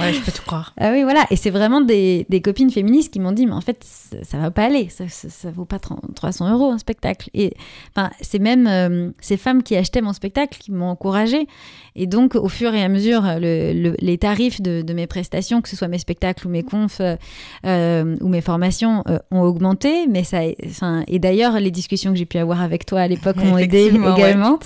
ouais, 0.00 0.12
je 0.12 0.20
peux 0.20 0.32
te 0.32 0.40
croire. 0.40 0.74
Ah 0.78 0.90
oui, 0.92 1.02
voilà. 1.02 1.26
Et 1.30 1.36
c'est 1.36 1.50
vraiment 1.50 1.80
des, 1.80 2.26
des, 2.28 2.40
copines 2.40 2.70
féministes 2.70 3.12
qui 3.12 3.20
m'ont 3.20 3.32
dit, 3.32 3.46
mais 3.46 3.52
en 3.52 3.60
fait, 3.60 3.84
ça, 4.22 4.38
va 4.38 4.50
pas 4.50 4.64
aller. 4.64 4.88
Ça, 4.88 5.04
ça, 5.08 5.50
vaut 5.50 5.64
pas 5.64 5.78
300 5.78 6.52
euros 6.52 6.70
un 6.70 6.78
spectacle. 6.78 7.30
Et 7.34 7.54
enfin, 7.94 8.10
c'est 8.20 8.38
même 8.38 9.12
ces 9.20 9.36
femmes 9.36 9.62
qui 9.62 9.76
achetaient 9.76 10.00
mon 10.00 10.12
spectacle 10.12 10.58
qui 10.58 10.72
m'ont 10.72 10.88
encouragée. 10.88 11.46
Et 11.96 12.06
donc, 12.06 12.36
au 12.36 12.48
fur 12.48 12.74
et 12.74 12.82
à 12.82 12.88
mesure, 12.88 13.24
les 13.40 14.18
tarifs 14.18 14.60
de, 14.60 14.92
mes 14.92 15.06
prestations, 15.06 15.60
que 15.60 15.68
ce 15.68 15.76
soit 15.76 15.88
mes 15.88 15.98
spectacles 15.98 16.46
ou 16.46 16.50
mes 16.50 16.62
confs 16.62 17.00
euh, 17.66 18.16
ou 18.20 18.28
mes 18.28 18.40
formations, 18.40 19.02
euh, 19.08 19.18
ont 19.30 19.42
augmenté. 19.42 20.06
Mais 20.06 20.24
ça, 20.24 20.40
et 21.06 21.18
d'ailleurs, 21.18 21.58
les 21.58 21.70
discussions 21.70 22.12
que 22.12 22.18
j'ai 22.18 22.26
pu 22.26 22.38
avoir 22.38 22.62
avec 22.62 22.86
toi 22.86 23.00
à 23.00 23.08
l'époque 23.08 23.36
m'ont 23.36 23.58
aidé 23.58 23.86
également, 23.86 24.58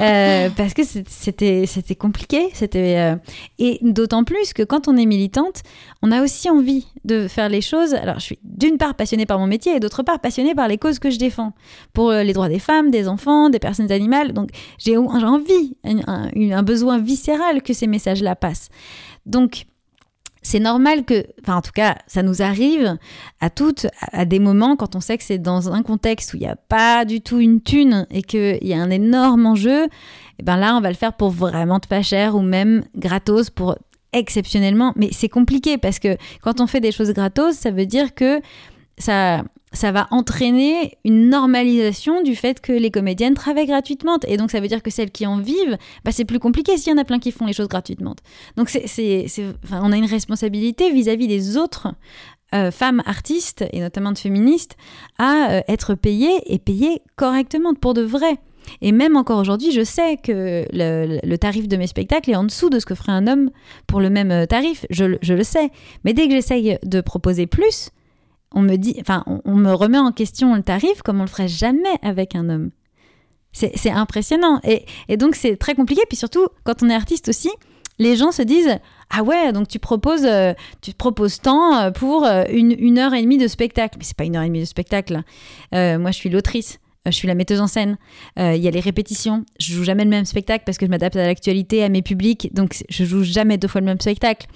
euh, 0.00 0.48
parce 0.56 0.74
que 0.74 0.82
c'était 0.84 1.64
c'était 1.66 1.94
compliqué. 1.96 2.48
C'était 2.52 3.16
et 3.58 3.78
d'autant 3.82 4.24
plus 4.24 4.29
que 4.54 4.62
quand 4.62 4.88
on 4.88 4.96
est 4.96 5.06
militante, 5.06 5.62
on 6.02 6.12
a 6.12 6.22
aussi 6.22 6.48
envie 6.50 6.86
de 7.04 7.28
faire 7.28 7.48
les 7.48 7.60
choses. 7.60 7.94
Alors, 7.94 8.18
je 8.18 8.24
suis 8.24 8.38
d'une 8.42 8.78
part 8.78 8.94
passionnée 8.94 9.26
par 9.26 9.38
mon 9.38 9.46
métier 9.46 9.76
et 9.76 9.80
d'autre 9.80 10.02
part 10.02 10.20
passionnée 10.20 10.54
par 10.54 10.68
les 10.68 10.78
causes 10.78 10.98
que 10.98 11.10
je 11.10 11.18
défends 11.18 11.52
pour 11.92 12.12
les 12.12 12.32
droits 12.32 12.48
des 12.48 12.58
femmes, 12.58 12.90
des 12.90 13.08
enfants, 13.08 13.50
des 13.50 13.58
personnes 13.58 13.92
animales. 13.92 14.32
Donc, 14.32 14.50
j'ai 14.78 14.96
envie, 14.96 15.76
un 15.84 16.62
besoin 16.62 16.98
viscéral 16.98 17.62
que 17.62 17.72
ces 17.72 17.86
messages-là 17.86 18.36
passent. 18.36 18.68
Donc, 19.26 19.66
c'est 20.42 20.60
normal 20.60 21.04
que, 21.04 21.26
enfin 21.42 21.56
en 21.56 21.60
tout 21.60 21.72
cas, 21.74 21.96
ça 22.06 22.22
nous 22.22 22.40
arrive 22.40 22.96
à 23.40 23.50
toutes, 23.50 23.86
à 24.12 24.24
des 24.24 24.38
moments 24.38 24.74
quand 24.76 24.96
on 24.96 25.00
sait 25.00 25.18
que 25.18 25.24
c'est 25.24 25.38
dans 25.38 25.70
un 25.72 25.82
contexte 25.82 26.32
où 26.32 26.38
il 26.38 26.40
n'y 26.40 26.46
a 26.46 26.56
pas 26.56 27.04
du 27.04 27.20
tout 27.20 27.40
une 27.40 27.60
thune 27.60 28.06
et 28.10 28.22
qu'il 28.22 28.66
y 28.66 28.72
a 28.72 28.78
un 28.78 28.90
énorme 28.90 29.44
enjeu, 29.44 29.84
et 29.84 29.88
eh 30.38 30.42
ben 30.42 30.56
là 30.56 30.76
on 30.76 30.80
va 30.80 30.88
le 30.88 30.96
faire 30.96 31.12
pour 31.12 31.28
vraiment 31.28 31.78
pas 31.80 32.00
cher 32.00 32.36
ou 32.36 32.40
même 32.40 32.84
gratos 32.96 33.50
pour 33.50 33.76
exceptionnellement. 34.12 34.92
Mais 34.96 35.10
c'est 35.12 35.28
compliqué 35.28 35.78
parce 35.78 35.98
que 35.98 36.16
quand 36.42 36.60
on 36.60 36.66
fait 36.66 36.80
des 36.80 36.92
choses 36.92 37.10
gratos, 37.10 37.54
ça 37.56 37.70
veut 37.70 37.86
dire 37.86 38.14
que 38.14 38.40
ça, 38.98 39.44
ça 39.72 39.92
va 39.92 40.08
entraîner 40.10 40.98
une 41.04 41.28
normalisation 41.28 42.22
du 42.22 42.34
fait 42.34 42.60
que 42.60 42.72
les 42.72 42.90
comédiennes 42.90 43.34
travaillent 43.34 43.66
gratuitement. 43.66 44.18
Et 44.26 44.36
donc, 44.36 44.50
ça 44.50 44.60
veut 44.60 44.68
dire 44.68 44.82
que 44.82 44.90
celles 44.90 45.10
qui 45.10 45.26
en 45.26 45.38
vivent, 45.38 45.76
bah, 46.04 46.12
c'est 46.12 46.24
plus 46.24 46.38
compliqué 46.38 46.76
s'il 46.76 46.92
y 46.92 46.94
en 46.94 46.98
a 46.98 47.04
plein 47.04 47.18
qui 47.18 47.32
font 47.32 47.46
les 47.46 47.52
choses 47.52 47.68
gratuitement. 47.68 48.14
Donc, 48.56 48.68
c'est, 48.68 49.26
enfin, 49.64 49.80
on 49.82 49.92
a 49.92 49.96
une 49.96 50.06
responsabilité 50.06 50.92
vis-à-vis 50.92 51.28
des 51.28 51.56
autres 51.56 51.88
euh, 52.52 52.72
femmes 52.72 53.02
artistes, 53.06 53.64
et 53.72 53.80
notamment 53.80 54.10
de 54.10 54.18
féministes, 54.18 54.76
à 55.18 55.52
euh, 55.52 55.60
être 55.68 55.94
payées 55.94 56.36
et 56.46 56.58
payées 56.58 57.00
correctement, 57.16 57.74
pour 57.74 57.94
de 57.94 58.02
vrai. 58.02 58.38
Et 58.80 58.92
même 58.92 59.16
encore 59.16 59.38
aujourd'hui, 59.38 59.72
je 59.72 59.84
sais 59.84 60.16
que 60.16 60.66
le, 60.72 61.36
tarif 61.36 61.68
de 61.68 61.76
mes 61.76 61.86
spectacles 61.86 62.30
est 62.30 62.36
en 62.36 62.44
dessous 62.44 62.70
de 62.70 62.78
ce 62.78 62.86
que 62.86 62.94
ferait 62.94 63.12
un 63.12 63.26
homme 63.26 63.50
pour 63.86 64.00
le 64.00 64.10
même 64.10 64.30
euh, 64.30 64.46
tarif. 64.46 64.86
Je, 64.90 65.16
je 65.22 65.34
le 65.34 65.44
sais. 65.44 65.70
Mais 66.04 66.12
dès 66.12 66.26
que 66.26 66.34
j'essaye 66.34 66.78
de 66.84 67.00
proposer 67.00 67.46
plus, 67.46 67.90
on 68.52 68.62
me 68.62 68.76
dit, 68.76 68.96
enfin, 69.00 69.24
on, 69.26 69.54
me 69.54 69.72
remet 69.72 69.98
en 69.98 70.12
question 70.12 70.54
le 70.54 70.62
tarif 70.62 71.02
comme 71.02 71.18
on 71.18 71.24
le 71.24 71.28
ferait 71.28 71.48
jamais 71.48 71.98
avec 72.02 72.34
un 72.34 72.48
homme. 72.48 72.70
C'est 73.52 73.90
impressionnant. 73.90 74.60
Et, 74.62 75.16
donc, 75.16 75.34
c'est 75.34 75.56
très 75.56 75.74
compliqué. 75.74 76.02
Puis 76.08 76.16
surtout, 76.16 76.46
quand 76.62 76.84
on 76.84 76.88
est 76.88 76.94
artiste 76.94 77.28
aussi, 77.28 77.50
les 77.98 78.14
gens 78.14 78.30
se 78.30 78.42
disent 78.42 78.78
Ah 79.10 79.24
ouais, 79.24 79.52
donc 79.52 79.66
tu 79.66 79.80
proposes, 79.80 80.24
euh, 80.24 80.52
tu 80.82 80.92
proposes 80.92 81.40
tant 81.40 81.76
euh, 81.76 81.90
pour 81.90 82.24
une, 82.24 82.74
une, 82.78 82.98
heure 82.98 83.12
et 83.12 83.22
demie 83.22 83.38
de 83.38 83.48
spectacle. 83.48 83.96
Mais 83.98 84.04
c'est 84.04 84.16
pas 84.16 84.24
une 84.24 84.36
heure 84.36 84.44
et 84.44 84.48
demie 84.48 84.60
de 84.60 84.66
spectacle. 84.66 85.22
moi, 85.72 86.10
je 86.10 86.16
suis 86.16 86.30
l'autrice. 86.30 86.78
Euh, 87.06 87.10
je 87.10 87.16
suis 87.16 87.28
la 87.28 87.34
metteuse 87.34 87.62
en 87.62 87.66
scène. 87.66 87.96
Euh, 88.38 88.54
il 88.54 88.62
y 88.62 88.68
a 88.68 88.70
les 88.70 88.80
répétitions. 88.80 89.46
Je 89.58 89.72
joue 89.72 89.84
jamais 89.84 90.04
le 90.04 90.10
même 90.10 90.26
spectacle 90.26 90.64
parce 90.66 90.76
que 90.76 90.84
je 90.84 90.90
m'adapte 90.90 91.16
à 91.16 91.26
l'actualité, 91.26 91.82
à 91.82 91.88
mes 91.88 92.02
publics. 92.02 92.52
Donc, 92.52 92.84
je 92.90 93.04
joue 93.04 93.22
jamais 93.22 93.56
deux 93.56 93.68
fois 93.68 93.80
le 93.80 93.86
même 93.86 94.00
spectacle. 94.00 94.46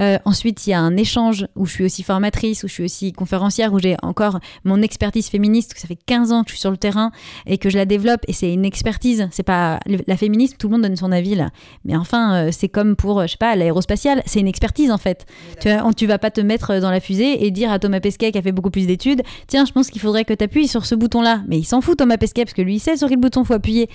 Euh, 0.00 0.18
ensuite, 0.24 0.66
il 0.66 0.70
y 0.70 0.72
a 0.72 0.80
un 0.80 0.96
échange 0.96 1.46
où 1.54 1.64
je 1.64 1.72
suis 1.72 1.84
aussi 1.84 2.02
formatrice, 2.02 2.64
où 2.64 2.68
je 2.68 2.72
suis 2.72 2.84
aussi 2.84 3.12
conférencière, 3.12 3.72
où 3.72 3.78
j'ai 3.78 3.94
encore 4.02 4.40
mon 4.64 4.82
expertise 4.82 5.28
féministe. 5.28 5.74
Ça 5.76 5.86
fait 5.86 5.98
15 6.06 6.32
ans 6.32 6.42
que 6.42 6.50
je 6.50 6.54
suis 6.54 6.60
sur 6.60 6.72
le 6.72 6.76
terrain 6.76 7.12
et 7.46 7.56
que 7.56 7.70
je 7.70 7.78
la 7.78 7.84
développe. 7.84 8.22
Et 8.26 8.32
c'est 8.32 8.52
une 8.52 8.64
expertise. 8.64 9.28
C'est 9.30 9.44
pas 9.44 9.78
la 10.08 10.16
féminisme, 10.16 10.56
tout 10.58 10.66
le 10.66 10.72
monde 10.72 10.82
donne 10.82 10.96
son 10.96 11.12
avis 11.12 11.36
là. 11.36 11.50
Mais 11.84 11.94
enfin, 11.94 12.50
c'est 12.50 12.68
comme 12.68 12.96
pour, 12.96 13.22
je 13.22 13.28
sais 13.28 13.36
pas, 13.36 13.54
l'aérospatiale. 13.54 14.22
C'est 14.26 14.40
une 14.40 14.48
expertise 14.48 14.90
en 14.90 14.98
fait. 14.98 15.24
Tu, 15.60 15.68
tu 15.96 16.06
vas 16.06 16.18
pas 16.18 16.32
te 16.32 16.40
mettre 16.40 16.80
dans 16.80 16.90
la 16.90 17.00
fusée 17.00 17.46
et 17.46 17.50
dire 17.52 17.70
à 17.70 17.78
Thomas 17.78 18.00
Pesquet 18.00 18.32
qui 18.32 18.38
a 18.38 18.42
fait 18.42 18.52
beaucoup 18.52 18.70
plus 18.70 18.86
d'études, 18.86 19.22
tiens, 19.46 19.64
je 19.64 19.72
pense 19.72 19.88
qu'il 19.88 20.00
faudrait 20.00 20.24
que 20.24 20.34
tu 20.34 20.42
appuies 20.42 20.66
sur 20.66 20.84
ce 20.84 20.94
bouton-là. 20.96 21.42
Mais 21.46 21.58
il 21.58 21.64
s'en 21.64 21.80
fout 21.80 21.91
Thomas 21.94 22.16
Pesquet 22.16 22.44
parce 22.44 22.54
que 22.54 22.62
lui 22.62 22.76
il 22.76 22.80
sait 22.80 22.96
sur 22.96 23.08
quel 23.08 23.18
bouton 23.18 23.44
faut 23.44 23.54
appuyer. 23.54 23.88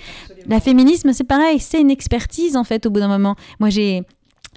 La 0.46 0.60
féminisme 0.60 1.12
c'est 1.12 1.24
pareil, 1.24 1.58
c'est 1.60 1.80
une 1.80 1.90
expertise 1.90 2.56
en 2.56 2.64
fait 2.64 2.86
au 2.86 2.90
bout 2.90 3.00
d'un 3.00 3.08
moment. 3.08 3.36
Moi 3.60 3.70
j'ai 3.70 4.02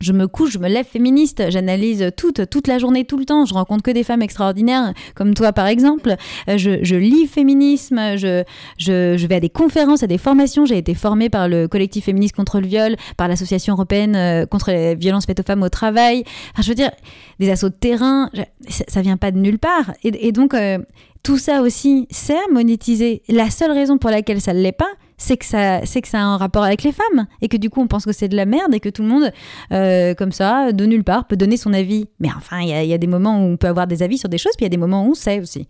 je 0.01 0.13
me 0.13 0.27
couche, 0.27 0.51
je 0.51 0.59
me 0.59 0.67
lève 0.67 0.85
féministe, 0.85 1.43
j'analyse 1.49 2.11
toute, 2.17 2.49
toute 2.49 2.67
la 2.67 2.79
journée, 2.79 3.05
tout 3.05 3.17
le 3.17 3.25
temps. 3.25 3.45
Je 3.45 3.53
rencontre 3.53 3.83
que 3.83 3.91
des 3.91 4.03
femmes 4.03 4.21
extraordinaires, 4.21 4.93
comme 5.15 5.33
toi 5.33 5.53
par 5.53 5.67
exemple. 5.67 6.15
Euh, 6.49 6.57
je, 6.57 6.83
je 6.83 6.95
lis 6.95 7.27
féminisme, 7.27 8.17
je, 8.17 8.43
je, 8.77 9.15
je, 9.17 9.27
vais 9.27 9.35
à 9.35 9.39
des 9.39 9.49
conférences, 9.49 10.03
à 10.03 10.07
des 10.07 10.17
formations. 10.17 10.65
J'ai 10.65 10.77
été 10.77 10.95
formée 10.95 11.29
par 11.29 11.47
le 11.47 11.67
collectif 11.67 12.05
féministe 12.05 12.35
contre 12.35 12.59
le 12.59 12.67
viol, 12.67 12.95
par 13.15 13.27
l'association 13.27 13.73
européenne 13.73 14.15
euh, 14.15 14.45
contre 14.45 14.71
les 14.71 14.95
violences 14.95 15.25
faites 15.25 15.39
aux 15.39 15.43
femmes 15.43 15.63
au 15.63 15.69
travail. 15.69 16.23
Enfin, 16.53 16.63
je 16.63 16.69
veux 16.69 16.75
dire, 16.75 16.91
des 17.39 17.49
assauts 17.49 17.69
de 17.69 17.75
terrain, 17.75 18.29
ça, 18.67 18.83
ça 18.87 19.01
vient 19.01 19.17
pas 19.17 19.31
de 19.31 19.37
nulle 19.37 19.59
part. 19.59 19.91
Et, 20.03 20.31
donc, 20.31 20.53
euh, 20.53 20.79
tout 21.24 21.38
ça 21.38 21.61
aussi, 21.61 22.07
à 22.30 22.51
monétiser. 22.51 23.22
La 23.30 23.49
seule 23.49 23.72
raison 23.72 23.97
pour 23.97 24.09
laquelle 24.09 24.41
ça 24.41 24.53
ne 24.53 24.61
l'est 24.61 24.72
pas, 24.72 24.89
c'est 25.17 25.38
que 25.38 25.45
ça, 25.45 25.86
c'est 25.86 26.01
que 26.01 26.07
ça 26.07 26.19
a 26.19 26.24
un 26.24 26.38
rapport 26.38 26.63
avec 26.63 26.82
les 26.82 26.91
femmes 26.91 27.28
et 27.41 27.47
que 27.47 27.57
du 27.57 27.69
coup 27.69 27.80
on 27.80 27.86
pense 27.86 28.05
que 28.05 28.11
c'est 28.11 28.28
de 28.28 28.36
la 28.36 28.45
merde 28.45 28.74
et 28.74 28.80
que 28.80 28.89
tout 28.89 29.03
le 29.03 29.07
monde, 29.07 29.32
euh, 29.72 30.15
comme 30.15 30.32
ça, 30.32 30.72
de 30.72 30.86
nulle 30.86 31.03
part, 31.03 31.28
peut 31.28 31.38
donner 31.38 31.57
son 31.57 31.74
avis. 31.74 32.07
Mais 32.19 32.30
enfin, 32.36 32.61
il 32.61 32.69
y, 32.69 32.93
a 32.93 32.97
des 32.97 33.07
moments 33.07 33.38
où 33.38 33.49
on 33.49 33.57
peut 33.57 33.67
avoir 33.67 33.86
des 33.86 34.01
avis 34.01 34.17
sur 34.17 34.30
des 34.30 34.39
choses, 34.39 34.53
puis 34.57 34.63
il 34.63 34.65
y 34.65 34.67
a 34.67 34.69
des 34.69 34.78
moments 34.78 35.05
où 35.05 35.11
on 35.11 35.13
sait 35.13 35.39
aussi. 35.39 35.67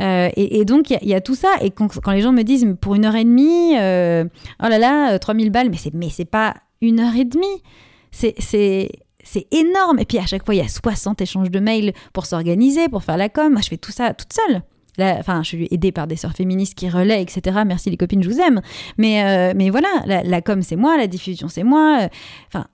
Euh, 0.00 0.28
et, 0.36 0.66
donc 0.66 0.90
il 0.90 1.08
y, 1.08 1.14
a 1.14 1.20
tout 1.22 1.34
ça. 1.34 1.48
Et 1.62 1.70
quand, 1.70 1.88
les 2.08 2.20
gens 2.20 2.32
me 2.32 2.42
disent 2.42 2.66
pour 2.78 2.94
une 2.94 3.06
heure 3.06 3.16
et 3.16 3.24
demie, 3.24 3.78
euh, 3.78 4.24
oh 4.62 4.68
là 4.68 4.78
là, 4.78 5.18
3000 5.18 5.50
balles, 5.50 5.70
mais 5.70 5.78
c'est, 5.78 5.94
mais 5.94 6.10
c'est 6.10 6.26
pas 6.26 6.54
une 6.82 7.00
heure 7.00 7.16
et 7.16 7.24
demie. 7.24 7.62
C'est, 8.10 8.34
c'est, 8.38 8.90
c'est 9.22 9.46
énorme. 9.50 9.98
Et 9.98 10.04
puis 10.04 10.18
à 10.18 10.26
chaque 10.26 10.44
fois, 10.44 10.54
il 10.54 10.58
y 10.58 10.64
a 10.64 10.68
60 10.68 11.22
échanges 11.22 11.50
de 11.50 11.58
mails 11.58 11.94
pour 12.12 12.26
s'organiser, 12.26 12.90
pour 12.90 13.02
faire 13.02 13.16
la 13.16 13.30
com. 13.30 13.50
Moi, 13.50 13.62
je 13.62 13.68
fais 13.68 13.78
tout 13.78 13.92
ça 13.92 14.12
toute 14.12 14.34
seule 14.34 14.62
enfin, 14.98 15.42
je 15.42 15.48
suis 15.48 15.68
aidée 15.70 15.92
par 15.92 16.06
des 16.06 16.16
sœurs 16.16 16.32
féministes 16.32 16.74
qui 16.74 16.88
relaient, 16.88 17.22
etc. 17.22 17.60
Merci 17.66 17.90
les 17.90 17.96
copines, 17.96 18.22
je 18.22 18.30
vous 18.30 18.40
aime. 18.40 18.60
Mais, 18.98 19.24
euh, 19.24 19.52
mais 19.56 19.70
voilà, 19.70 19.88
la, 20.06 20.42
com, 20.42 20.62
c'est 20.62 20.76
moi, 20.76 20.96
la 20.96 21.06
diffusion, 21.06 21.48
c'est 21.48 21.64
moi. 21.64 22.02
Euh, 22.02 22.08
enfin, 22.48 22.66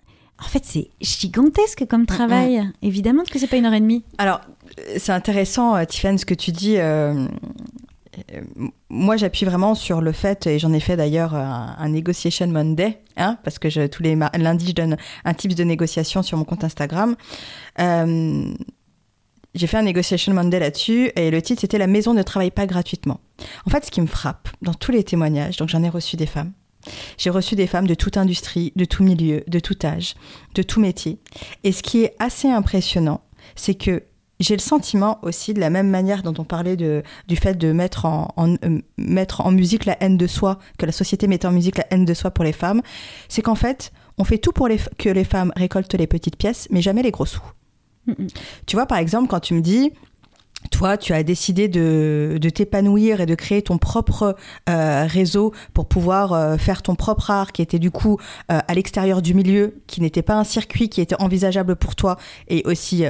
en 0.43 0.49
fait, 0.49 0.63
c'est 0.65 0.89
gigantesque 1.01 1.87
comme 1.87 2.07
travail. 2.07 2.63
Évidemment 2.83 3.23
que 3.31 3.39
c'est 3.39 3.47
pas 3.47 3.57
une 3.57 3.67
heure 3.67 3.75
et 3.75 3.81
demie. 3.81 4.05
Alors, 4.19 4.41
c'est 4.97 5.13
intéressant, 5.13 5.77
euh, 5.77 5.85
Tiffany, 5.85 6.19
ce 6.19 6.27
que 6.27 6.35
tu 6.35 6.51
dis. 6.53 6.77
moi, 8.89 9.17
j'appuie 9.17 9.47
vraiment 9.47 9.75
sur 9.75 10.01
le 10.01 10.13
fait, 10.13 10.47
et 10.47 10.59
j'en 10.59 10.73
ai 10.73 10.81
fait 10.81 10.97
d'ailleurs 10.97 11.35
un, 11.35 11.89
Negotiation 11.89 12.49
Monday, 12.49 12.99
hein, 13.17 13.39
parce 13.45 13.59
que 13.59 13.69
je, 13.69 13.87
tous 13.87 14.03
les 14.03 14.15
lundis, 14.15 14.69
je 14.69 14.73
donne 14.73 14.97
un 15.25 15.35
type 15.35 15.55
de 15.55 15.65
négociation 15.65 16.23
sur 16.23 16.37
mon 16.37 16.45
compte 16.45 16.65
Instagram. 16.65 17.17
Euh, 17.79 18.55
j'ai 19.55 19.67
fait 19.67 19.77
un 19.77 19.83
Negotiation 19.83 20.33
Monday 20.33 20.61
là-dessus 20.61 21.11
et 21.17 21.31
le 21.31 21.43
titre 21.43 21.61
c'était 21.61 21.79
La 21.79 21.87
maison 21.87 22.15
ne 22.15 22.23
travaille 22.23 22.51
pas 22.51 22.67
gratuitement. 22.67 23.21
En 23.67 23.71
fait, 23.71 23.85
ce 23.85 23.91
qui 23.91 24.01
me 24.01 24.07
frappe 24.07 24.49
dans 24.63 24.75
tous 24.75 24.93
les 24.93 25.05
témoignages, 25.05 25.57
donc 25.57 25.69
j'en 25.69 25.83
ai 25.83 25.89
reçu 25.89 26.17
des 26.17 26.27
femmes, 26.27 26.53
j'ai 27.19 27.31
reçu 27.31 27.57
des 27.57 27.67
femmes 27.67 27.87
de 27.87 27.95
toute 27.95 28.17
industrie, 28.17 28.73
de 28.77 28.85
tout 28.85 29.03
milieu, 29.03 29.43
de 29.47 29.59
tout 29.59 29.77
âge, 29.85 30.15
de 30.55 30.63
tout 30.63 30.81
métier. 30.81 31.19
Et 31.65 31.73
ce 31.73 31.83
qui 31.83 32.05
est 32.05 32.15
assez 32.19 32.49
impressionnant, 32.49 33.23
c'est 33.57 33.75
que 33.75 34.05
j'ai 34.39 34.55
le 34.55 34.61
sentiment 34.61 35.19
aussi, 35.23 35.53
de 35.53 35.61
la 35.61 35.69
même 35.69 35.91
manière 35.91 36.23
dont 36.23 36.33
on 36.39 36.45
parlait 36.45 36.77
du 36.77 37.37
fait 37.37 37.55
de 37.55 37.73
mettre 37.73 38.07
en, 38.07 38.33
euh, 38.65 38.81
mettre 38.97 39.43
en 39.43 39.51
musique 39.51 39.85
la 39.85 40.03
haine 40.03 40.17
de 40.17 40.27
soi, 40.27 40.59
que 40.79 40.87
la 40.87 40.93
société 40.93 41.27
met 41.27 41.45
en 41.45 41.53
musique 41.53 41.77
la 41.77 41.87
haine 41.91 42.07
de 42.07 42.15
soi 42.15 42.31
pour 42.31 42.45
les 42.45 42.53
femmes, 42.53 42.81
c'est 43.29 43.43
qu'en 43.43 43.55
fait, 43.55 43.93
on 44.17 44.25
fait 44.25 44.39
tout 44.39 44.53
pour 44.53 44.69
que 44.99 45.09
les 45.11 45.25
femmes 45.25 45.53
récoltent 45.57 45.95
les 45.95 46.07
petites 46.07 46.37
pièces, 46.37 46.69
mais 46.71 46.81
jamais 46.81 47.03
les 47.03 47.11
gros 47.11 47.27
sous. 47.27 47.43
Tu 48.67 48.77
vois, 48.77 48.87
par 48.87 48.99
exemple, 48.99 49.29
quand 49.29 49.41
tu 49.41 49.55
me 49.55 49.61
dis, 49.61 49.93
toi, 50.69 50.99
tu 50.99 51.15
as 51.15 51.23
décidé 51.23 51.69
de, 51.69 52.37
de 52.41 52.51
t'épanouir 52.51 53.23
et 53.23 53.27
de 53.27 53.35
créer 53.35 53.63
ton 53.63 53.79
propre 53.79 54.37
euh, 54.69 55.07
réseau 55.07 55.55
pour 55.73 55.87
pouvoir 55.87 56.35
euh, 56.35 56.59
faire 56.59 56.83
ton 56.83 56.95
propre 56.95 57.31
art 57.31 57.53
qui 57.53 57.63
était 57.63 57.79
du 57.79 57.91
coup 57.91 58.19
euh, 58.53 58.59
à 58.67 58.75
l'extérieur 58.75 59.23
du 59.23 59.33
milieu, 59.33 59.81
qui 59.87 60.03
n'était 60.03 60.23
pas 60.23 60.35
un 60.35 60.45
circuit 60.45 60.91
qui 60.91 61.01
était 61.01 61.21
envisageable 61.21 61.77
pour 61.77 61.97
toi 61.97 62.19
et 62.49 62.63
aussi 62.67 63.05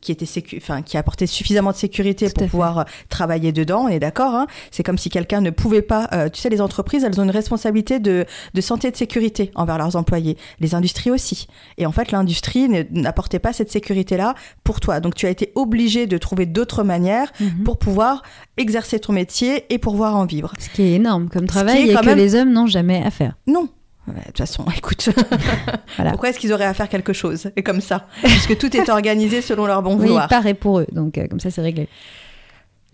qui 0.00 0.12
était 0.12 0.26
sécu 0.26 0.58
enfin 0.60 0.82
qui 0.82 0.96
apportait 0.96 1.26
suffisamment 1.26 1.70
de 1.70 1.76
sécurité 1.76 2.26
Tout 2.26 2.34
pour 2.34 2.48
pouvoir 2.48 2.84
travailler 3.08 3.52
dedans. 3.52 3.84
On 3.84 3.88
est 3.88 4.00
d'accord. 4.00 4.34
Hein 4.34 4.46
C'est 4.70 4.82
comme 4.82 4.98
si 4.98 5.08
quelqu'un 5.08 5.40
ne 5.40 5.50
pouvait 5.50 5.82
pas. 5.82 6.08
tu 6.32 6.40
sais, 6.40 6.50
les 6.50 6.60
entreprises, 6.60 7.04
elles 7.04 7.18
ont 7.20 7.24
une 7.24 7.30
responsabilité 7.30 7.98
de, 7.98 8.26
de 8.52 8.60
santé 8.60 8.88
et 8.88 8.90
de 8.90 8.96
sécurité 8.96 9.50
envers 9.54 9.78
leurs 9.78 9.96
employés. 9.96 10.36
Les 10.60 10.74
industries 10.74 11.10
aussi. 11.10 11.46
Et 11.78 11.86
en 11.86 11.92
fait, 11.92 12.12
l'industrie 12.12 12.68
n'apportait 12.90 13.38
pas 13.38 13.52
cette 13.52 13.70
sécurité-là 13.70 14.34
pour 14.64 14.80
toi. 14.80 15.00
Donc, 15.00 15.14
tu 15.14 15.26
as 15.26 15.30
été 15.30 15.52
obligé 15.54 16.06
de 16.06 16.18
trouver 16.18 16.46
d'autres 16.46 16.73
manières 16.82 17.30
Mhm. 17.38 17.62
pour 17.64 17.78
pouvoir 17.78 18.22
exercer 18.56 18.98
ton 18.98 19.12
métier 19.12 19.64
et 19.72 19.78
pouvoir 19.78 20.16
en 20.16 20.24
vivre. 20.26 20.52
Ce 20.58 20.68
qui 20.70 20.82
est 20.82 20.92
énorme 20.94 21.28
comme 21.28 21.46
travail 21.46 21.90
et 21.90 21.94
que 21.94 22.04
même- 22.04 22.18
les 22.18 22.34
hommes 22.34 22.52
n'ont 22.52 22.66
jamais 22.66 23.02
à 23.04 23.10
faire. 23.10 23.34
Non. 23.46 23.68
De 24.08 24.12
toute 24.26 24.36
façon, 24.38 24.64
écoute, 24.76 25.08
Voilà. 25.96 26.10
pourquoi 26.10 26.28
est-ce 26.30 26.38
qu'ils 26.38 26.52
auraient 26.52 26.64
à 26.66 26.74
faire 26.74 26.88
quelque 26.88 27.12
chose 27.12 27.50
Et 27.56 27.62
comme 27.62 27.80
ça, 27.80 28.06
puisque 28.22 28.58
tout 28.58 28.76
est 28.76 28.88
organisé 28.90 29.40
selon 29.40 29.66
leur 29.66 29.82
bon 29.82 29.94
Oui, 29.94 30.06
vouloir. 30.08 30.24
il 30.26 30.28
paraît 30.28 30.54
pour 30.54 30.80
eux, 30.80 30.86
donc 30.92 31.16
euh, 31.18 31.26
comme 31.28 31.40
ça 31.40 31.50
c'est 31.50 31.62
réglé. 31.62 31.88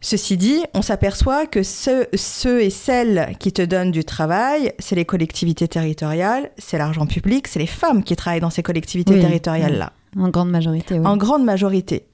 Ceci 0.03 0.39
dit, 0.39 0.63
on 0.73 0.81
s'aperçoit 0.81 1.47
que 1.47 1.63
ceux, 1.63 2.07
ceux 2.15 2.63
et 2.63 2.71
celles 2.71 3.37
qui 3.39 3.53
te 3.53 3.61
donnent 3.61 3.91
du 3.91 4.03
travail, 4.03 4.73
c'est 4.79 4.95
les 4.97 5.05
collectivités 5.05 5.69
territoriales, 5.69 6.51
c'est 6.57 6.79
l'argent 6.79 7.05
public, 7.07 7.47
c'est 7.49 7.59
les 7.59 7.67
femmes 7.67 8.03
qui 8.03 8.17
travaillent 8.17 8.41
dans 8.41 8.49
ces 8.49 8.63
collectivités 8.63 9.13
Oui, 9.15 9.21
territoriales-là, 9.21 9.93
En 10.19 10.29
grande 10.31 10.51
majorité, 10.51 10.99
oui. 10.99 11.05
en 11.07 11.19
grande 11.19 11.45
majorité. 11.45 12.07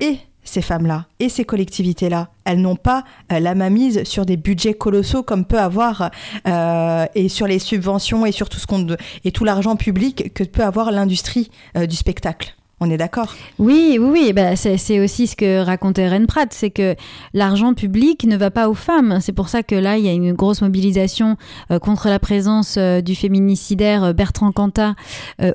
Et 0.00 0.16
ces 0.50 0.62
femmes-là 0.62 1.06
et 1.18 1.28
ces 1.28 1.44
collectivités-là, 1.44 2.28
elles 2.44 2.60
n'ont 2.60 2.76
pas 2.76 3.04
euh, 3.32 3.38
la 3.40 3.54
mainmise 3.54 4.04
sur 4.04 4.26
des 4.26 4.36
budgets 4.36 4.74
colossaux 4.74 5.22
comme 5.22 5.44
peut 5.44 5.58
avoir 5.58 6.10
euh, 6.46 7.06
et 7.14 7.28
sur 7.28 7.46
les 7.46 7.58
subventions 7.58 8.26
et 8.26 8.32
sur 8.32 8.48
tout 8.48 9.44
l'argent 9.44 9.76
public 9.76 10.34
que 10.34 10.44
peut 10.44 10.64
avoir 10.64 10.90
l'industrie 10.90 11.50
euh, 11.76 11.86
du 11.86 11.96
spectacle. 11.96 12.56
On 12.82 12.90
est 12.90 12.96
d'accord? 12.96 13.34
Oui, 13.58 13.98
oui, 14.00 14.08
oui. 14.10 14.32
Bah, 14.32 14.56
c'est 14.56 15.00
aussi 15.00 15.26
ce 15.26 15.36
que 15.36 15.62
racontait 15.62 16.08
Ren 16.08 16.24
Pratt, 16.24 16.50
c'est 16.50 16.70
que 16.70 16.96
l'argent 17.34 17.74
public 17.74 18.24
ne 18.24 18.38
va 18.38 18.50
pas 18.50 18.70
aux 18.70 18.74
femmes. 18.74 19.18
C'est 19.20 19.34
pour 19.34 19.50
ça 19.50 19.62
que 19.62 19.74
là, 19.74 19.98
il 19.98 20.06
y 20.06 20.08
a 20.08 20.12
une 20.12 20.32
grosse 20.32 20.62
mobilisation 20.62 21.36
contre 21.82 22.08
la 22.08 22.18
présence 22.18 22.78
du 22.78 23.14
féminicidaire 23.14 24.14
Bertrand 24.14 24.50
Cantat 24.50 24.94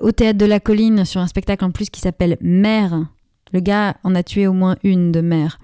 au 0.01 0.11
Théâtre 0.11 0.37
de 0.37 0.45
la 0.45 0.59
Colline 0.59 1.03
sur 1.03 1.19
un 1.19 1.25
spectacle 1.25 1.65
en 1.65 1.71
plus 1.71 1.89
qui 1.89 1.99
s'appelle 1.99 2.37
Mère. 2.41 3.05
Le 3.55 3.61
gars 3.61 3.95
en 4.03 4.15
a 4.15 4.21
tué 4.21 4.47
au 4.47 4.51
moins 4.53 4.75
une 4.83 5.13
de 5.13 5.21
mère. 5.21 5.59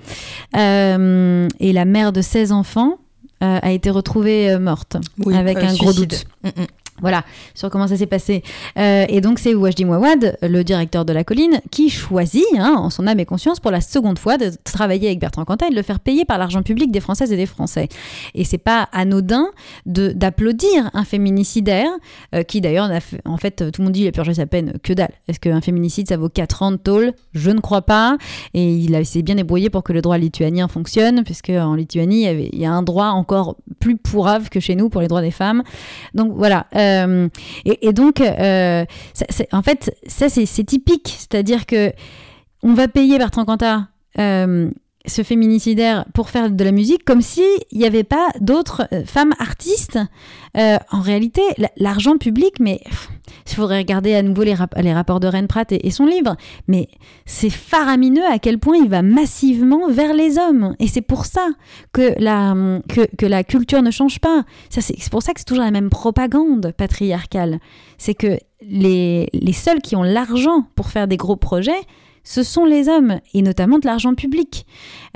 Euh, 0.55 1.45
et 1.59 1.73
la 1.73 1.83
mère 1.83 2.13
de 2.13 2.21
16 2.21 2.53
enfants 2.53 2.99
euh, 3.43 3.59
a 3.61 3.71
été 3.71 3.89
retrouvée 3.89 4.49
euh, 4.49 4.59
morte. 4.59 4.95
Avec 5.33 5.57
un 5.57 5.73
gros 5.73 5.91
doute. 5.91 6.25
Mm, 6.41 6.47
mm. 6.47 6.67
Voilà, 6.99 7.23
sur 7.55 7.69
comment 7.71 7.87
ça 7.87 7.97
s'est 7.97 8.05
passé. 8.05 8.43
Euh, 8.77 9.05
et 9.09 9.21
donc, 9.21 9.39
c'est 9.39 9.55
Wajdi 9.55 9.85
Mouawad, 9.85 10.37
le 10.43 10.63
directeur 10.63 11.03
de 11.03 11.13
la 11.13 11.23
colline, 11.23 11.59
qui 11.71 11.89
choisit, 11.89 12.43
hein, 12.59 12.75
en 12.77 12.89
son 12.91 13.07
âme 13.07 13.19
et 13.19 13.25
conscience, 13.25 13.59
pour 13.59 13.71
la 13.71 13.81
seconde 13.81 14.19
fois, 14.19 14.37
de 14.37 14.51
travailler 14.63 15.07
avec 15.07 15.19
Bertrand 15.19 15.43
Cantat 15.45 15.67
et 15.67 15.69
de 15.71 15.75
le 15.75 15.81
faire 15.81 15.99
payer 15.99 16.25
par 16.25 16.37
l'argent 16.37 16.61
public 16.61 16.91
des 16.91 16.99
Françaises 16.99 17.31
et 17.31 17.37
des 17.37 17.47
Français. 17.47 17.89
Et 18.35 18.43
c'est 18.43 18.59
pas 18.59 18.87
anodin 18.91 19.47
d'applaudir 19.85 20.89
un 20.93 21.03
féminicidaire, 21.03 21.89
euh, 22.35 22.43
qui 22.43 22.61
d'ailleurs, 22.61 22.89
en 23.25 23.37
fait, 23.37 23.71
tout 23.71 23.81
le 23.81 23.85
monde 23.85 23.93
dit 23.93 24.01
il 24.01 24.07
a 24.07 24.11
purgé 24.11 24.33
sa 24.35 24.45
peine, 24.45 24.73
que 24.83 24.93
dalle. 24.93 25.11
Est-ce 25.27 25.39
qu'un 25.39 25.61
féminicide, 25.61 26.07
ça 26.07 26.17
vaut 26.17 26.29
4 26.29 26.63
ans 26.63 26.71
de 26.71 26.77
tôle? 26.77 27.13
Je 27.33 27.51
ne 27.51 27.59
crois 27.59 27.81
pas. 27.83 28.17
Et 28.53 28.73
il 28.73 29.05
s'est 29.05 29.21
bien 29.21 29.35
débrouillé 29.35 29.69
pour 29.69 29.83
que 29.83 29.93
le 29.93 30.01
droit 30.01 30.17
lituanien 30.17 30.67
fonctionne, 30.67 31.23
puisque 31.23 31.49
en 31.49 31.75
Lituanie, 31.75 32.21
il 32.21 32.23
y, 32.23 32.27
avait- 32.27 32.49
il 32.53 32.59
y 32.59 32.65
a 32.65 32.71
un 32.71 32.83
droit 32.83 33.07
encore 33.07 33.55
plus 33.79 33.97
pourrave 33.97 34.49
que 34.49 34.59
chez 34.59 34.75
nous 34.75 34.89
pour 34.89 35.01
les 35.01 35.07
droits 35.07 35.21
des 35.21 35.31
femmes. 35.31 35.63
Donc 36.13 36.33
voilà. 36.35 36.67
Euh, 36.75 36.90
et, 37.65 37.87
et 37.87 37.93
donc, 37.93 38.21
euh, 38.21 38.85
en 39.51 39.61
fait, 39.61 39.95
ça 40.07 40.29
c'est 40.29 40.63
typique, 40.63 41.15
c'est-à-dire 41.17 41.65
que 41.65 41.91
on 42.63 42.73
va 42.73 42.87
payer 42.87 43.17
Bertrand 43.17 43.45
Cantat. 43.45 43.87
euh, 44.19 44.69
ce 45.07 45.23
féminicidaire 45.23 46.05
pour 46.13 46.29
faire 46.29 46.51
de 46.51 46.63
la 46.63 46.71
musique 46.71 47.03
comme 47.03 47.23
s'il 47.23 47.43
n'y 47.73 47.85
avait 47.87 48.03
pas 48.03 48.27
d'autres 48.39 48.83
euh, 48.93 49.03
femmes 49.03 49.33
artistes. 49.39 49.97
Euh, 50.55 50.77
en 50.91 51.01
réalité, 51.01 51.41
la- 51.57 51.71
l'argent 51.77 52.17
public, 52.17 52.53
mais 52.59 52.81
il 53.47 53.55
faudrait 53.55 53.79
regarder 53.79 54.15
à 54.15 54.21
nouveau 54.21 54.43
les, 54.43 54.53
rap- 54.53 54.75
les 54.77 54.93
rapports 54.93 55.19
de 55.19 55.27
Ren 55.27 55.47
Pratt 55.47 55.71
et, 55.71 55.87
et 55.87 55.91
son 55.91 56.05
livre, 56.05 56.35
mais 56.67 56.87
c'est 57.25 57.49
faramineux 57.49 58.25
à 58.25 58.39
quel 58.39 58.57
point 58.59 58.77
il 58.77 58.89
va 58.89 59.01
massivement 59.01 59.89
vers 59.89 60.13
les 60.13 60.37
hommes. 60.37 60.75
Et 60.79 60.87
c'est 60.87 61.01
pour 61.01 61.25
ça 61.25 61.47
que 61.93 62.13
la, 62.19 62.55
que, 63.17 63.25
la 63.25 63.43
culture 63.43 63.81
ne 63.81 63.91
change 63.91 64.19
pas. 64.19 64.43
C'est 64.69 65.09
pour 65.09 65.21
ça 65.21 65.33
que 65.33 65.39
c'est 65.39 65.45
toujours 65.45 65.63
la 65.63 65.71
même 65.71 65.89
propagande 65.89 66.73
patriarcale. 66.77 67.59
C'est 67.97 68.15
que 68.15 68.37
les, 68.61 69.27
les 69.33 69.53
seuls 69.53 69.81
qui 69.81 69.95
ont 69.95 70.03
l'argent 70.03 70.65
pour 70.75 70.89
faire 70.89 71.07
des 71.07 71.17
gros 71.17 71.35
projets, 71.35 71.81
ce 72.23 72.43
sont 72.43 72.65
les 72.65 72.87
hommes, 72.87 73.19
et 73.33 73.41
notamment 73.41 73.79
de 73.79 73.85
l'argent 73.87 74.13
public. 74.13 74.65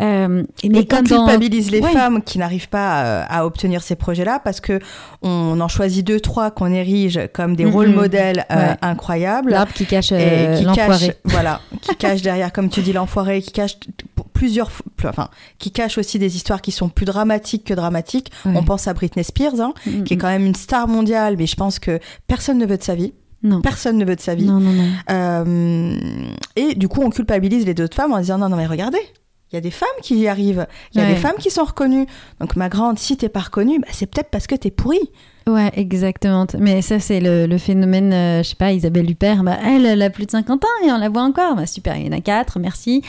Euh, 0.01 0.43
et 0.63 0.69
on 0.69 0.81
dans- 0.81 1.03
culpabilise 1.03 1.71
les 1.71 1.79
Ouais. 1.79 1.91
femmes 1.93 2.21
qui 2.23 2.37
n'arrivent 2.39 2.67
pas 2.69 3.21
à, 3.21 3.39
à 3.39 3.45
obtenir 3.45 3.81
ces 3.83 3.95
projets-là 3.95 4.39
parce 4.43 4.59
que 4.59 4.79
on 5.21 5.59
en 5.61 5.67
choisit 5.67 6.05
deux, 6.05 6.19
trois 6.19 6.51
qu'on 6.51 6.71
érige 6.73 7.19
comme 7.33 7.55
des 7.55 7.65
rôles 7.65 7.89
modèles 7.89 8.45
euh, 8.51 8.55
Ouais. 8.71 8.77
incroyables. 8.81 9.51
l'arbre 9.51 9.71
qui 9.73 9.85
cache 9.85 10.09
euh, 10.11 10.61
l'enfoiré. 10.63 11.13
voilà, 11.25 11.61
qui 11.81 11.95
cache 11.95 12.21
derrière, 12.21 12.51
comme 12.51 12.69
tu 12.69 12.81
dis, 12.81 12.91
l'enfoiré, 12.91 13.41
qui 13.41 13.51
cache 13.51 13.77
plusieurs, 14.33 14.69
enfin, 15.05 15.29
qui 15.59 15.71
cache 15.71 15.97
aussi 15.97 16.19
des 16.19 16.35
histoires 16.35 16.61
qui 16.61 16.71
sont 16.73 16.89
plus 16.89 17.05
dramatiques 17.05 17.63
que 17.65 17.73
dramatiques. 17.73 18.31
Ouais. 18.45 18.51
On 18.55 18.63
pense 18.63 18.87
à 18.87 18.93
Britney 18.93 19.23
Spears, 19.23 19.61
hein, 19.61 19.73
qui 20.03 20.15
est 20.15 20.17
quand 20.17 20.27
même 20.27 20.45
une 20.45 20.55
star 20.55 20.87
mondiale, 20.89 21.35
mais 21.37 21.45
je 21.47 21.55
pense 21.55 21.79
que 21.79 21.99
personne 22.27 22.57
ne 22.57 22.65
veut 22.65 22.77
de 22.77 22.83
sa 22.83 22.95
vie. 22.95 23.13
Non. 23.45 23.61
Personne 23.61 23.97
ne 23.97 24.05
veut 24.05 24.15
de 24.15 24.21
sa 24.21 24.35
vie. 24.35 24.45
Non, 24.45 24.59
non, 24.59 24.71
non. 24.73 24.89
Euh, 25.11 25.95
et 26.55 26.75
du 26.75 26.87
coup, 26.87 27.01
on 27.01 27.09
culpabilise 27.09 27.65
les 27.65 27.79
autres 27.81 27.95
femmes 27.95 28.11
en 28.13 28.19
disant 28.19 28.37
non, 28.37 28.49
non, 28.49 28.57
mais 28.57 28.65
regardez, 28.65 28.99
il 29.51 29.55
y 29.55 29.57
a 29.57 29.61
des 29.61 29.71
femmes 29.71 29.87
qui 30.01 30.17
y 30.17 30.27
arrivent, 30.27 30.65
il 30.93 30.99
y 30.99 31.03
a 31.03 31.07
Ouais. 31.07 31.13
des 31.13 31.19
femmes 31.19 31.35
qui 31.39 31.51
sont 31.51 31.63
reconnues. 31.63 32.07
Donc, 32.39 32.55
ma 32.55 32.67
grande, 32.69 32.97
si 32.99 33.15
t'es 33.17 33.29
pas 33.29 33.41
reconnue, 33.41 33.79
bah, 33.79 33.87
c'est 33.91 34.07
peut-être 34.07 34.29
parce 34.31 34.47
que 34.47 34.55
t'es 34.55 34.71
pourrie. 34.71 35.11
Ouais, 35.47 35.71
exactement. 35.75 36.47
Mais 36.57 36.81
ça, 36.81 36.99
c'est 36.99 37.19
le, 37.19 37.45
le 37.45 37.57
phénomène, 37.59 38.11
euh, 38.13 38.41
je 38.43 38.49
sais 38.49 38.55
pas, 38.55 38.71
Isabelle 38.71 39.09
Huppert, 39.09 39.43
bah, 39.43 39.57
elle, 39.63 39.85
elle 39.85 40.01
a 40.01 40.09
plus 40.09 40.25
de 40.25 40.31
50 40.31 40.63
ans 40.63 40.67
et 40.87 40.91
on 40.91 40.97
la 40.97 41.07
voit 41.09 41.21
encore. 41.21 41.55
Bah, 41.55 41.67
super, 41.67 41.95
il 41.97 42.07
y 42.07 42.09
en 42.09 42.17
a 42.17 42.21
quatre, 42.21 42.57
merci. 42.57 43.03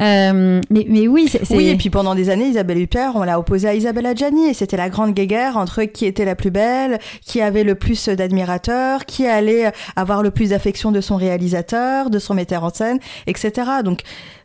Euh, 0.00 0.60
mais, 0.70 0.86
mais 0.88 1.08
oui, 1.08 1.26
c'est. 1.28 1.42
Oui, 1.52 1.66
et 1.66 1.74
puis 1.76 1.90
pendant 1.90 2.14
des 2.14 2.30
années, 2.30 2.46
Isabelle 2.46 2.78
Huppert, 2.78 3.12
on 3.16 3.24
l'a 3.24 3.40
opposée 3.40 3.66
à 3.68 3.74
Isabelle 3.74 4.06
Adjani, 4.06 4.50
et 4.50 4.54
c'était 4.54 4.76
la 4.76 4.88
grande 4.88 5.14
guéguerre 5.14 5.56
entre 5.56 5.82
qui 5.82 6.06
était 6.06 6.24
la 6.24 6.36
plus 6.36 6.52
belle, 6.52 7.00
qui 7.26 7.40
avait 7.40 7.64
le 7.64 7.74
plus 7.74 8.08
d'admirateurs, 8.08 9.04
qui 9.04 9.26
allait 9.26 9.72
avoir 9.96 10.22
le 10.22 10.30
plus 10.30 10.50
d'affection 10.50 10.92
de 10.92 11.00
son 11.00 11.16
réalisateur, 11.16 12.08
de 12.10 12.18
son 12.20 12.34
metteur 12.34 12.62
en 12.62 12.70
scène, 12.70 13.00
etc. 13.26 13.52
Donc, 13.84 14.02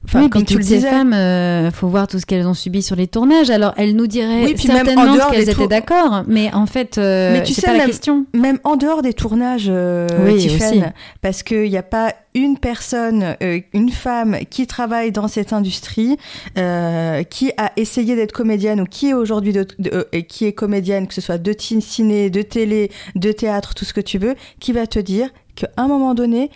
enfin, 0.08 0.24
oui, 0.24 0.30
comme 0.32 0.42
puis 0.44 0.48
tu 0.48 0.54
toutes 0.56 0.64
le 0.64 0.68
ces 0.68 0.76
disais. 0.78 0.90
femmes, 0.90 1.14
euh, 1.14 1.70
faut 1.70 1.90
voir 1.90 2.08
tout 2.08 2.18
ce 2.18 2.26
qu'elles 2.26 2.48
ont 2.48 2.54
subi 2.56 2.82
sur 2.82 2.96
les 2.96 3.06
tournages. 3.08 3.52
Alors, 3.52 3.74
elles 3.78 3.96
nous 3.96 4.08
diraient 4.08 4.46
Oui, 4.46 4.58
certainement 4.58 5.16
qu'elles 5.30 5.48
étaient 5.50 5.68
d'accord, 5.68 6.24
mais 6.28 6.52
en 6.52 6.66
fait, 6.66 6.98
euh, 6.98 7.35
Mais 7.40 7.44
tu 7.44 7.54
c'est 7.54 7.62
sais, 7.62 7.68
pas 7.68 7.74
la 7.74 7.80
même- 7.80 7.88
question. 7.88 8.26
Même 8.34 8.60
en 8.64 8.76
dehors 8.76 9.02
des 9.02 9.14
tournages, 9.14 9.68
euh, 9.70 10.08
Oui, 10.26 10.38
Tiffen, 10.38 10.70
aussi. 10.80 10.82
parce 11.22 11.44
qu'il 11.44 11.70
n'y 11.70 11.78
a 11.78 11.84
pas 11.84 12.14
une 12.34 12.58
personne, 12.58 13.36
euh, 13.42 13.60
une 13.74 13.90
femme 13.90 14.38
qui 14.50 14.68
travaille 14.68 15.12
dans 15.12 15.28
cette 15.28 15.54
industrie, 15.54 16.18
euh, 16.58 17.24
qui 17.24 17.52
a 17.58 17.72
essayé 17.78 18.16
d'être 18.16 18.32
comédienne 18.34 18.82
ou 18.82 18.86
qui 18.86 19.10
est 19.10 19.14
aujourd'hui 19.14 19.54
de- 19.54 19.68
de- 19.80 19.90
euh, 19.94 20.04
et 20.12 20.24
qui 20.24 20.46
est 20.46 20.54
comédienne, 20.54 21.08
que 21.08 21.14
ce 21.14 21.22
soit 21.22 21.38
de 21.38 21.54
ciné, 21.58 22.30
de 22.30 22.42
télé, 22.42 22.92
de 23.16 23.32
théâtre, 23.32 23.74
tout 23.74 23.86
ce 23.86 23.94
que 23.94 24.02
tu 24.02 24.18
veux, 24.18 24.36
qui 24.60 24.72
va 24.74 24.88
te 24.88 25.00
dire 25.00 25.30
qu'à 25.56 25.70
un 25.78 25.88
moment 25.88 26.14
donné, 26.14 26.50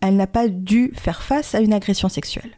elle 0.00 0.16
n'a 0.16 0.26
pas 0.26 0.46
dû 0.48 0.92
faire 0.94 1.22
face 1.22 1.54
à 1.54 1.60
une 1.60 1.72
agression 1.72 2.08
sexuelle. 2.08 2.50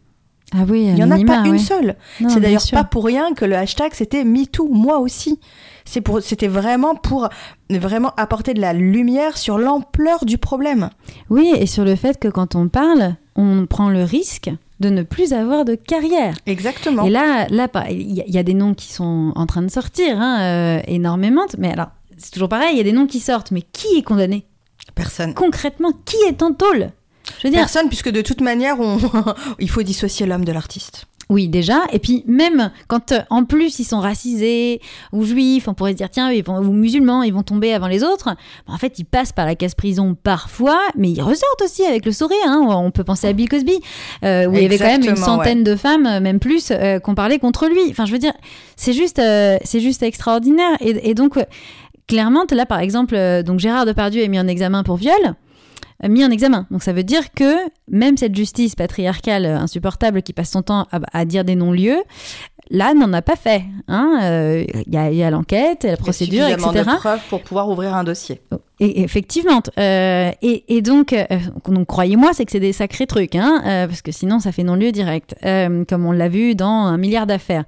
Ah 0.54 0.64
oui, 0.68 0.84
Il 0.86 0.94
n'y 0.94 1.02
en 1.04 1.10
a 1.10 1.16
pas 1.26 1.42
une 1.46 1.58
seule. 1.58 1.96
C'est 2.30 2.40
d'ailleurs 2.40 2.60
pas 2.72 2.84
pour 2.84 3.04
rien 3.04 3.34
que 3.34 3.44
le 3.44 3.54
hashtag 3.56 3.90
c'était 3.92 4.24
MeToo, 4.24 4.68
moi 4.68 4.98
aussi. 4.98 5.38
C'est 5.84 6.00
pour, 6.00 6.20
c'était 6.22 6.48
vraiment 6.48 6.94
pour 6.94 7.28
vraiment 7.70 8.12
apporter 8.16 8.54
de 8.54 8.60
la 8.60 8.72
lumière 8.72 9.36
sur 9.38 9.58
l'ampleur 9.58 10.24
du 10.24 10.38
problème. 10.38 10.90
Oui, 11.30 11.52
et 11.56 11.66
sur 11.66 11.84
le 11.84 11.96
fait 11.96 12.18
que 12.18 12.28
quand 12.28 12.54
on 12.54 12.68
parle, 12.68 13.14
on 13.36 13.66
prend 13.66 13.88
le 13.90 14.04
risque 14.04 14.50
de 14.80 14.90
ne 14.90 15.02
plus 15.02 15.32
avoir 15.32 15.64
de 15.64 15.74
carrière. 15.74 16.34
Exactement. 16.46 17.04
Et 17.04 17.10
là, 17.10 17.46
là, 17.50 17.68
pas- 17.68 17.90
il 17.90 18.12
y, 18.16 18.20
a- 18.20 18.24
il 18.26 18.34
y 18.34 18.38
a 18.38 18.42
des 18.42 18.54
noms 18.54 18.74
qui 18.74 18.92
sont 18.92 19.32
en 19.34 19.46
train 19.46 19.62
de 19.62 19.70
sortir, 19.70 20.18
hein, 20.20 20.40
euh, 20.40 20.80
énormément. 20.86 21.46
Mais 21.58 21.72
alors, 21.72 21.88
c'est 22.16 22.30
toujours 22.32 22.48
pareil, 22.48 22.70
il 22.72 22.78
y 22.78 22.80
a 22.80 22.84
des 22.84 22.92
noms 22.92 23.06
qui 23.06 23.20
sortent, 23.20 23.50
mais 23.50 23.62
qui 23.62 23.98
est 23.98 24.02
condamné? 24.02 24.46
Personne. 24.94 25.34
Concrètement, 25.34 25.92
qui 26.04 26.16
est 26.28 26.42
en 26.42 26.52
tôle? 26.52 26.90
Je 27.38 27.46
veux 27.46 27.50
dire, 27.50 27.60
Personne, 27.60 27.88
puisque 27.88 28.10
de 28.10 28.22
toute 28.22 28.40
manière, 28.40 28.80
on... 28.80 28.98
il 29.58 29.70
faut 29.70 29.82
dissocier 29.82 30.26
l'homme 30.26 30.44
de 30.44 30.52
l'artiste. 30.52 31.06
Oui, 31.30 31.48
déjà. 31.48 31.82
Et 31.92 31.98
puis 31.98 32.24
même 32.26 32.70
quand 32.86 33.12
euh, 33.12 33.20
en 33.28 33.44
plus 33.44 33.78
ils 33.78 33.84
sont 33.84 34.00
racisés 34.00 34.80
ou 35.12 35.24
juifs, 35.24 35.68
on 35.68 35.74
pourrait 35.74 35.92
se 35.92 35.96
dire 35.98 36.08
tiens, 36.08 36.30
ils 36.30 36.42
vont, 36.42 36.58
ou 36.58 36.72
musulmans, 36.72 37.22
ils 37.22 37.34
vont 37.34 37.42
tomber 37.42 37.74
avant 37.74 37.86
les 37.86 38.02
autres. 38.02 38.30
Bah, 38.66 38.72
en 38.72 38.78
fait, 38.78 38.98
ils 38.98 39.04
passent 39.04 39.32
par 39.32 39.44
la 39.44 39.54
case 39.54 39.74
prison 39.74 40.16
parfois, 40.20 40.80
mais 40.96 41.10
ils 41.10 41.20
ressortent 41.20 41.62
aussi 41.62 41.84
avec 41.84 42.06
le 42.06 42.12
sourire. 42.12 42.38
Hein. 42.46 42.66
On 42.66 42.90
peut 42.90 43.04
penser 43.04 43.28
à 43.28 43.34
Bill 43.34 43.48
Cosby, 43.48 43.78
euh, 44.24 44.46
où 44.46 44.54
il 44.54 44.62
y 44.62 44.64
avait 44.64 44.78
quand 44.78 44.84
même 44.84 45.04
une 45.04 45.16
centaine 45.16 45.64
de 45.64 45.76
femmes, 45.76 46.06
euh, 46.06 46.20
même 46.20 46.38
plus, 46.38 46.72
qu'on 47.02 47.14
parlait 47.14 47.38
contre 47.38 47.66
lui. 47.66 47.80
Enfin, 47.90 48.06
je 48.06 48.12
veux 48.12 48.18
dire, 48.18 48.32
c'est 48.76 48.94
juste, 48.94 49.20
c'est 49.64 49.80
juste 49.80 50.02
extraordinaire. 50.02 50.76
Et, 50.80 51.10
et 51.10 51.14
donc, 51.14 51.38
clairement, 52.06 52.44
là, 52.50 52.64
par 52.64 52.80
exemple, 52.80 53.42
donc 53.44 53.60
Gérard 53.60 53.84
Depardieu 53.84 54.22
est 54.22 54.28
mis 54.28 54.40
en 54.40 54.48
examen 54.48 54.82
pour 54.82 54.96
viol 54.96 55.34
mis 56.06 56.24
en 56.24 56.30
examen. 56.30 56.66
Donc 56.70 56.82
ça 56.82 56.92
veut 56.92 57.02
dire 57.02 57.32
que 57.32 57.56
même 57.88 58.16
cette 58.16 58.34
justice 58.34 58.74
patriarcale 58.74 59.46
insupportable 59.46 60.22
qui 60.22 60.32
passe 60.32 60.50
son 60.50 60.62
temps 60.62 60.86
à, 60.90 61.24
dire 61.24 61.44
des 61.44 61.56
non-lieux, 61.56 62.02
là 62.70 62.94
n'en 62.94 63.12
a 63.12 63.22
pas 63.22 63.36
fait. 63.36 63.64
Il 63.66 63.82
hein. 63.88 64.20
euh, 64.22 64.64
y 64.86 64.96
a, 64.96 65.10
y 65.10 65.22
a 65.22 65.30
l'enquête, 65.30 65.84
la 65.84 65.96
procédure, 65.96 66.46
etc. 66.48 66.70
de 66.72 66.96
preuves 66.96 67.20
pour 67.28 67.42
pouvoir 67.42 67.68
ouvrir 67.68 67.94
un 67.94 68.04
dossier. 68.04 68.40
Et, 68.80 69.02
effectivement. 69.02 69.60
Euh, 69.78 70.30
et, 70.40 70.76
et, 70.76 70.82
donc, 70.82 71.12
euh, 71.12 71.24
donc 71.68 71.86
croyez-moi, 71.86 72.30
c'est 72.32 72.44
que 72.44 72.52
c'est 72.52 72.60
des 72.60 72.72
sacrés 72.72 73.06
trucs, 73.06 73.34
hein, 73.34 73.62
euh, 73.66 73.86
parce 73.88 74.02
que 74.02 74.12
sinon, 74.12 74.38
ça 74.38 74.52
fait 74.52 74.62
non-lieu 74.62 74.92
direct, 74.92 75.34
comme 75.42 76.06
on 76.06 76.12
l'a 76.12 76.28
vu 76.28 76.54
dans 76.54 76.86
un 76.86 76.96
milliard 76.96 77.26
d'affaires. 77.26 77.64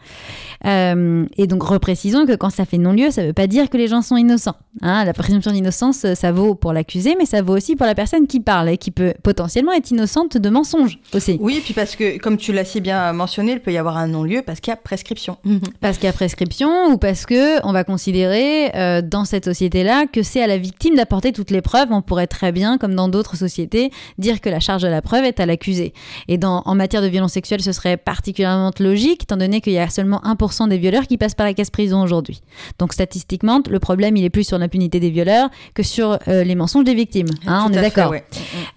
Et 0.65 1.47
donc, 1.47 1.63
reprécisons 1.63 2.27
que 2.27 2.35
quand 2.35 2.51
ça 2.51 2.65
fait 2.65 2.79
non-lieu, 2.79 3.11
ça 3.11 3.23
ne 3.23 3.29
veut 3.29 3.33
pas 3.33 3.47
dire 3.47 3.71
que 3.71 3.77
les 3.77 3.89
gens 3.89 4.03
sont 4.03 4.17
innocents. 4.17 4.57
Hein. 4.83 5.05
La 5.05 5.13
présomption 5.13 5.53
d'innocence, 5.53 6.07
ça 6.15 6.33
vaut 6.33 6.55
pour 6.55 6.73
l'accusé, 6.73 7.17
mais 7.19 7.27
ça 7.27 7.43
vaut 7.43 7.57
aussi 7.57 7.77
pour 7.77 7.87
la 7.87 7.95
personne 7.95 8.27
qui 8.27 8.41
parle 8.41 8.69
et 8.69 8.79
qui 8.79 8.91
peut 8.91 9.15
potentiellement 9.23 9.73
être 9.73 9.91
innocente 9.91 10.37
de 10.37 10.51
mensonges 10.51 10.99
aussi. 11.13 11.39
Oui, 11.41 11.57
et 11.59 11.61
puis 11.61 11.75
parce 11.75 11.97
que, 11.97 12.19
comme 12.19 12.37
tu 12.37 12.53
l'as 12.53 12.65
si 12.65 12.81
bien 12.81 13.13
mentionné, 13.13 13.53
il 13.53 13.61
peut 13.61 13.73
y 13.73 13.79
avoir 13.79 13.97
un 13.97 14.07
non-lieu 14.07 14.43
parce 14.45 14.61
qu'il 14.61 14.71
y 14.71 14.75
a 14.75 14.77
prescription. 14.77 15.37
Parce 15.81 15.97
qu'il 15.97 16.07
y 16.07 16.09
a 16.09 16.13
prescription 16.13 16.89
ou 16.91 16.99
parce 16.99 17.27
que 17.27 17.65
on 17.67 17.73
va 17.73 17.85
considérer 17.85 19.03
dans 19.03 19.25
cette 19.25 19.45
société-là 19.45 20.07
que 20.07 20.23
c'est 20.23 20.43
à 20.43 20.47
la 20.47 20.59
victime 20.59 20.95
apporter 21.01 21.33
toutes 21.33 21.51
les 21.51 21.63
preuves, 21.63 21.89
on 21.91 22.03
pourrait 22.03 22.27
très 22.27 22.53
bien, 22.53 22.79
comme 22.79 22.95
dans 22.95 23.09
d'autres 23.09 23.37
sociétés, 23.37 23.91
dire 24.19 24.41
que 24.41 24.49
la 24.49 24.61
charge 24.61 24.83
de 24.83 24.89
la 24.89 25.03
preuve 25.03 25.25
est 25.25 25.41
à 25.41 25.47
l'accusé. 25.47 25.93
Et 26.29 26.39
dans, 26.39 26.63
en 26.65 26.75
matière 26.75 27.03
de 27.03 27.09
violence 27.09 27.33
sexuelle, 27.33 27.63
ce 27.63 27.73
serait 27.73 27.97
particulièrement 27.97 28.71
logique, 28.79 29.25
étant 29.25 29.37
donné 29.37 29.61
qu'il 29.61 29.73
y 29.73 29.79
a 29.79 29.89
seulement 29.89 30.21
1% 30.25 30.69
des 30.69 30.79
violeurs 30.79 31.07
qui 31.07 31.19
passent 31.19 31.35
par 31.35 31.47
la 31.47 31.55
casse 31.55 31.71
prison 31.71 32.03
aujourd'hui. 32.03 32.43
Donc 32.79 32.93
statistiquement, 32.93 33.61
le 33.69 33.79
problème, 33.79 34.17
il 34.17 34.25
est 34.25 34.31
plus 34.31 34.45
sur 34.45 34.59
l'impunité 34.59 35.01
des 35.01 35.11
violeurs 35.11 35.49
que 35.75 35.83
sur 35.83 36.19
euh, 36.29 36.45
les 36.45 36.55
mensonges 36.55 36.85
des 36.85 36.95
victimes. 36.95 37.29
Hein, 37.47 37.67
on 37.69 37.73
est 37.73 37.81
d'accord. 37.81 38.15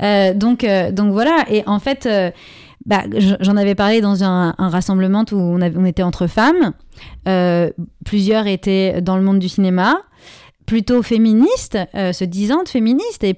Euh, 0.01 0.33
donc, 0.33 0.63
euh, 0.63 0.91
donc 0.91 1.11
voilà. 1.11 1.45
Et 1.49 1.63
en 1.65 1.79
fait. 1.79 2.09
Bah, 2.85 3.03
j'en 3.39 3.55
avais 3.55 3.75
parlé 3.75 4.01
dans 4.01 4.25
un, 4.25 4.53
rassemblement 4.57 5.23
où 5.31 5.37
on, 5.37 5.61
on, 5.61 5.85
était 5.85 6.03
entre 6.03 6.27
femmes. 6.27 6.73
plusieurs 8.03 8.45
étaient 8.45 9.01
dans 9.01 9.15
le 9.15 9.23
monde 9.23 9.39
du 9.39 9.47
cinéma 9.47 10.01
plutôt 10.73 11.03
féministe, 11.03 11.77
euh, 11.93 12.13
se 12.13 12.23
disant 12.23 12.65
féministe 12.65 13.23
et, 13.23 13.35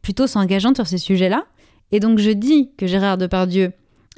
plutôt 0.00 0.28
s'engageant 0.28 0.72
sur 0.76 0.86
ces 0.86 0.98
sujets-là. 0.98 1.44
Et 1.90 1.98
donc 1.98 2.20
je 2.20 2.30
dis 2.30 2.70
que 2.78 2.86
Gérard 2.86 3.18
Depardieu 3.18 3.72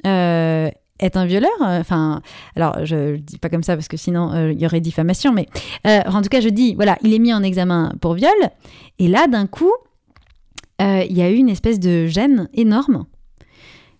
euh, 0.05 0.69
est 0.99 1.17
un 1.17 1.25
violeur. 1.25 1.49
Euh, 1.63 1.79
enfin, 1.79 2.21
alors 2.55 2.85
je 2.85 3.13
ne 3.13 3.17
dis 3.17 3.39
pas 3.39 3.49
comme 3.49 3.63
ça 3.63 3.75
parce 3.75 3.87
que 3.87 3.97
sinon 3.97 4.51
il 4.51 4.61
y 4.61 4.65
aurait 4.67 4.79
diffamation, 4.79 5.33
mais 5.33 5.47
en 5.85 6.21
tout 6.21 6.29
cas 6.29 6.39
je 6.39 6.49
dis, 6.49 6.75
voilà, 6.75 6.99
il 7.01 7.15
est 7.15 7.19
mis 7.19 7.33
en 7.33 7.41
examen 7.41 7.93
pour 7.99 8.13
viol. 8.13 8.29
Et 8.99 9.07
là, 9.07 9.25
d'un 9.25 9.47
coup, 9.47 9.73
il 10.79 11.17
y 11.17 11.23
a 11.23 11.31
eu 11.31 11.37
une 11.37 11.49
espèce 11.49 11.79
de 11.79 12.05
gêne 12.05 12.47
énorme. 12.53 13.05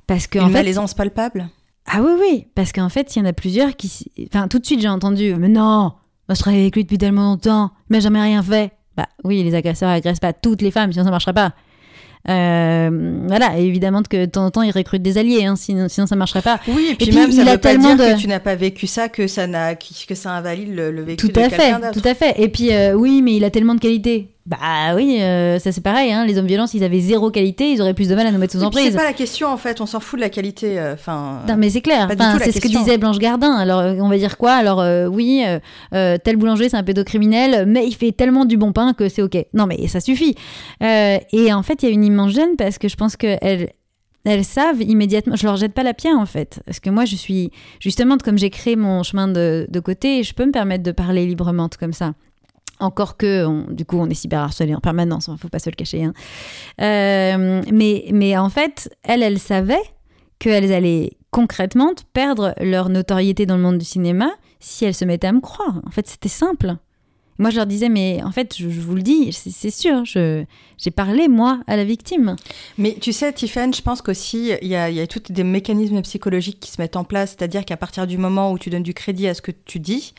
Parce 0.05 0.28
que, 0.28 0.38
une 0.38 0.45
en 0.45 0.47
fait, 0.49 0.53
malaisance 0.53 0.93
palpable? 0.93 1.49
Ah 1.88 2.03
oui, 2.03 2.12
oui, 2.20 2.47
parce 2.53 2.74
qu'en 2.74 2.89
fait, 2.89 3.16
il 3.16 3.20
y 3.20 3.22
en 3.24 3.26
a 3.26 3.34
plusieurs 3.34 3.76
qui... 3.76 4.12
Enfin, 4.28 4.47
tout 4.47 4.59
de 4.59 4.66
suite, 4.68 4.82
j'ai 4.82 4.88
entendu, 4.88 5.34
mais 5.34 5.47
non, 5.49 5.93
je 6.34 6.39
travaille 6.39 6.61
avec 6.61 6.75
lui 6.75 6.84
depuis 6.84 6.97
tellement 6.97 7.32
longtemps, 7.32 7.71
mais 7.89 8.01
jamais 8.01 8.21
rien 8.21 8.43
fait. 8.43 8.71
Bah 8.97 9.07
oui, 9.23 9.43
les 9.43 9.55
agresseurs 9.55 9.89
agressent 9.89 10.19
pas 10.19 10.34
toutes 10.34 10.61
les 10.61 10.71
femmes, 10.71 10.91
sinon 10.91 11.05
ça 11.05 11.11
marcherait 11.11 11.34
pas. 11.34 11.53
Euh, 12.29 13.23
voilà, 13.27 13.57
évidemment 13.57 14.03
que 14.03 14.25
de 14.25 14.29
temps 14.29 14.45
en 14.45 14.51
temps 14.51 14.61
ils 14.61 14.71
recrutent 14.71 15.01
des 15.01 15.17
alliés, 15.17 15.45
hein, 15.45 15.55
sinon, 15.55 15.88
sinon 15.89 16.05
ça 16.05 16.15
marcherait 16.15 16.43
pas. 16.43 16.59
Oui, 16.67 16.89
et 16.91 16.95
puis, 16.95 17.11
même 17.15 17.32
ça 17.32 17.43
veut 17.43 17.57
pas 17.57 17.75
dire 17.75 17.97
que 17.97 18.19
tu 18.19 18.27
n'as 18.27 18.39
pas 18.39 18.55
vécu 18.55 18.86
ça, 18.86 19.09
que 19.09 19.25
ça 19.27 19.47
n'a, 19.47 19.75
que 19.75 20.15
ça 20.15 20.32
invalide 20.32 20.75
le, 20.75 21.01
vécu 21.01 21.27
tout 21.27 21.27
de 21.27 21.34
quelqu'un 21.34 21.79
d'autre. 21.79 21.99
Tout 21.99 22.07
à 22.07 22.13
fait. 22.13 22.39
Et 22.39 22.49
puis 22.49 22.73
euh, 22.73 22.93
oui, 22.93 23.21
mais 23.23 23.36
il 23.36 23.43
a 23.43 23.49
tellement 23.49 23.73
de 23.73 23.79
qualités. 23.79 24.29
Bah 24.48 24.96
oui, 24.96 25.22
euh, 25.22 25.60
ça 25.60 25.72
c'est 25.72 25.82
pareil. 25.82 26.12
Hein. 26.12 26.26
Les 26.26 26.39
hommes 26.39 26.48
violents, 26.48 26.66
s'ils 26.66 26.84
avaient 26.84 27.00
zéro 27.00 27.30
qualité, 27.30 27.72
ils 27.72 27.82
auraient 27.82 27.94
plus 27.94 28.10
de 28.10 28.16
mal 28.16 28.26
à 28.26 28.32
nous 28.32 28.39
mettre 28.39 28.54
sous 28.54 28.64
emprise. 28.64 28.86
C'est 28.92 28.98
pas 28.98 29.04
la 29.04 29.14
question 29.14 29.48
en 29.48 29.58
fait. 29.58 29.82
On 29.82 29.86
s'en 29.86 30.00
fout 30.00 30.18
de 30.18 30.22
la 30.22 30.30
qualité. 30.30 30.80
Euh, 30.80 30.94
enfin. 30.94 31.42
non 31.48 31.58
mais 31.58 31.70
c'est 31.70 31.82
clair. 31.82 32.08
c'est 32.39 32.52
ce 32.52 32.60
que 32.60 32.68
disait 32.68 32.98
Blanche 32.98 33.20
Gardin. 33.20 33.54
Alors 33.54 33.80
euh, 33.80 33.96
on 34.00 34.10
va 34.10 34.18
dire 34.18 34.38
quoi? 34.38 34.54
Alors 34.54 34.84
oui, 35.12 35.44
tel 35.92 36.38
boulanger 36.38 36.70
c'est 36.70 36.78
un 36.78 36.84
pédocriminel, 36.84 37.66
mais 37.68 37.86
il 37.86 37.94
fait 37.94 38.12
tellement 38.12 38.46
du 38.46 38.58
bon 38.58 38.74
pain 38.74 38.94
que 38.94 39.10
c'est 39.10 39.22
ok. 39.22 39.46
Non 39.54 39.68
mais 39.68 39.88
ça 39.88 40.00
suffit. 40.00 40.36
et 40.82 41.54
en 41.54 41.64
fait, 41.64 41.84
il 41.84 41.89
y 41.89 41.92
a 41.92 41.94
une 41.94 42.04
immense 42.04 42.32
gêne 42.32 42.56
parce 42.58 42.80
que 42.80 42.88
je 42.88 42.96
pense 42.96 43.18
que 43.18 43.38
elles, 43.42 43.70
elles 44.26 44.46
savent 44.46 44.82
immédiatement. 44.82 45.36
Je 45.36 45.46
leur 45.46 45.58
jette 45.58 45.74
pas 45.74 45.84
la 45.84 45.94
pierre 45.94 46.18
en 46.18 46.26
fait, 46.26 46.62
parce 46.66 46.80
que 46.80 46.89
moi 46.89 47.06
je 47.06 47.16
suis 47.16 47.52
justement 47.80 48.18
comme 48.18 48.39
j'ai 48.39 48.50
créé 48.50 48.76
mon 48.76 49.04
chemin 49.04 49.28
de, 49.28 49.68
de 49.70 49.80
côté, 49.80 50.24
je 50.24 50.34
peux 50.34 50.46
me 50.46 50.52
permettre 50.52 50.84
de 50.84 50.92
parler 50.92 51.28
librement 51.28 51.70
comme 51.80 51.94
ça. 51.94 52.14
Encore 52.82 53.15
que, 53.15 53.71
du 53.71 53.86
coup, 53.86 53.97
on 53.97 54.09
est 54.09 54.15
cyberharcelé 54.15 54.75
en 54.75 54.79
permanence, 54.79 55.27
il 55.27 55.34
ne 55.34 55.38
faut 55.38 55.49
pas 55.49 55.59
se 55.59 55.69
le 55.69 55.75
cacher. 55.75 56.03
Hein. 56.03 56.13
Euh, 56.82 57.61
mais, 57.71 58.05
mais 58.11 58.36
en 58.38 58.49
fait, 58.49 58.89
elles, 59.03 59.23
elles 59.23 59.39
savaient 59.39 59.84
qu'elles 60.39 60.73
allaient 60.73 61.11
concrètement 61.29 61.93
perdre 62.13 62.53
leur 62.59 62.89
notoriété 62.89 63.45
dans 63.45 63.55
le 63.55 63.61
monde 63.61 63.77
du 63.77 63.86
cinéma 63.86 64.32
si 64.59 64.86
elles 64.86 64.95
se 64.95 65.05
mettaient 65.05 65.27
à 65.27 65.32
me 65.32 65.41
croire. 65.41 65.82
En 65.86 65.91
fait, 65.91 66.07
c'était 66.07 66.27
simple. 66.27 66.75
Moi, 67.42 67.50
je 67.50 67.56
leur 67.56 67.66
disais, 67.66 67.89
mais 67.89 68.22
en 68.24 68.32
fait, 68.32 68.56
je, 68.56 68.68
vous 68.68 68.94
le 68.94 69.02
dis, 69.02 69.34
c'est 69.34 69.72
sûr, 69.72 70.04
j'ai 70.06 70.92
parlé, 70.92 71.28
moi, 71.28 71.60
à 71.66 71.76
la 71.76 71.84
victime. 71.84 72.36
Mais 72.78 72.96
tu 73.02 73.12
sais, 73.14 73.34
Tiffany, 73.34 73.74
je 73.74 73.82
pense 73.82 74.04
qu'aussi, 74.04 74.52
il 74.62 74.68
y 74.68 74.76
a, 74.76 74.92
y 74.92 75.00
a 75.00 75.08
tous 75.08 75.32
des 75.32 75.44
mécanismes 75.44 76.04
psychologiques 76.04 76.60
qui 76.60 76.70
se 76.70 76.80
mettent 76.80 76.98
en 76.98 77.04
place, 77.04 77.32
c'est-à-dire 77.32 77.66
qu'à 77.66 77.78
partir 77.78 78.06
du 78.06 78.20
moment 78.20 78.52
où 78.52 78.60
tu 78.60 78.70
donnes 78.70 78.84
du 78.84 78.94
crédit 78.94 79.28
à 79.28 79.34
ce 79.34 79.42
que 79.42 79.50
tu 79.52 79.80
dis, 79.80 80.14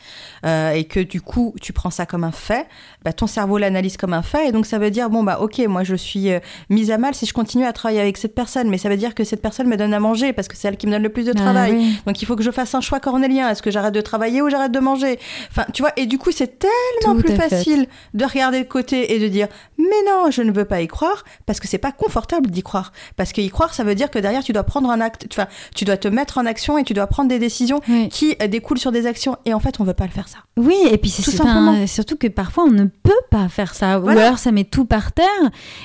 euh, 0.45 0.71
et 0.71 0.83
que 0.83 0.99
du 0.99 1.21
coup, 1.21 1.55
tu 1.61 1.71
prends 1.71 1.91
ça 1.91 2.05
comme 2.05 2.25
un 2.25 2.33
fait, 2.33 2.67
bah, 3.05 3.13
ton 3.13 3.27
cerveau 3.27 3.57
l'analyse 3.57 3.95
comme 3.95 4.13
un 4.13 4.21
fait, 4.21 4.49
et 4.49 4.51
donc 4.51 4.65
ça 4.65 4.77
veut 4.77 4.91
dire, 4.91 5.09
bon, 5.09 5.23
bah, 5.23 5.39
ok, 5.39 5.59
moi, 5.69 5.85
je 5.85 5.95
suis 5.95 6.29
euh, 6.29 6.39
mise 6.69 6.91
à 6.91 6.97
mal 6.97 7.15
si 7.15 7.25
je 7.25 7.33
continue 7.33 7.65
à 7.65 7.71
travailler 7.71 8.01
avec 8.01 8.17
cette 8.17 8.35
personne, 8.35 8.69
mais 8.69 8.77
ça 8.77 8.89
veut 8.89 8.97
dire 8.97 9.15
que 9.15 9.23
cette 9.23 9.41
personne 9.41 9.67
me 9.67 9.77
donne 9.77 9.93
à 9.93 9.99
manger, 10.01 10.33
parce 10.33 10.49
que 10.49 10.57
c'est 10.57 10.67
elle 10.67 10.77
qui 10.77 10.87
me 10.87 10.91
donne 10.91 11.03
le 11.03 11.09
plus 11.09 11.23
de 11.23 11.31
ah 11.35 11.39
travail. 11.39 11.93
Donc, 12.05 12.21
il 12.21 12.25
faut 12.25 12.35
que 12.35 12.43
je 12.43 12.51
fasse 12.51 12.75
un 12.75 12.81
choix 12.81 12.99
cornélien. 12.99 13.49
Est-ce 13.49 13.61
que 13.61 13.71
j'arrête 13.71 13.93
de 13.93 14.01
travailler 14.01 14.41
ou 14.41 14.49
j'arrête 14.49 14.73
de 14.73 14.79
manger? 14.79 15.19
Enfin, 15.49 15.65
tu 15.73 15.81
vois, 15.83 15.93
et 15.95 16.05
du 16.05 16.17
coup, 16.17 16.31
c'est 16.33 16.59
tellement 16.59 17.12
plus 17.15 17.35
facile 17.35 17.87
de 18.13 18.25
regarder 18.25 18.63
de 18.63 18.67
côté 18.67 19.13
et 19.13 19.19
de 19.19 19.27
dire 19.27 19.47
mais 19.77 19.85
non, 20.07 20.31
je 20.31 20.41
ne 20.41 20.51
veux 20.51 20.65
pas 20.65 20.81
y 20.81 20.87
croire 20.87 21.23
parce 21.45 21.59
que 21.59 21.67
c'est 21.67 21.77
pas 21.77 21.91
confortable 21.91 22.49
d'y 22.49 22.63
croire. 22.63 22.91
Parce 23.15 23.31
qu'y 23.31 23.49
croire, 23.49 23.73
ça 23.73 23.83
veut 23.83 23.95
dire 23.95 24.09
que 24.09 24.19
derrière, 24.19 24.43
tu 24.43 24.53
dois 24.53 24.63
prendre 24.63 24.89
un 24.89 25.01
acte, 25.01 25.27
enfin, 25.31 25.47
tu 25.75 25.85
dois 25.85 25.97
te 25.97 26.07
mettre 26.07 26.37
en 26.37 26.45
action 26.45 26.77
et 26.77 26.83
tu 26.83 26.93
dois 26.93 27.07
prendre 27.07 27.29
des 27.29 27.39
décisions 27.39 27.81
qui 28.09 28.35
découlent 28.49 28.79
sur 28.79 28.91
des 28.91 29.07
actions. 29.07 29.37
Et 29.45 29.53
en 29.53 29.59
fait, 29.59 29.79
on 29.79 29.83
veut 29.83 29.93
pas 29.93 30.05
le 30.05 30.11
faire 30.11 30.27
ça. 30.27 30.39
Oui, 30.57 30.77
et 30.91 30.97
puis 30.97 31.09
c'est 31.09 31.87
surtout 31.87 32.15
que 32.15 32.27
parfois 32.27 32.65
on 32.65 32.71
ne 32.71 32.85
peut 32.85 33.11
pas 33.29 33.49
faire 33.49 33.73
ça. 33.73 33.99
Ou 33.99 34.07
alors 34.09 34.37
ça 34.37 34.51
met 34.51 34.63
tout 34.63 34.85
par 34.85 35.11
terre. 35.11 35.27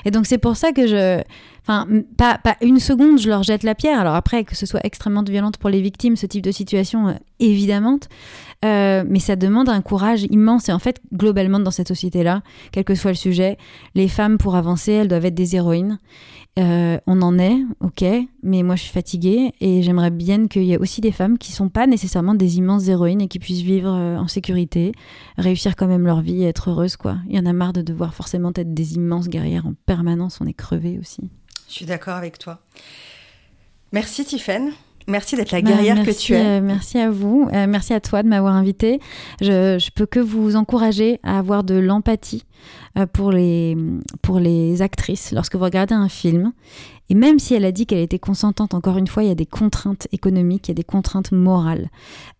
Et 0.04 0.10
donc 0.10 0.26
c'est 0.26 0.38
pour 0.38 0.56
ça 0.56 0.72
que 0.72 0.86
je 0.86 1.22
Enfin, 1.70 1.86
pas, 2.16 2.40
une 2.62 2.80
seconde, 2.80 3.18
je 3.18 3.28
leur 3.28 3.42
jette 3.42 3.62
la 3.62 3.74
pierre. 3.74 4.00
Alors 4.00 4.14
après, 4.14 4.44
que 4.44 4.56
ce 4.56 4.64
soit 4.64 4.80
extrêmement 4.84 5.22
violente 5.22 5.58
pour 5.58 5.68
les 5.68 5.82
victimes, 5.82 6.16
ce 6.16 6.24
type 6.24 6.42
de 6.42 6.50
situation, 6.50 7.08
euh, 7.08 7.12
évidemment. 7.40 7.98
Euh, 8.64 9.04
mais 9.06 9.18
ça 9.18 9.36
demande 9.36 9.68
un 9.68 9.82
courage 9.82 10.22
immense. 10.30 10.70
Et 10.70 10.72
en 10.72 10.78
fait, 10.78 11.02
globalement, 11.12 11.60
dans 11.60 11.70
cette 11.70 11.88
société-là, 11.88 12.42
quel 12.72 12.84
que 12.84 12.94
soit 12.94 13.10
le 13.10 13.16
sujet, 13.16 13.58
les 13.94 14.08
femmes, 14.08 14.38
pour 14.38 14.56
avancer, 14.56 14.92
elles 14.92 15.08
doivent 15.08 15.26
être 15.26 15.34
des 15.34 15.56
héroïnes. 15.56 15.98
Euh, 16.58 16.98
on 17.06 17.20
en 17.20 17.38
est, 17.38 17.56
ok, 17.78 18.02
mais 18.42 18.64
moi 18.64 18.74
je 18.74 18.82
suis 18.82 18.90
fatiguée 18.90 19.52
et 19.60 19.80
j'aimerais 19.82 20.10
bien 20.10 20.48
qu'il 20.48 20.64
y 20.64 20.72
ait 20.72 20.78
aussi 20.78 21.00
des 21.00 21.12
femmes 21.12 21.38
qui 21.38 21.52
sont 21.52 21.68
pas 21.68 21.86
nécessairement 21.86 22.34
des 22.34 22.58
immenses 22.58 22.88
héroïnes 22.88 23.20
et 23.20 23.28
qui 23.28 23.38
puissent 23.38 23.60
vivre 23.60 23.90
en 23.90 24.26
sécurité, 24.26 24.90
réussir 25.36 25.76
quand 25.76 25.86
même 25.86 26.04
leur 26.04 26.20
vie 26.20 26.42
et 26.42 26.46
être 26.46 26.70
heureuses, 26.70 26.96
quoi. 26.96 27.18
Il 27.28 27.36
y 27.36 27.38
en 27.38 27.46
a 27.46 27.52
marre 27.52 27.74
de 27.74 27.82
devoir 27.82 28.12
forcément 28.12 28.50
être 28.56 28.74
des 28.74 28.94
immenses 28.94 29.28
guerrières 29.28 29.66
en 29.66 29.74
permanence, 29.86 30.40
on 30.40 30.46
est 30.46 30.52
crevé 30.52 30.98
aussi. 30.98 31.30
Je 31.68 31.74
suis 31.74 31.86
d'accord 31.86 32.14
avec 32.14 32.38
toi. 32.38 32.58
Merci 33.92 34.24
Tiffaine. 34.24 34.72
Merci 35.06 35.36
d'être 35.36 35.52
la 35.52 35.62
bah, 35.62 35.70
guerrière 35.70 36.04
que 36.04 36.10
tu 36.10 36.34
es. 36.34 36.44
Euh, 36.44 36.60
merci 36.60 36.98
à 36.98 37.10
vous. 37.10 37.48
Euh, 37.52 37.66
merci 37.66 37.94
à 37.94 38.00
toi 38.00 38.22
de 38.22 38.28
m'avoir 38.28 38.54
invité. 38.54 39.00
Je, 39.40 39.78
je 39.78 39.90
peux 39.90 40.04
que 40.04 40.20
vous 40.20 40.54
encourager 40.54 41.18
à 41.22 41.38
avoir 41.38 41.64
de 41.64 41.74
l'empathie 41.74 42.44
euh, 42.98 43.06
pour, 43.06 43.32
les, 43.32 43.76
pour 44.20 44.38
les 44.38 44.82
actrices 44.82 45.32
lorsque 45.32 45.56
vous 45.56 45.64
regardez 45.64 45.94
un 45.94 46.10
film. 46.10 46.52
Et 47.11 47.14
même 47.14 47.38
si 47.38 47.54
elle 47.54 47.64
a 47.64 47.72
dit 47.72 47.86
qu'elle 47.86 47.98
était 48.00 48.18
consentante, 48.18 48.74
encore 48.74 48.98
une 48.98 49.06
fois, 49.06 49.22
il 49.22 49.28
y 49.28 49.32
a 49.32 49.34
des 49.34 49.46
contraintes 49.46 50.09
économiques, 50.12 50.68
il 50.68 50.70
y 50.70 50.72
a 50.72 50.74
des 50.74 50.84
contraintes 50.84 51.32
morales 51.32 51.88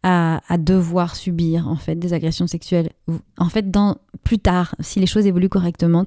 à, 0.03 0.43
à 0.49 0.59
devoir 0.59 1.17
subir 1.17 1.69
en 1.69 1.77
fait 1.77 1.97
des 1.97 2.13
agressions 2.13 2.47
sexuelles. 2.47 2.91
En 3.39 3.49
fait, 3.49 3.71
dans, 3.71 3.97
plus 4.25 4.39
tard, 4.39 4.75
si 4.81 5.01
les 5.01 5.07
choses 5.07 5.27
évoluent 5.27 5.49
correctement, 5.49 6.07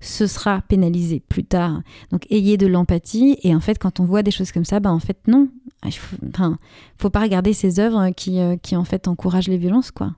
ce 0.00 0.26
sera 0.26 0.62
pénalisé 0.62 1.20
plus 1.20 1.44
tard. 1.44 1.80
Donc 2.10 2.26
ayez 2.30 2.56
de 2.56 2.66
l'empathie 2.66 3.38
et 3.42 3.54
en 3.54 3.60
fait, 3.60 3.78
quand 3.78 4.00
on 4.00 4.04
voit 4.04 4.22
des 4.22 4.30
choses 4.30 4.52
comme 4.52 4.64
ça, 4.64 4.80
bah 4.80 4.90
en 4.90 5.00
fait 5.00 5.18
non, 5.26 5.48
il 5.84 5.92
faut, 5.92 6.16
enfin, 6.28 6.58
faut 6.98 7.10
pas 7.10 7.20
regarder 7.20 7.52
ces 7.52 7.80
œuvres 7.80 8.10
qui, 8.10 8.40
euh, 8.40 8.56
qui 8.56 8.76
en 8.76 8.84
fait 8.84 9.08
encouragent 9.08 9.48
les 9.48 9.58
violences, 9.58 9.90
quoi. 9.90 10.12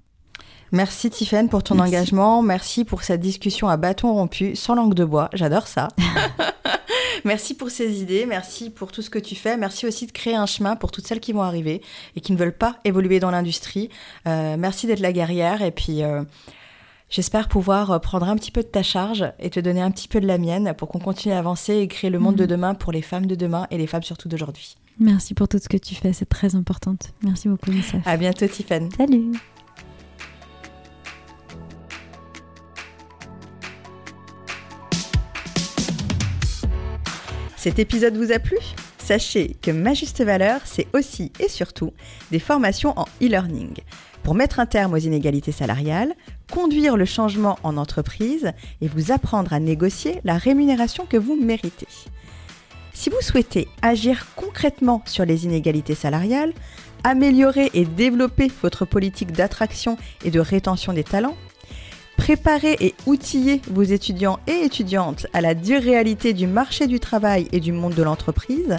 Merci 0.72 1.08
Tiffaine 1.08 1.48
pour 1.48 1.62
ton 1.62 1.78
engagement. 1.78 2.42
Merci 2.42 2.84
pour 2.84 3.04
cette 3.04 3.20
discussion 3.20 3.68
à 3.68 3.76
bâton 3.76 4.12
rompu, 4.12 4.56
sans 4.56 4.74
langue 4.74 4.94
de 4.94 5.04
bois. 5.04 5.30
J'adore 5.32 5.68
ça. 5.68 5.88
merci 7.24 7.54
pour 7.54 7.70
ces 7.70 8.00
idées. 8.00 8.26
Merci 8.26 8.70
pour 8.70 8.92
tout 8.92 9.02
ce 9.02 9.10
que 9.10 9.18
tu 9.18 9.34
fais. 9.34 9.56
Merci 9.56 9.86
aussi 9.86 10.06
de 10.06 10.12
créer 10.12 10.34
un 10.34 10.46
chemin 10.46 10.76
pour 10.76 10.90
toutes 10.90 11.06
celles 11.06 11.20
qui 11.20 11.32
vont 11.32 11.42
arriver 11.42 11.82
et 12.16 12.20
qui 12.20 12.32
ne 12.32 12.38
veulent 12.38 12.56
pas 12.56 12.78
évoluer 12.84 13.20
dans 13.20 13.30
l'industrie. 13.30 13.90
Euh, 14.26 14.56
merci 14.58 14.86
d'être 14.86 15.00
la 15.00 15.12
guerrière. 15.12 15.62
Et 15.62 15.70
puis, 15.70 16.02
euh, 16.02 16.22
j'espère 17.10 17.48
pouvoir 17.48 18.00
prendre 18.00 18.28
un 18.28 18.36
petit 18.36 18.50
peu 18.50 18.62
de 18.62 18.68
ta 18.68 18.82
charge 18.82 19.24
et 19.38 19.50
te 19.50 19.60
donner 19.60 19.82
un 19.82 19.90
petit 19.90 20.08
peu 20.08 20.20
de 20.20 20.26
la 20.26 20.38
mienne 20.38 20.74
pour 20.76 20.88
qu'on 20.88 21.00
continue 21.00 21.34
à 21.34 21.38
avancer 21.38 21.76
et 21.76 21.88
créer 21.88 22.10
le 22.10 22.18
monde 22.18 22.36
de 22.36 22.44
mhm. 22.44 22.50
demain 22.50 22.74
pour 22.74 22.92
les 22.92 23.02
femmes 23.02 23.26
de 23.26 23.34
demain 23.34 23.66
et 23.70 23.78
les 23.78 23.86
femmes 23.86 24.02
surtout 24.02 24.28
d'aujourd'hui. 24.28 24.76
Merci 24.98 25.34
pour 25.34 25.48
tout 25.48 25.58
ce 25.58 25.68
que 25.68 25.76
tu 25.76 25.94
fais. 25.94 26.12
C'est 26.12 26.28
très 26.28 26.54
important. 26.54 26.94
Merci 27.22 27.48
beaucoup, 27.48 27.70
Nissa. 27.70 27.98
À 28.04 28.16
bientôt, 28.16 28.46
Tiffany. 28.46 28.88
Salut. 28.96 29.32
Cet 37.64 37.78
épisode 37.78 38.18
vous 38.18 38.30
a 38.30 38.38
plu? 38.38 38.58
Sachez 38.98 39.56
que 39.62 39.70
Ma 39.70 39.94
Juste 39.94 40.22
Valeur, 40.22 40.60
c'est 40.66 40.86
aussi 40.92 41.32
et 41.40 41.48
surtout 41.48 41.94
des 42.30 42.38
formations 42.38 42.92
en 42.98 43.06
e-learning 43.22 43.76
pour 44.22 44.34
mettre 44.34 44.60
un 44.60 44.66
terme 44.66 44.92
aux 44.92 44.98
inégalités 44.98 45.50
salariales, 45.50 46.14
conduire 46.52 46.98
le 46.98 47.06
changement 47.06 47.58
en 47.62 47.78
entreprise 47.78 48.52
et 48.82 48.86
vous 48.86 49.12
apprendre 49.12 49.54
à 49.54 49.60
négocier 49.60 50.20
la 50.24 50.36
rémunération 50.36 51.06
que 51.06 51.16
vous 51.16 51.36
méritez. 51.36 51.88
Si 52.92 53.08
vous 53.08 53.22
souhaitez 53.22 53.66
agir 53.80 54.26
concrètement 54.36 55.00
sur 55.06 55.24
les 55.24 55.46
inégalités 55.46 55.94
salariales, 55.94 56.52
améliorer 57.02 57.70
et 57.72 57.86
développer 57.86 58.52
votre 58.60 58.84
politique 58.84 59.32
d'attraction 59.32 59.96
et 60.22 60.30
de 60.30 60.38
rétention 60.38 60.92
des 60.92 61.02
talents, 61.02 61.36
Préparer 62.16 62.76
et 62.80 62.94
outiller 63.06 63.60
vos 63.70 63.82
étudiants 63.82 64.38
et 64.46 64.64
étudiantes 64.64 65.26
à 65.32 65.40
la 65.40 65.54
dure 65.54 65.82
réalité 65.82 66.32
du 66.32 66.46
marché 66.46 66.86
du 66.86 67.00
travail 67.00 67.48
et 67.52 67.58
du 67.60 67.72
monde 67.72 67.94
de 67.94 68.02
l'entreprise, 68.02 68.76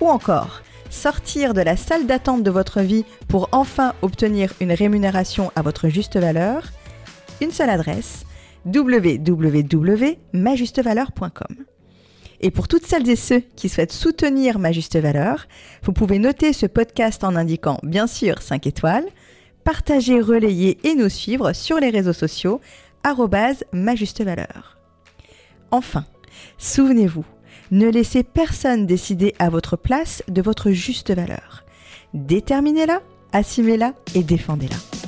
ou 0.00 0.08
encore 0.08 0.62
sortir 0.90 1.54
de 1.54 1.60
la 1.60 1.76
salle 1.76 2.06
d'attente 2.06 2.42
de 2.42 2.50
votre 2.50 2.80
vie 2.80 3.04
pour 3.28 3.48
enfin 3.52 3.94
obtenir 4.02 4.52
une 4.60 4.72
rémunération 4.72 5.52
à 5.56 5.62
votre 5.62 5.88
juste 5.88 6.18
valeur, 6.18 6.64
une 7.40 7.50
seule 7.50 7.70
adresse 7.70 8.24
www.majustevaleur.com. 8.66 11.64
Et 12.44 12.50
pour 12.50 12.68
toutes 12.68 12.86
celles 12.86 13.08
et 13.08 13.16
ceux 13.16 13.42
qui 13.56 13.68
souhaitent 13.68 13.92
soutenir 13.92 14.58
ma 14.58 14.72
juste 14.72 14.98
valeur, 14.98 15.46
vous 15.84 15.92
pouvez 15.92 16.18
noter 16.18 16.52
ce 16.52 16.66
podcast 16.66 17.22
en 17.22 17.36
indiquant 17.36 17.78
bien 17.84 18.08
sûr 18.08 18.42
5 18.42 18.66
étoiles, 18.66 19.06
partager, 19.64 20.20
relayer 20.20 20.78
et 20.84 20.94
nous 20.94 21.08
suivre 21.08 21.52
sur 21.52 21.78
les 21.78 21.90
réseaux 21.90 22.12
sociaux 22.12 22.60
ma 23.72 23.94
juste 23.94 24.22
valeur. 24.22 24.78
Enfin, 25.70 26.04
souvenez-vous, 26.58 27.24
ne 27.70 27.88
laissez 27.88 28.22
personne 28.22 28.86
décider 28.86 29.34
à 29.38 29.48
votre 29.48 29.76
place 29.76 30.22
de 30.28 30.42
votre 30.42 30.70
juste 30.70 31.10
valeur. 31.12 31.64
Déterminez-la, 32.14 33.00
assumez-la 33.32 33.94
et 34.14 34.22
défendez-la. 34.22 35.01